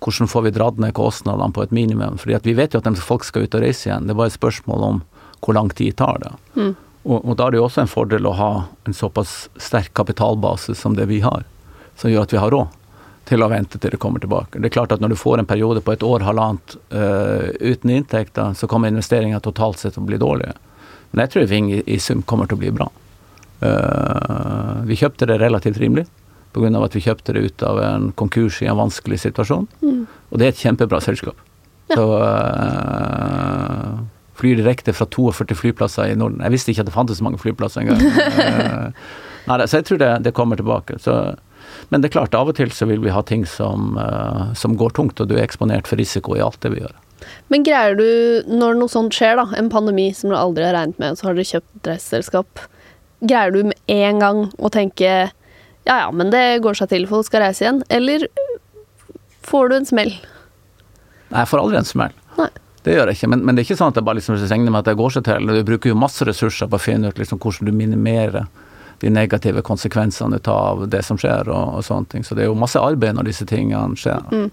hvordan 0.00 0.28
får 0.28 0.42
vi 0.42 0.50
dratt 0.50 0.78
ned 0.80 0.94
kostnadene 0.96 1.52
på 1.52 1.62
et 1.62 1.70
minimum? 1.76 2.18
Fordi 2.18 2.38
vi 2.42 2.56
vet 2.56 2.74
jo 2.74 2.80
at 2.80 3.02
folk 3.04 3.24
skal 3.28 3.44
ut 3.44 3.56
og 3.56 3.64
reise 3.64 3.88
igjen. 3.88 4.06
Det 4.08 4.16
bare 4.16 4.32
et 4.32 4.38
spørsmål 4.38 4.86
om 4.86 5.02
hvor 5.40 5.56
lang 5.56 5.70
tid 5.76 5.96
tar 5.96 6.20
det. 6.22 6.32
Mm. 6.56 6.74
Og, 7.02 7.18
og, 7.24 7.36
da 7.36 7.46
er 7.46 7.52
det 7.52 7.60
jo 7.60 7.66
også 7.66 7.84
en 7.84 7.90
fordel 7.90 8.28
å 8.28 8.36
ha 8.36 8.50
en 8.88 8.96
såpass 8.96 9.48
sterk 9.60 9.92
kapitalbase 9.96 10.74
som 10.76 10.96
det 10.96 11.08
vi 11.08 11.22
har, 11.24 11.46
som 11.96 12.12
gjør 12.12 12.26
at 12.26 12.34
vi 12.34 12.40
har 12.40 12.52
råd 12.52 12.76
til 13.30 13.44
å 13.44 13.48
vente 13.52 13.78
til 13.78 13.92
det 13.92 14.00
kommer 14.02 14.20
tilbake. 14.20 14.58
Det 14.58 14.68
er 14.68 14.74
klart 14.74 14.92
at 14.92 15.00
når 15.00 15.12
du 15.12 15.20
får 15.20 15.40
en 15.40 15.48
periode 15.48 15.80
på 15.84 15.94
et 15.94 16.04
år, 16.04 16.24
halvannet 16.26 16.74
uh, 16.92 17.46
uten 17.60 17.92
inntekter, 17.94 18.56
så 18.58 18.68
kommer 18.68 18.90
investeringa 18.90 19.40
totalt 19.44 19.78
sett 19.78 19.94
til 19.94 20.02
å 20.02 20.08
bli 20.08 20.18
dårlige. 20.20 20.56
Men 21.12 21.24
jeg 21.24 21.32
tror 21.34 21.46
Ving 21.50 21.70
i, 21.72 21.82
i 21.86 21.98
sum 22.02 22.24
kommer 22.26 22.50
til 22.50 22.58
å 22.58 22.62
bli 22.64 22.72
bra. 22.74 22.88
Uh, 23.62 24.82
vi 24.88 24.98
kjøpte 24.98 25.28
det 25.30 25.38
relativt 25.40 25.78
rimelig 25.80 26.08
pga. 26.54 26.84
at 26.84 26.96
vi 26.96 27.04
kjøpte 27.04 27.34
det 27.34 27.44
ut 27.46 27.62
av 27.62 27.80
en 27.82 28.12
konkurs 28.12 28.62
i 28.62 28.68
en 28.70 28.78
vanskelig 28.78 29.20
situasjon. 29.24 29.68
Mm. 29.82 30.06
Og 30.30 30.38
det 30.38 30.46
er 30.46 30.54
et 30.54 30.62
kjempebra 30.64 31.00
selskap. 31.04 31.36
Ja. 31.90 31.96
Så 31.98 32.06
uh, 32.22 33.98
flyr 34.38 34.56
direkte 34.60 34.94
fra 34.96 35.06
42 35.06 35.54
flyplasser 35.58 36.12
i 36.12 36.16
Norden. 36.16 36.40
Jeg 36.44 36.54
visste 36.54 36.72
ikke 36.72 36.86
at 36.86 36.90
det 36.90 36.96
fantes 36.96 37.20
så 37.20 37.26
mange 37.26 37.40
flyplasser 37.42 37.84
engang. 37.84 38.00
uh, 38.00 38.90
nei, 39.50 39.66
så 39.66 39.80
jeg 39.80 39.90
tror 39.90 40.02
det, 40.02 40.10
det 40.26 40.34
kommer 40.36 40.60
tilbake. 40.60 40.98
Så, 41.02 41.16
men 41.90 42.00
det 42.00 42.10
er 42.10 42.16
klart, 42.18 42.34
av 42.34 42.50
og 42.50 42.58
til 42.58 42.72
så 42.74 42.88
vil 42.90 43.02
vi 43.04 43.14
ha 43.14 43.22
ting 43.26 43.46
som, 43.48 43.94
uh, 43.98 44.50
som 44.58 44.78
går 44.78 44.96
tungt, 44.96 45.20
og 45.20 45.30
du 45.30 45.36
er 45.38 45.44
eksponert 45.44 45.90
for 45.90 46.00
risiko 46.00 46.38
i 46.38 46.44
alt 46.44 46.60
det 46.64 46.74
vi 46.74 46.82
gjør. 46.84 46.98
Men 47.52 47.64
greier 47.66 47.96
du, 47.98 48.06
når 48.48 48.78
noe 48.78 48.90
sånt 48.90 49.14
skjer, 49.16 49.36
da, 49.40 49.48
en 49.58 49.70
pandemi 49.72 50.08
som 50.16 50.32
du 50.32 50.38
aldri 50.38 50.64
har 50.66 50.76
regnet 50.78 51.00
med, 51.02 51.18
så 51.18 51.28
har 51.28 51.36
dere 51.36 51.50
kjøpt 51.50 51.74
et 51.80 51.90
reiseselskap, 51.92 52.64
greier 53.20 53.52
du 53.52 53.62
med 53.68 53.92
en 53.92 54.22
gang 54.22 54.42
å 54.56 54.70
tenke 54.72 55.30
ja 55.90 56.00
ja, 56.06 56.08
men 56.14 56.30
det 56.30 56.62
går 56.62 56.78
seg 56.78 56.92
til, 56.92 57.08
folk 57.10 57.26
skal 57.26 57.42
reise 57.42 57.66
igjen. 57.66 57.82
Eller 57.90 58.28
får 59.46 59.70
du 59.70 59.78
en 59.80 59.88
smell? 59.88 60.12
Nei, 61.30 61.42
jeg 61.42 61.50
får 61.50 61.62
aldri 61.64 61.80
en 61.80 61.88
smell. 61.88 62.14
Nei. 62.38 62.50
Det 62.80 62.94
gjør 62.94 63.10
jeg 63.10 63.18
ikke, 63.18 63.28
men, 63.34 63.42
men, 63.44 63.56
det 63.56 63.62
er 63.62 63.68
ikke 63.68 63.80
sånn 63.82 63.92
at 63.92 63.98
jeg 63.98 64.06
bare 64.06 64.16
liksom 64.16 64.38
regner 64.40 64.72
med 64.72 64.80
at 64.80 64.88
det 64.88 64.96
går 64.96 65.12
seg 65.12 65.26
til. 65.26 65.50
Du 65.52 65.66
bruker 65.68 65.92
jo 65.92 65.98
masse 66.00 66.24
ressurser 66.24 66.70
på 66.70 66.78
å 66.78 66.82
finne 66.82 67.10
ut 67.10 67.18
liksom 67.20 67.40
hvordan 67.42 67.68
du 67.68 67.74
minimerer 67.76 68.46
de 69.00 69.10
negative 69.12 69.60
konsekvensene 69.64 70.40
av 70.52 70.86
det 70.92 71.02
som 71.04 71.18
skjer, 71.20 71.48
og, 71.48 71.76
og, 71.76 71.84
sånne 71.84 72.08
ting. 72.12 72.24
Så 72.24 72.36
det 72.36 72.44
er 72.44 72.50
jo 72.50 72.56
masse 72.58 72.80
arbeid 72.80 73.16
når 73.16 73.28
disse 73.28 73.46
tingene 73.48 73.98
skjer. 74.00 74.24
Mm. 74.32 74.48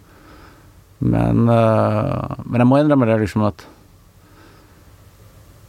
Men, 1.14 1.42
uh, 1.52 2.36
men 2.48 2.64
jeg 2.64 2.70
må 2.70 2.82
innrømme 2.82 3.08
det 3.10 3.20
liksom 3.22 3.46
at 3.48 3.64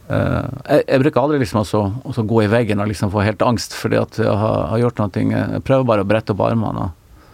jeg, 0.09 0.83
jeg, 0.87 1.01
bruker 1.03 1.21
aldri 1.21 1.37
liksom 1.43 1.59
også 1.61 2.23
gå 2.25 2.41
i 2.41 2.49
veggen 2.49 2.81
og 2.81 2.89
liksom 2.89 3.11
få 3.13 3.21
helt 3.21 3.43
angst 3.45 3.75
fordi 3.77 3.99
at 3.99 4.17
jeg 4.17 4.37
har, 4.41 4.63
har 4.71 4.81
gjort 4.81 5.01
noe. 5.03 5.25
Jeg 5.29 5.61
prøver 5.67 5.85
bare 5.85 6.05
å 6.05 6.09
brette 6.09 6.33
opp 6.33 6.41
armene 6.47 6.87
og, 6.87 7.27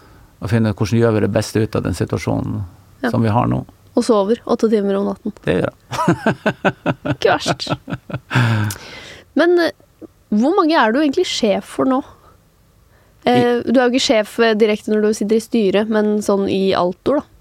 og 0.44 0.52
finne 0.52 0.74
ut 0.74 0.82
hvordan 0.82 1.00
gjør 1.00 1.16
vi 1.16 1.24
det 1.24 1.32
beste 1.38 1.64
ut 1.64 1.78
av 1.80 1.86
den 1.86 1.96
situasjonen 1.96 2.60
ja. 3.06 3.14
som 3.14 3.24
vi 3.24 3.32
har 3.32 3.48
nå. 3.52 3.62
Og 3.96 4.04
sover 4.04 4.42
åtte 4.52 4.68
timer 4.72 4.98
om 5.00 5.08
natten. 5.08 5.32
Det 5.46 5.56
gjør 5.56 5.70
jeg. 5.72 6.74
ikke 7.14 7.38
verst. 7.38 7.70
Men 9.40 9.56
uh, 9.62 9.72
hvor 10.36 10.58
mange 10.58 10.76
er 10.76 10.92
du 10.92 11.00
egentlig 11.00 11.28
sjef 11.32 11.72
for 11.78 11.88
nå? 11.88 12.02
Uh, 13.24 13.64
du 13.64 13.80
er 13.80 13.86
jo 13.86 13.94
ikke 13.94 14.04
sjef 14.10 14.36
direkte 14.60 14.92
når 14.92 15.08
du 15.08 15.16
sitter 15.16 15.40
i 15.40 15.46
styret, 15.48 15.92
men 15.92 16.18
sånn 16.26 16.50
i 16.52 16.76
Altor, 16.76 17.24
da? 17.24 17.32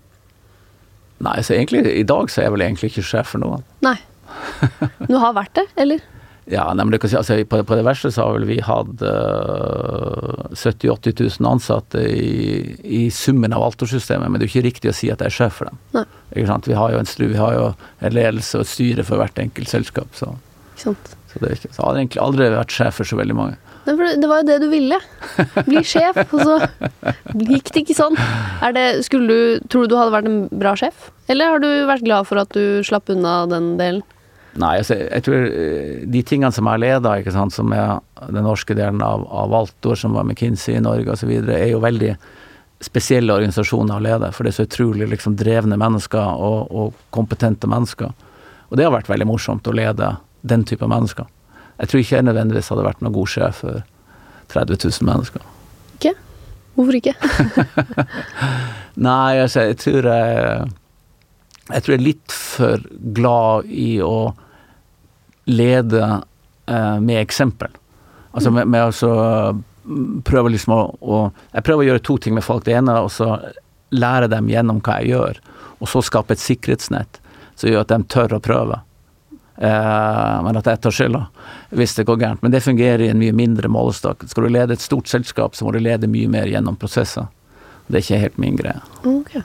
Nei, 1.24 1.38
så 1.46 1.54
egentlig 1.54 1.84
i 1.88 2.04
dag 2.06 2.28
så 2.30 2.40
er 2.40 2.48
jeg 2.48 2.54
vel 2.56 2.64
egentlig 2.66 2.90
ikke 2.92 3.06
sjef 3.06 3.34
for 3.34 3.42
noen. 3.42 3.62
Nei. 3.84 3.96
Du 5.10 5.16
har 5.20 5.34
vært 5.36 5.54
det, 5.58 5.68
eller? 5.80 6.02
Ja, 6.44 6.66
nei, 6.76 6.84
men 6.84 6.92
det 6.92 6.98
kan 7.00 7.08
si, 7.08 7.16
altså, 7.16 7.38
på, 7.48 7.62
på 7.64 7.76
det 7.78 7.84
verste 7.86 8.10
så 8.12 8.26
har 8.26 8.34
vel 8.36 8.44
vi 8.48 8.58
hatt 8.64 9.00
uh, 9.00 10.52
70 10.52 10.90
000-80 10.90 11.40
000 11.40 11.48
ansatte 11.48 12.02
i, 12.04 12.74
i 12.84 13.00
summen 13.14 13.54
av 13.56 13.64
Altor-systemet, 13.64 14.28
men 14.28 14.36
det 14.40 14.44
er 14.44 14.50
jo 14.50 14.58
ikke 14.58 14.68
riktig 14.68 14.92
å 14.92 14.96
si 14.96 15.08
at 15.12 15.24
jeg 15.24 15.32
er 15.32 15.38
sjef 15.38 15.60
for 15.62 15.70
dem. 15.70 15.80
Nei. 15.96 16.04
Ikke 16.34 16.50
sant? 16.52 16.68
Vi 16.68 16.76
har 16.76 16.92
jo 16.92 17.00
en 17.00 17.08
stru, 17.08 17.30
vi 17.32 17.40
har 17.40 17.56
jo 17.56 17.70
en 18.04 18.16
ledelse 18.16 18.60
og 18.60 18.66
et 18.66 18.72
styre 18.74 19.06
for 19.08 19.22
hvert 19.22 19.40
enkelt 19.40 19.72
selskap, 19.72 20.12
så, 20.18 20.34
Ikke 20.74 20.84
sant? 20.90 21.14
så 21.32 21.40
det 21.40 21.48
er 21.48 21.56
ikke 21.56 21.72
Så 21.72 21.86
har 21.86 22.02
egentlig 22.02 22.24
aldri 22.26 22.52
vært 22.58 22.76
sjef 22.76 23.00
for 23.00 23.08
så 23.08 23.20
veldig 23.22 23.40
mange. 23.40 23.56
Nei, 23.84 23.96
for 23.96 24.20
det 24.20 24.28
var 24.28 24.40
jo 24.42 24.48
det 24.48 24.60
du 24.60 24.68
ville. 24.72 24.98
Bli 25.64 25.80
sjef, 25.94 26.20
og 26.28 26.40
så 26.44 26.58
gikk 27.40 27.72
det 27.72 27.86
ikke 27.86 27.96
sånn. 27.96 28.20
Er 28.64 28.76
det, 28.76 28.88
skulle 29.08 29.32
du, 29.32 29.68
tror 29.72 29.88
du 29.88 29.94
du 29.94 30.00
hadde 30.00 30.12
vært 30.12 30.28
en 30.28 30.42
bra 30.52 30.76
sjef? 30.76 31.08
Eller 31.32 31.54
har 31.54 31.64
du 31.64 31.70
vært 31.88 32.04
glad 32.04 32.28
for 32.28 32.40
at 32.44 32.52
du 32.52 32.84
slapp 32.84 33.08
unna 33.12 33.44
den 33.48 33.78
delen? 33.80 34.04
Nei, 34.60 34.76
altså, 34.78 34.94
jeg 35.00 35.24
tror 35.26 35.48
eh, 35.48 36.04
de 36.06 36.22
tingene 36.26 36.52
som 36.54 36.68
jeg 36.68 36.76
har 36.76 36.82
leda, 36.82 37.16
ikke 37.18 37.34
sant, 37.34 37.54
som 37.56 37.72
er 37.74 37.98
den 38.28 38.46
norske 38.46 38.76
delen 38.78 39.02
av, 39.02 39.24
av 39.26 39.50
Valtor, 39.50 39.98
som 39.98 40.14
var 40.14 40.26
McKinsey 40.28 40.76
i 40.78 40.82
Norge 40.84 41.16
osv., 41.16 41.32
er 41.34 41.68
jo 41.72 41.82
veldig 41.82 42.12
spesielle 42.84 43.34
organisasjoner 43.34 43.96
å 43.98 44.04
lede. 44.04 44.30
For 44.34 44.46
det 44.46 44.52
er 44.52 44.58
så 44.60 44.68
utrolig 44.68 45.08
liksom, 45.10 45.34
drevne 45.40 45.78
mennesker 45.80 46.44
og, 46.46 46.70
og 46.70 47.00
kompetente 47.14 47.70
mennesker. 47.70 48.12
Og 48.68 48.78
det 48.78 48.86
har 48.86 48.94
vært 48.94 49.10
veldig 49.10 49.26
morsomt 49.28 49.66
å 49.66 49.74
lede 49.74 50.12
den 50.46 50.64
type 50.68 50.86
mennesker. 50.90 51.26
Jeg 51.80 51.90
tror 51.90 52.02
ikke 52.02 52.16
jeg 52.16 52.28
nødvendigvis 52.28 52.70
hadde 52.70 52.86
vært 52.86 53.02
noen 53.02 53.16
god 53.16 53.32
sjef 53.32 53.60
for 53.64 53.82
30 54.54 54.78
000 54.86 55.08
mennesker. 55.08 55.50
Ikke? 55.96 56.14
Hvorfor 56.76 56.98
ikke? 57.00 57.14
Nei, 59.08 59.34
altså, 59.42 59.66
jeg 59.70 59.78
tror 59.82 60.10
jeg 60.10 60.72
Jeg 61.64 61.82
tror 61.82 61.94
jeg 61.94 61.98
er 61.98 62.04
litt 62.04 62.32
for 62.34 62.82
glad 63.16 63.70
i 63.72 63.96
å 64.04 64.34
lede 65.44 66.02
eh, 66.66 67.00
med 67.00 67.20
eksempel. 67.20 67.70
Altså 68.34 68.50
med, 68.50 68.68
med 68.68 69.04
å 69.04 69.14
prøve 70.24 70.50
liksom 70.54 70.72
å, 70.74 70.80
å 71.00 71.18
Jeg 71.52 71.66
prøver 71.66 71.84
å 71.84 71.88
gjøre 71.90 72.04
to 72.08 72.16
ting 72.18 72.34
med 72.34 72.44
folk. 72.46 72.64
Det 72.66 72.74
ene 72.78 72.96
er 72.96 73.04
å 73.04 73.36
lære 73.94 74.30
dem 74.32 74.48
gjennom 74.50 74.80
hva 74.82 74.98
jeg 75.02 75.14
gjør, 75.14 75.38
og 75.78 75.90
så 75.90 76.02
skape 76.02 76.34
et 76.34 76.42
sikkerhetsnett 76.42 77.20
som 77.54 77.70
gjør 77.70 77.84
at 77.84 77.92
de 77.92 78.00
tør 78.10 78.36
å 78.38 78.42
prøve. 78.42 78.80
Eh, 79.56 80.42
men 80.42 80.58
at 80.58 80.66
jeg 80.66 80.82
tar 80.82 80.94
skylda 80.94 81.22
hvis 81.78 81.94
det 81.98 82.06
går 82.08 82.18
gærent. 82.22 82.42
Men 82.42 82.54
det 82.54 82.64
fungerer 82.64 83.06
i 83.06 83.10
en 83.12 83.20
mye 83.20 83.34
mindre 83.36 83.70
målestokk. 83.70 84.26
Skal 84.30 84.48
du 84.48 84.54
lede 84.54 84.74
et 84.74 84.82
stort 84.82 85.10
selskap, 85.10 85.54
så 85.54 85.66
må 85.66 85.74
du 85.74 85.82
lede 85.82 86.10
mye 86.10 86.30
mer 86.30 86.50
gjennom 86.50 86.78
prosesser. 86.80 87.28
Det 87.86 88.00
er 88.00 88.06
ikke 88.06 88.22
helt 88.22 88.40
min 88.40 88.58
greie. 88.58 88.80
Okay. 89.04 89.44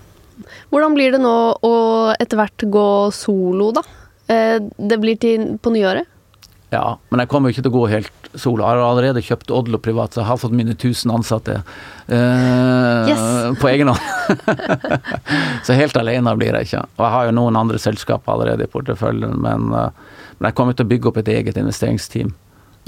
Hvordan 0.71 0.95
blir 0.95 1.13
det 1.13 1.21
nå 1.21 1.35
å 1.65 1.73
etter 2.15 2.39
hvert 2.39 2.65
gå 2.71 2.89
solo, 3.13 3.73
da? 3.75 3.83
Eh, 4.29 4.59
Det 4.77 4.99
blir 5.01 5.17
til 5.19 5.57
på 5.61 5.71
nyåret? 5.73 6.05
Ja, 6.71 6.99
men 7.09 7.19
jeg 7.23 7.29
kommer 7.31 7.49
jo 7.49 7.55
ikke 7.57 7.63
til 7.65 7.71
å 7.71 7.77
gå 7.79 7.85
helt 7.89 8.11
solo. 8.37 8.61
Jeg 8.61 8.77
har 8.77 8.83
allerede 8.85 9.23
kjøpt 9.25 9.49
Odlo 9.57 9.79
privat, 9.81 10.13
så 10.13 10.21
jeg 10.21 10.27
har 10.29 10.37
fått 10.37 10.53
mine 10.53 10.75
1000 10.75 11.09
ansatte 11.15 11.55
eh, 12.07 13.09
Yes. 13.09 13.57
på 13.59 13.69
egen 13.71 13.89
hånd. 13.89 14.43
så 15.65 15.73
helt 15.73 15.97
alene 15.97 16.35
blir 16.37 16.53
jeg 16.53 16.69
ikke. 16.69 16.83
Og 16.99 17.03
jeg 17.07 17.13
har 17.15 17.25
jo 17.29 17.33
noen 17.39 17.57
andre 17.57 17.79
selskaper 17.81 18.35
allerede 18.35 18.67
i 18.67 18.71
porteføljen, 18.71 19.33
men, 19.41 19.65
eh, 19.73 19.89
men 20.37 20.49
jeg 20.51 20.57
kommer 20.59 20.77
til 20.77 20.85
å 20.85 20.91
bygge 20.93 21.09
opp 21.09 21.17
et 21.23 21.31
eget 21.39 21.57
investeringsteam 21.57 22.35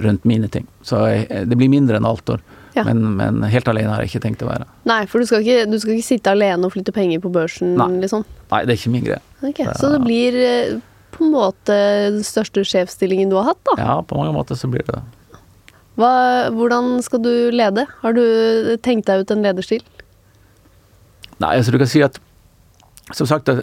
rundt 0.01 0.25
mine 0.29 0.47
ting. 0.49 0.67
Så 0.85 1.01
jeg, 1.09 1.25
det 1.49 1.57
blir 1.59 1.69
mindre 1.73 1.97
enn 1.97 2.05
Altor, 2.09 2.41
Ja. 2.73 2.85
men, 2.87 3.01
men 3.17 3.41
helt 3.51 3.67
alene 3.67 3.89
har 3.91 3.99
jeg 4.05 4.13
ikke 4.13 4.21
tenkt 4.29 4.45
å 4.45 4.47
være. 4.47 4.65
Nei, 4.87 5.01
for 5.11 5.19
du 5.19 5.25
skal 5.27 5.41
ikke, 5.43 5.65
du 5.67 5.75
skal 5.81 5.97
ikke 5.97 6.07
sitte 6.07 6.31
alene 6.31 6.69
og 6.69 6.71
flytte 6.71 6.93
penger 6.95 7.19
på 7.19 7.31
børsen, 7.33 7.73
Nei. 7.81 7.89
liksom? 8.05 8.23
Nei, 8.53 8.61
det 8.63 8.71
er 8.75 8.79
ikke 8.79 8.93
min 8.93 9.03
greie. 9.09 9.19
Okay, 9.43 9.65
Så 9.75 9.89
det 9.91 9.99
blir 10.05 10.37
eh, 10.39 10.77
på 11.22 11.28
en 11.28 11.34
måte 11.36 11.76
den 12.17 12.24
største 12.26 12.63
sjefsstillingen 12.65 13.30
du 13.30 13.38
har 13.38 13.51
hatt, 13.53 13.61
da? 13.69 13.78
Ja, 13.78 13.95
på 14.01 14.17
mange 14.17 14.34
måter 14.34 14.57
så 14.57 14.69
blir 14.72 14.86
det 14.88 14.97
det. 14.97 15.39
Hva, 15.99 16.13
hvordan 16.55 16.95
skal 17.05 17.22
du 17.22 17.34
lede? 17.53 17.86
Har 18.01 18.15
du 18.15 18.24
tenkt 18.82 19.09
deg 19.09 19.22
ut 19.22 19.34
en 19.34 19.43
lederstil? 19.45 19.84
Nei, 21.41 21.55
altså 21.57 21.74
du 21.74 21.80
kan 21.82 21.89
si 21.89 22.03
at 22.05 22.19
Som 23.17 23.28
sagt 23.28 23.49
eh, 23.49 23.57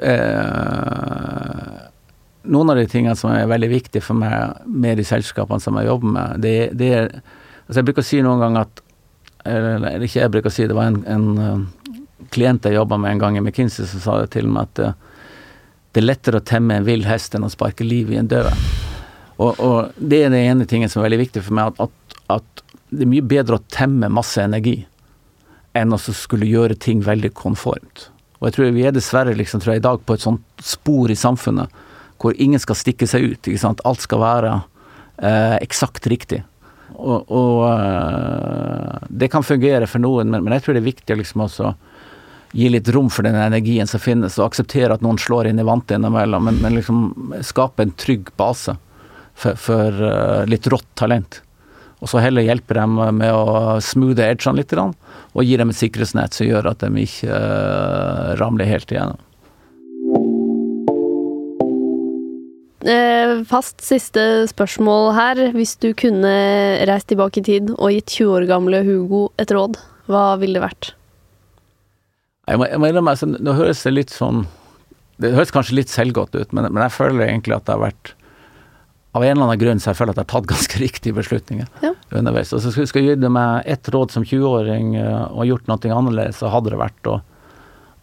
Noen 2.48 2.72
av 2.72 2.78
de 2.78 2.86
tingene 2.90 3.16
som 3.16 3.32
er 3.32 3.48
veldig 3.48 3.70
viktige 3.70 4.04
for 4.04 4.18
meg 4.18 4.61
med 4.66 4.98
de 5.00 5.06
selskapene 5.06 5.62
som 5.62 5.78
jeg 5.78 5.88
jobber 5.88 6.14
med, 6.14 6.42
det, 6.44 6.54
det 6.78 6.90
er 6.94 7.09
altså 7.16 7.80
Jeg 7.80 7.88
bruker 7.88 8.04
å 8.04 8.11
si 8.11 8.22
noen 8.24 8.42
ganger 8.44 8.66
at 8.66 8.82
Eller 9.48 9.78
eller 9.78 10.06
ikke 10.06 10.20
jeg 10.20 10.34
bruker 10.34 10.52
å 10.52 10.54
si, 10.54 10.68
det 10.68 10.76
var 10.76 10.92
en, 10.92 11.02
en 11.09 11.28
eh, 11.42 12.26
klient 12.34 12.66
jeg 12.66 12.76
jobba 12.76 12.98
med 13.00 13.14
en 13.14 13.22
gang 13.24 13.38
i 13.38 13.44
McKinsey 13.44 13.88
som 13.88 14.04
sa 14.04 14.20
det 14.20 14.32
til 14.36 14.50
meg 14.52 14.68
at 14.68 14.84
eh, 14.84 14.96
det 15.93 16.03
er 16.03 16.09
lettere 16.11 16.41
å 16.41 16.45
temme 16.45 16.76
en 16.78 16.86
vill 16.86 17.07
hest 17.09 17.34
enn 17.34 17.47
å 17.47 17.53
sparke 17.53 17.86
liv 17.86 18.12
i 18.12 18.18
en 18.20 18.28
død. 18.28 18.51
Og, 19.39 19.59
og 19.62 19.97
det 19.97 20.24
er 20.24 20.34
det 20.34 20.45
ene 20.51 20.66
tingen 20.68 20.91
som 20.91 21.01
er 21.01 21.09
veldig 21.09 21.22
viktig 21.24 21.45
for 21.47 21.57
meg, 21.57 21.72
at, 21.72 21.89
at, 21.89 22.39
at 22.39 22.64
det 22.91 23.05
er 23.05 23.12
mye 23.12 23.26
bedre 23.30 23.59
å 23.59 23.66
temme 23.72 24.11
masse 24.12 24.43
energi 24.43 24.80
enn 25.76 25.95
å 25.95 25.99
skulle 26.01 26.49
gjøre 26.49 26.78
ting 26.80 27.03
veldig 27.07 27.30
konformt. 27.39 28.09
Og 28.39 28.49
jeg 28.49 28.57
tror 28.57 28.74
vi 28.74 28.86
er 28.86 28.95
dessverre 28.95 29.34
liksom, 29.36 29.62
tror 29.62 29.74
jeg, 29.74 29.82
i 29.82 29.89
dag 29.89 30.03
på 30.07 30.14
et 30.14 30.24
sånt 30.24 30.64
spor 30.64 31.11
i 31.11 31.18
samfunnet 31.18 31.84
hvor 32.18 32.34
ingen 32.43 32.59
skal 32.62 32.78
stikke 32.78 33.07
seg 33.07 33.24
ut. 33.24 33.47
ikke 33.47 33.62
sant? 33.62 33.82
Alt 33.86 34.03
skal 34.03 34.22
være 34.22 34.55
eh, 35.22 35.57
eksakt 35.62 36.07
riktig. 36.11 36.41
Og, 36.99 37.30
og 37.30 37.61
eh, 37.70 39.05
det 39.22 39.30
kan 39.30 39.47
fungere 39.47 39.86
for 39.91 40.03
noen, 40.03 40.30
men, 40.32 40.43
men 40.43 40.57
jeg 40.57 40.64
tror 40.64 40.74
det 40.74 40.82
er 40.82 40.91
viktig 40.91 41.18
liksom 41.20 41.45
også 41.47 41.74
gi 42.53 42.68
litt 42.72 42.88
rom 42.94 43.11
for 43.12 43.26
den 43.26 43.36
energien 43.36 43.88
som 43.90 44.01
finnes, 44.01 44.38
og 44.38 44.49
akseptere 44.49 44.94
at 44.94 45.05
noen 45.05 45.20
slår 45.20 45.51
inn 45.51 45.61
i 45.61 45.66
vantet 45.66 45.99
innimellom, 45.99 46.49
men, 46.49 46.62
men 46.64 46.78
liksom 46.78 47.03
skape 47.44 47.84
en 47.84 47.94
trygg 48.01 48.32
base 48.40 48.76
for, 49.38 49.59
for 49.61 50.01
uh, 50.03 50.46
litt 50.49 50.66
rått 50.70 50.88
talent. 50.99 51.42
Og 51.99 52.11
så 52.11 52.22
heller 52.22 52.46
hjelpe 52.46 52.76
dem 52.78 52.94
med 53.18 53.32
å 53.34 53.78
smoothe 53.82 54.26
edgene 54.30 54.61
litt, 54.61 54.74
og 54.78 55.44
gi 55.44 55.57
dem 55.59 55.72
et 55.72 55.80
sikkerhetsnett 55.80 56.36
som 56.36 56.46
gjør 56.46 56.70
at 56.72 56.84
de 56.84 57.05
ikke 57.05 57.32
uh, 57.32 58.36
ramler 58.38 58.70
helt 58.70 58.94
igjennom. 58.94 59.24
Eh, 62.88 63.40
fast 63.51 63.82
siste 63.82 64.46
spørsmål 64.49 65.11
her. 65.16 65.40
Hvis 65.57 65.74
du 65.82 65.90
kunne 65.99 66.30
reist 66.88 67.11
tilbake 67.11 67.42
i 67.42 67.49
tid 67.51 67.72
og 67.74 67.90
gitt 67.92 68.14
20 68.20 68.36
år 68.36 68.46
gamle 68.51 68.84
Hugo 68.86 69.26
et 69.36 69.51
råd, 69.53 69.80
hva 70.09 70.30
ville 70.40 70.61
det 70.61 70.64
vært? 70.64 70.92
Jeg 72.49 72.61
må, 72.61 72.68
jeg 72.70 72.80
må 72.80 72.88
innrømme, 72.90 73.12
altså, 73.14 73.28
nå 73.28 73.55
høres 73.59 73.82
det 73.84 73.92
litt 73.94 74.14
sånn 74.14 74.46
Det 75.20 75.34
høres 75.34 75.53
kanskje 75.55 75.76
litt 75.80 75.92
selvgodt 75.92 76.36
ut, 76.38 76.55
men, 76.57 76.70
men 76.72 76.84
jeg 76.86 76.94
føler 76.96 77.26
egentlig 77.26 77.57
at 77.59 77.66
det 77.68 77.74
har 77.76 77.82
vært 77.82 78.12
Av 79.18 79.24
en 79.24 79.34
eller 79.34 79.49
annen 79.49 79.61
grunn 79.61 79.82
så 79.82 79.92
jeg 79.92 80.01
føler 80.01 80.14
at 80.14 80.22
jeg 80.22 80.28
har 80.28 80.32
tatt 80.34 80.51
ganske 80.55 80.80
riktige 80.82 81.18
beslutninger 81.18 81.68
Ja. 81.84 81.92
underveis. 82.20 82.55
Og 82.57 82.62
så 82.64 82.72
skal 82.72 83.05
jeg 83.05 83.18
gi 83.18 83.32
meg 83.32 83.68
ett 83.68 83.88
råd 83.92 84.14
som 84.14 84.24
20-åring 84.24 84.94
eh, 85.01 85.24
og 85.32 85.49
gjort 85.49 85.68
noe 85.68 85.94
annerledes, 85.99 86.40
så 86.40 86.53
hadde 86.53 86.72
det 86.72 86.80
vært 86.80 87.11
å, 87.11 87.18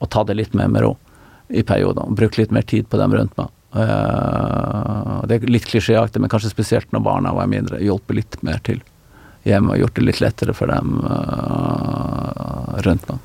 å 0.01 0.09
ta 0.11 0.25
det 0.27 0.37
litt 0.37 0.57
mer 0.57 0.69
med 0.71 0.85
ro 0.85 0.95
i 1.49 1.61
perioder. 1.65 2.09
Bruke 2.17 2.41
litt 2.41 2.53
mer 2.53 2.65
tid 2.65 2.89
på 2.89 2.97
dem 2.97 3.13
rundt 3.13 3.37
meg. 3.37 3.53
Uh, 3.75 5.21
det 5.27 5.35
er 5.35 5.49
litt 5.51 5.65
klisjéaktig, 5.67 6.21
men 6.23 6.31
kanskje 6.31 6.53
spesielt 6.53 6.91
når 6.95 7.03
barna 7.05 7.33
var 7.35 7.49
mindre. 7.51 7.81
Hjulpet 7.83 8.15
litt 8.17 8.37
mer 8.45 8.61
til 8.65 8.79
hjemme 9.45 9.75
og 9.75 9.81
gjort 9.83 9.99
det 9.99 10.05
litt 10.07 10.21
lettere 10.23 10.55
for 10.57 10.71
dem 10.71 10.95
uh, 11.05 12.79
rundt 12.87 13.09
meg. 13.11 13.19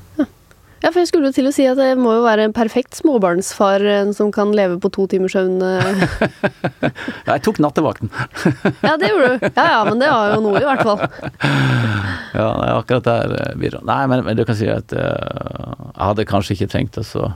Ja, 0.91 0.93
for 0.97 1.05
jeg 1.05 1.07
skulle 1.07 1.29
jo 1.29 1.35
til 1.37 1.47
å 1.47 1.51
si 1.55 1.63
at 1.71 1.77
det 1.79 1.93
må 1.95 2.17
jo 2.17 2.23
være 2.25 2.49
en 2.49 2.51
perfekt 2.51 2.97
småbarnsfar 2.99 3.83
eh, 3.87 4.09
som 4.11 4.27
kan 4.35 4.49
leve 4.51 4.75
på 4.83 4.89
to 4.91 5.05
timers 5.07 5.31
søvn. 5.37 5.61
Nei, 5.61 6.07
Ja, 7.23 7.37
jeg 7.37 7.45
tok 7.45 7.61
nattevakten. 7.63 8.11
Ja, 8.83 8.97
det 8.99 9.07
gjorde 9.13 9.29
du. 9.37 9.45
Ja 9.55 9.67
ja, 9.69 9.77
men 9.87 10.01
det 10.01 10.09
var 10.11 10.33
jo 10.33 10.41
noe, 10.43 10.59
i 10.59 10.65
hvert 10.67 10.83
fall. 10.83 10.99
Ja, 12.35 12.49
er 12.49 12.73
akkurat 12.73 13.07
der 13.07 13.37
eh, 13.37 13.53
bidrar. 13.61 13.85
Nei, 13.87 14.01
men, 14.11 14.25
men 14.27 14.35
du 14.35 14.43
kan 14.49 14.59
si 14.59 14.67
at 14.67 14.91
uh, 14.91 15.71
jeg 15.93 16.09
hadde 16.09 16.27
kanskje 16.27 16.57
ikke 16.57 16.69
tenkt 16.75 16.99
å 16.99 17.05
så 17.07 17.31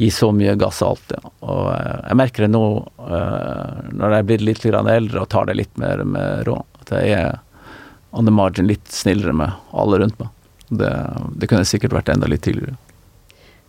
gi 0.00 0.08
så 0.14 0.30
mye 0.32 0.56
gass 0.56 0.80
alltid. 0.80 1.28
Og 1.44 1.68
uh, 1.68 1.92
jeg 2.06 2.20
merker 2.22 2.46
det 2.46 2.50
nå 2.54 2.64
uh, 3.04 3.84
når 4.00 4.16
jeg 4.16 4.28
blir 4.32 4.48
litt 4.48 4.64
grann 4.64 4.88
eldre 4.88 5.26
og 5.26 5.28
tar 5.36 5.52
det 5.52 5.60
litt 5.60 5.76
mer 5.76 6.06
med 6.08 6.48
råd, 6.48 6.64
at 6.86 6.96
jeg 7.02 7.20
er 7.20 7.36
on 8.16 8.24
the 8.24 8.32
margin 8.32 8.72
litt 8.72 8.88
snillere 8.88 9.36
med 9.36 9.76
alle 9.76 10.00
rundt 10.06 10.16
meg. 10.24 10.32
Det, 10.70 10.92
det 11.38 11.48
kunne 11.50 11.66
sikkert 11.68 11.96
vært 11.96 12.12
enda 12.14 12.28
litt 12.30 12.44
tidligere. 12.46 12.76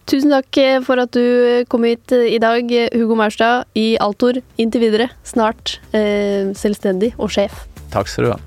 Tusen 0.09 0.33
takk 0.33 0.57
eh, 0.57 0.77
for 0.81 1.01
at 1.01 1.13
du 1.13 1.65
kom 1.69 1.85
hit 1.85 2.11
eh, 2.15 2.31
i 2.33 2.39
dag, 2.41 2.71
Hugo 2.97 3.17
Maurstad 3.19 3.69
i 3.77 3.93
Altor. 4.01 4.41
Inntil 4.57 4.87
videre, 4.87 5.11
snart 5.27 5.77
eh, 5.93 6.49
selvstendig 6.57 7.13
og 7.17 7.29
sjef. 7.35 7.67
Takk 7.93 8.09
skal 8.09 8.25
du 8.25 8.33
ha. 8.33 8.39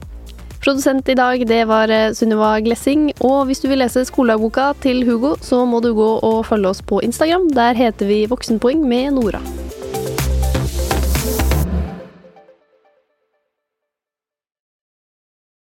Produsent 0.62 1.08
i 1.10 1.16
dag, 1.18 1.42
det 1.46 1.64
var 1.66 1.90
eh, 1.90 2.12
Sunniva 2.14 2.52
Glessing. 2.62 3.08
Og 3.26 3.48
hvis 3.48 3.62
du 3.62 3.66
vil 3.70 3.82
lese 3.82 4.04
skoledagboka 4.06 4.68
til 4.84 5.02
Hugo, 5.08 5.34
så 5.42 5.64
må 5.66 5.80
du 5.82 5.90
gå 5.98 6.10
og 6.22 6.44
følge 6.46 6.70
oss 6.70 6.82
på 6.86 7.02
Instagram. 7.02 7.48
Der 7.56 7.74
heter 7.74 8.06
vi 8.06 8.24
Voksenpoeng 8.30 8.84
med 8.86 9.16
Nora. 9.18 9.42